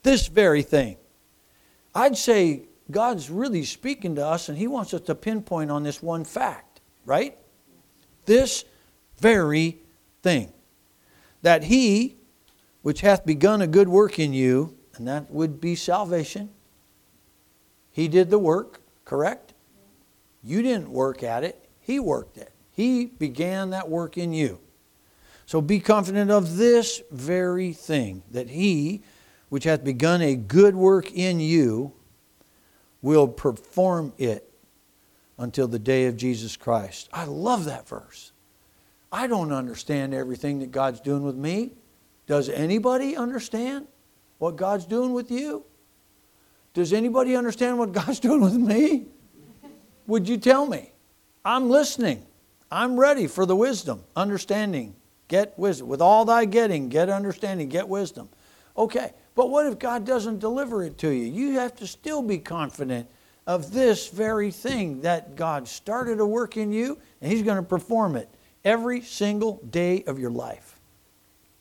This 0.03 0.27
very 0.27 0.61
thing. 0.61 0.97
I'd 1.95 2.17
say 2.17 2.66
God's 2.89 3.29
really 3.29 3.63
speaking 3.63 4.15
to 4.15 4.25
us 4.25 4.49
and 4.49 4.57
he 4.57 4.67
wants 4.67 4.93
us 4.93 5.01
to 5.01 5.15
pinpoint 5.15 5.71
on 5.71 5.83
this 5.83 6.01
one 6.01 6.23
fact, 6.23 6.81
right? 7.05 7.37
This 8.25 8.63
very 9.17 9.79
thing. 10.21 10.53
That 11.41 11.63
he 11.63 12.17
which 12.87 13.01
hath 13.01 13.25
begun 13.25 13.61
a 13.61 13.67
good 13.67 13.89
work 13.89 14.17
in 14.17 14.33
you, 14.33 14.73
and 14.95 15.05
that 15.09 15.29
would 15.29 15.59
be 15.59 15.75
salvation. 15.75 16.49
He 17.91 18.07
did 18.07 18.29
the 18.29 18.39
work, 18.39 18.79
correct? 19.03 19.53
You 20.41 20.61
didn't 20.61 20.89
work 20.89 21.21
at 21.21 21.43
it, 21.43 21.67
He 21.81 21.99
worked 21.99 22.37
it. 22.37 22.53
He 22.71 23.05
began 23.05 23.71
that 23.71 23.89
work 23.89 24.17
in 24.17 24.31
you. 24.31 24.59
So 25.45 25.59
be 25.59 25.81
confident 25.81 26.31
of 26.31 26.55
this 26.55 27.01
very 27.11 27.73
thing, 27.73 28.23
that 28.31 28.49
He, 28.49 29.01
which 29.49 29.65
hath 29.65 29.83
begun 29.83 30.21
a 30.21 30.35
good 30.35 30.75
work 30.75 31.11
in 31.11 31.41
you, 31.41 31.91
will 33.01 33.27
perform 33.27 34.13
it 34.17 34.49
until 35.37 35.67
the 35.67 35.79
day 35.79 36.05
of 36.07 36.17
Jesus 36.17 36.57
Christ. 36.57 37.09
I 37.13 37.25
love 37.25 37.65
that 37.65 37.87
verse. 37.87 38.31
I 39.11 39.27
don't 39.27 39.51
understand 39.51 40.13
everything 40.13 40.59
that 40.59 40.71
God's 40.71 40.99
doing 40.99 41.23
with 41.23 41.35
me. 41.35 41.71
Does 42.25 42.49
anybody 42.49 43.15
understand 43.15 43.87
what 44.39 44.55
God's 44.55 44.85
doing 44.85 45.13
with 45.13 45.31
you? 45.31 45.65
Does 46.73 46.93
anybody 46.93 47.35
understand 47.35 47.79
what 47.79 47.91
God's 47.93 48.19
doing 48.19 48.41
with 48.41 48.55
me? 48.55 49.07
Would 50.07 50.27
you 50.27 50.37
tell 50.37 50.65
me? 50.65 50.91
I'm 51.43 51.69
listening. 51.69 52.25
I'm 52.69 52.99
ready 52.99 53.27
for 53.27 53.45
the 53.45 53.55
wisdom, 53.55 54.03
understanding. 54.15 54.95
Get 55.27 55.57
wisdom. 55.57 55.87
With 55.87 56.01
all 56.01 56.25
thy 56.25 56.45
getting, 56.45 56.89
get 56.89 57.09
understanding, 57.09 57.69
get 57.69 57.87
wisdom. 57.87 58.29
Okay, 58.77 59.13
but 59.37 59.51
what 59.51 59.67
if 59.67 59.77
God 59.77 60.03
doesn't 60.03 60.39
deliver 60.39 60.83
it 60.83 60.97
to 60.97 61.09
you? 61.09 61.25
You 61.25 61.59
have 61.59 61.75
to 61.75 61.85
still 61.85 62.23
be 62.23 62.39
confident 62.39 63.07
of 63.45 63.71
this 63.71 64.07
very 64.07 64.49
thing 64.49 65.01
that 65.01 65.35
God 65.35 65.67
started 65.67 66.19
a 66.19 66.25
work 66.25 66.57
in 66.57 66.71
you 66.71 66.97
and 67.21 67.31
He's 67.31 67.43
going 67.43 67.57
to 67.57 67.61
perform 67.61 68.15
it 68.15 68.27
every 68.65 69.01
single 69.01 69.61
day 69.69 70.03
of 70.07 70.17
your 70.17 70.31
life. 70.31 70.79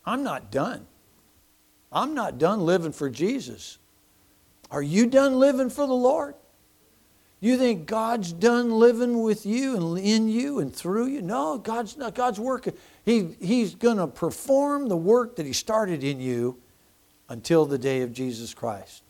I'm 0.07 0.23
not 0.23 0.51
done. 0.51 0.87
I'm 1.91 2.15
not 2.15 2.39
done 2.39 2.61
living 2.61 2.93
for 2.93 3.11
Jesus. 3.11 3.77
Are 4.71 4.81
you 4.81 5.05
done 5.05 5.35
living 5.35 5.69
for 5.69 5.85
the 5.85 5.93
Lord? 5.93 6.33
You 7.41 7.59
think 7.59 7.85
God's 7.85 8.33
done 8.33 8.71
living 8.71 9.21
with 9.21 9.45
you 9.45 9.77
and 9.77 9.99
in 9.99 10.29
you 10.29 10.57
and 10.61 10.75
through 10.75 11.09
you? 11.09 11.21
No, 11.21 11.59
God's 11.59 11.95
not. 11.95 12.15
God's 12.15 12.39
working. 12.39 12.73
He, 13.05 13.35
he's 13.39 13.75
going 13.75 13.97
to 13.97 14.07
perform 14.07 14.89
the 14.89 14.97
work 14.97 15.35
that 15.35 15.45
He 15.45 15.53
started 15.53 16.03
in 16.03 16.19
you 16.19 16.57
until 17.29 17.65
the 17.65 17.77
day 17.77 18.01
of 18.01 18.13
Jesus 18.13 18.53
Christ. 18.53 19.03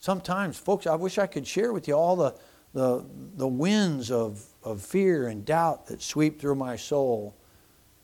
Sometimes, 0.00 0.56
folks, 0.56 0.86
I 0.86 0.94
wish 0.94 1.18
I 1.18 1.26
could 1.26 1.46
share 1.46 1.72
with 1.72 1.88
you 1.88 1.94
all 1.94 2.16
the, 2.16 2.34
the, 2.72 3.04
the 3.36 3.48
winds 3.48 4.10
of, 4.10 4.44
of 4.62 4.82
fear 4.82 5.28
and 5.28 5.44
doubt 5.44 5.86
that 5.86 6.02
sweep 6.02 6.40
through 6.40 6.54
my 6.54 6.76
soul 6.76 7.34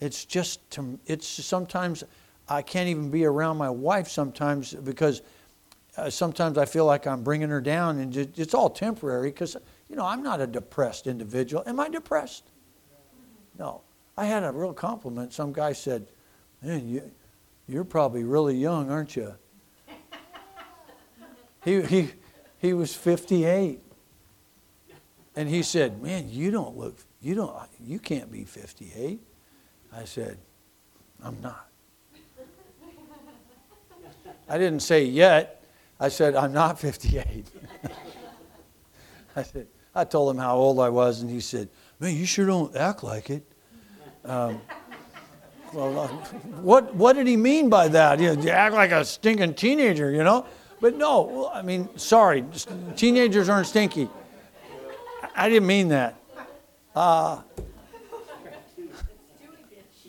it's 0.00 0.24
just, 0.24 0.60
it's 1.06 1.26
sometimes 1.26 2.04
I 2.48 2.62
can't 2.62 2.88
even 2.88 3.10
be 3.10 3.24
around 3.24 3.56
my 3.56 3.70
wife 3.70 4.08
sometimes 4.08 4.74
because 4.74 5.22
uh, 5.96 6.10
sometimes 6.10 6.58
I 6.58 6.66
feel 6.66 6.84
like 6.84 7.06
I'm 7.06 7.22
bringing 7.22 7.48
her 7.48 7.60
down 7.60 7.98
and 8.00 8.14
it's 8.14 8.54
all 8.54 8.68
temporary 8.68 9.30
because, 9.30 9.56
you 9.88 9.96
know, 9.96 10.04
I'm 10.04 10.22
not 10.22 10.40
a 10.40 10.46
depressed 10.46 11.06
individual. 11.06 11.62
Am 11.66 11.78
I 11.78 11.88
depressed? 11.88 12.44
No. 13.58 13.82
I 14.16 14.26
had 14.26 14.44
a 14.44 14.52
real 14.52 14.72
compliment. 14.72 15.32
Some 15.32 15.52
guy 15.52 15.72
said, 15.72 16.06
Man, 16.62 16.86
you, 16.88 17.10
you're 17.66 17.84
probably 17.84 18.24
really 18.24 18.56
young, 18.56 18.90
aren't 18.90 19.16
you? 19.16 19.34
he, 21.64 21.82
he, 21.82 22.10
he 22.58 22.72
was 22.72 22.94
58. 22.94 23.80
And 25.36 25.48
he 25.48 25.62
said, 25.62 26.00
Man, 26.02 26.28
you 26.30 26.50
don't 26.50 26.76
look, 26.76 26.96
you 27.20 27.34
don't, 27.34 27.54
you 27.80 27.98
can't 27.98 28.30
be 28.30 28.44
58. 28.44 29.20
I 29.92 30.04
said, 30.04 30.38
I'm 31.22 31.40
not. 31.40 31.68
I 34.48 34.58
didn't 34.58 34.80
say 34.80 35.04
yet. 35.04 35.64
I 35.98 36.08
said, 36.08 36.36
I'm 36.36 36.52
not 36.52 36.78
58. 36.78 37.46
I 39.36 39.42
said, 39.42 39.66
I 39.94 40.04
told 40.04 40.34
him 40.34 40.38
how 40.38 40.56
old 40.56 40.80
I 40.80 40.88
was, 40.88 41.22
and 41.22 41.30
he 41.30 41.40
said, 41.40 41.68
Man, 41.98 42.14
you 42.14 42.26
sure 42.26 42.46
don't 42.46 42.76
act 42.76 43.02
like 43.02 43.30
it. 43.30 43.44
Um, 44.24 44.60
well, 45.74 45.98
uh, 45.98 46.08
what, 46.62 46.94
what 46.94 47.16
did 47.16 47.26
he 47.26 47.36
mean 47.36 47.68
by 47.68 47.88
that? 47.88 48.20
You, 48.20 48.40
you 48.40 48.50
act 48.50 48.74
like 48.74 48.92
a 48.92 49.04
stinking 49.04 49.54
teenager, 49.54 50.10
you 50.10 50.22
know? 50.22 50.46
But 50.80 50.96
no, 50.96 51.50
I 51.52 51.62
mean, 51.62 51.88
sorry, 51.98 52.44
teenagers 52.96 53.48
aren't 53.48 53.66
stinky. 53.66 54.08
I- 55.34 55.48
didn't 55.48 55.66
mean 55.66 55.88
that. 55.88 56.14
Uh, 56.94 57.42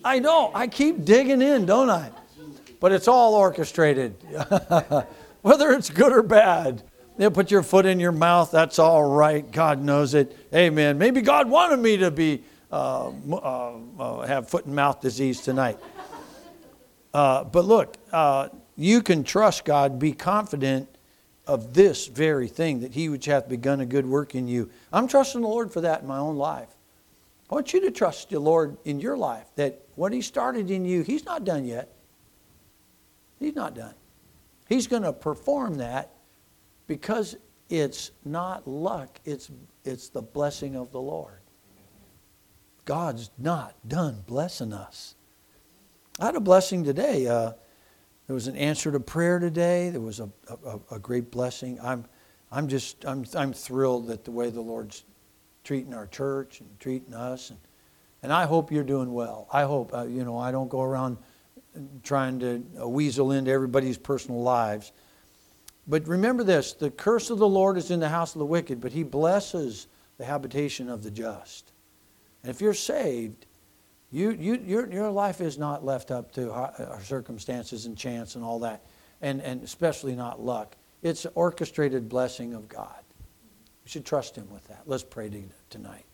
I 0.04 0.20
know, 0.20 0.52
I 0.54 0.68
keep 0.68 1.04
digging 1.04 1.42
in, 1.42 1.66
don't 1.66 1.90
I? 1.90 2.12
But 2.80 2.92
it's 2.92 3.08
all 3.08 3.34
orchestrated, 3.34 4.12
whether 5.42 5.72
it's 5.72 5.90
good 5.90 6.12
or 6.12 6.22
bad. 6.22 6.84
You 7.18 7.32
put 7.32 7.50
your 7.50 7.64
foot 7.64 7.86
in 7.88 8.00
your 8.00 8.12
mouth, 8.12 8.52
that's 8.52 8.78
all 8.78 9.04
right. 9.04 9.50
God 9.50 9.82
knows 9.82 10.14
it. 10.14 10.38
Amen. 10.54 10.98
Maybe 10.98 11.22
God 11.22 11.50
wanted 11.50 11.80
me 11.80 11.98
to 11.98 12.12
be 12.12 12.44
uh, 12.72 13.12
uh, 13.32 13.74
uh, 14.00 14.22
have 14.28 14.50
foot 14.50 14.66
and 14.66 14.76
mouth 14.76 15.02
disease 15.02 15.42
tonight. 15.42 15.78
Uh, 17.14 17.44
but 17.46 17.66
look, 17.66 17.96
uh, 18.12 18.50
you 18.76 19.02
can 19.02 19.24
trust 19.24 19.64
God, 19.64 20.00
be 20.00 20.12
confident 20.12 20.90
of 21.48 21.74
this 21.74 22.08
very 22.08 22.48
thing 22.48 22.82
that 22.82 22.94
He 22.94 23.08
which 23.10 23.26
hath 23.26 23.48
begun 23.48 23.80
a 23.80 23.86
good 23.86 24.06
work 24.06 24.36
in 24.36 24.48
you. 24.48 24.70
I'm 24.92 25.08
trusting 25.08 25.42
the 25.42 25.48
Lord 25.48 25.72
for 25.72 25.82
that 25.82 26.02
in 26.02 26.08
my 26.08 26.18
own 26.18 26.36
life. 26.36 26.70
I 27.50 27.56
want 27.56 27.74
you 27.74 27.82
to 27.82 27.92
trust 27.92 28.32
the 28.32 28.40
Lord 28.40 28.78
in 28.84 29.00
your 29.00 29.16
life 29.16 29.46
that 29.56 29.82
what 29.96 30.12
He 30.12 30.22
started 30.22 30.72
in 30.72 30.84
you, 30.84 31.04
He's 31.04 31.26
not 31.26 31.46
done 31.46 31.66
yet. 31.66 31.90
He's 33.40 33.56
not 33.56 33.76
done. 33.76 33.94
He's 34.68 34.88
going 34.88 35.04
to 35.04 35.14
perform 35.14 35.76
that 35.76 36.10
because 36.88 37.36
it's 37.70 38.12
not 38.24 38.68
luck, 38.68 39.20
it's, 39.26 39.52
it's 39.84 40.10
the 40.10 40.22
blessing 40.22 40.76
of 40.76 40.92
the 40.92 41.02
Lord. 41.02 41.40
God's 42.86 43.32
not 43.38 43.76
done 43.88 44.24
blessing 44.26 44.72
us. 44.72 45.16
I 46.20 46.28
had 46.28 46.36
a 46.36 46.40
blessing 46.40 46.84
today. 46.84 47.28
Uh, 47.28 47.54
there 48.28 48.34
was 48.34 48.48
an 48.48 48.56
answer 48.56 48.92
to 48.92 49.00
prayer 49.00 49.40
today. 49.40 49.90
There 49.90 50.02
was 50.02 50.20
a, 50.20 50.30
a, 50.66 50.96
a 50.96 51.00
great 51.00 51.30
blessing. 51.30 51.80
I'm, 51.82 52.06
I'm 52.52 52.68
just, 52.68 53.06
I'm, 53.06 53.26
I'm 53.36 53.54
thrilled 53.54 54.10
at 54.10 54.24
the 54.24 54.32
way 54.32 54.50
the 54.50 54.62
Lord's 54.62 55.04
treating 55.64 55.94
our 55.94 56.08
church 56.08 56.62
and 56.62 56.80
treating 56.80 57.14
us. 57.14 57.50
And, 57.50 57.60
and 58.24 58.32
I 58.32 58.46
hope 58.46 58.72
you're 58.72 58.84
doing 58.84 59.14
well. 59.14 59.48
I 59.52 59.64
hope, 59.64 59.94
uh, 59.94 60.06
you 60.06 60.24
know, 60.24 60.38
I 60.38 60.52
don't 60.52 60.70
go 60.70 60.82
around 60.82 61.18
trying 62.04 62.40
to 62.40 62.64
uh, 62.82 62.88
weasel 62.88 63.32
into 63.32 63.52
everybody's 63.52 63.98
personal 63.98 64.42
lives. 64.42 64.92
But 65.88 66.08
remember 66.08 66.44
this 66.44 66.74
the 66.74 66.90
curse 66.90 67.30
of 67.30 67.38
the 67.38 67.48
Lord 67.48 67.78
is 67.78 67.92
in 67.92 68.00
the 68.00 68.10
house 68.10 68.34
of 68.34 68.40
the 68.40 68.46
wicked, 68.46 68.80
but 68.80 68.92
he 68.92 69.04
blesses 69.04 69.88
the 70.18 70.26
habitation 70.26 70.90
of 70.90 71.04
the 71.04 71.12
just. 71.12 71.74
And 72.46 72.52
if 72.52 72.62
you're 72.62 72.76
saved, 72.76 73.48
you, 74.12 74.30
you, 74.30 74.62
your, 74.64 74.88
your 74.94 75.10
life 75.10 75.42
is 75.42 75.58
not 75.58 75.84
left 75.84 76.12
up 76.12 76.32
to 76.34 76.52
our 76.52 76.72
uh, 76.78 77.00
circumstances 77.00 77.88
and 77.88 77.98
chance 77.98 78.36
and 78.36 78.44
all 78.44 78.60
that, 78.60 78.86
and, 79.20 79.42
and 79.42 79.64
especially 79.64 80.14
not 80.14 80.40
luck. 80.40 80.76
It's 81.02 81.26
an 81.26 81.32
orchestrated 81.34 82.08
blessing 82.08 82.54
of 82.54 82.70
God. 82.70 83.02
We 83.84 83.90
should 83.90 84.06
trust 84.06 84.36
Him 84.36 84.48
with 84.52 84.64
that. 84.68 84.84
Let's 84.86 85.04
pray 85.04 85.28
to, 85.30 85.42
tonight. 85.72 86.06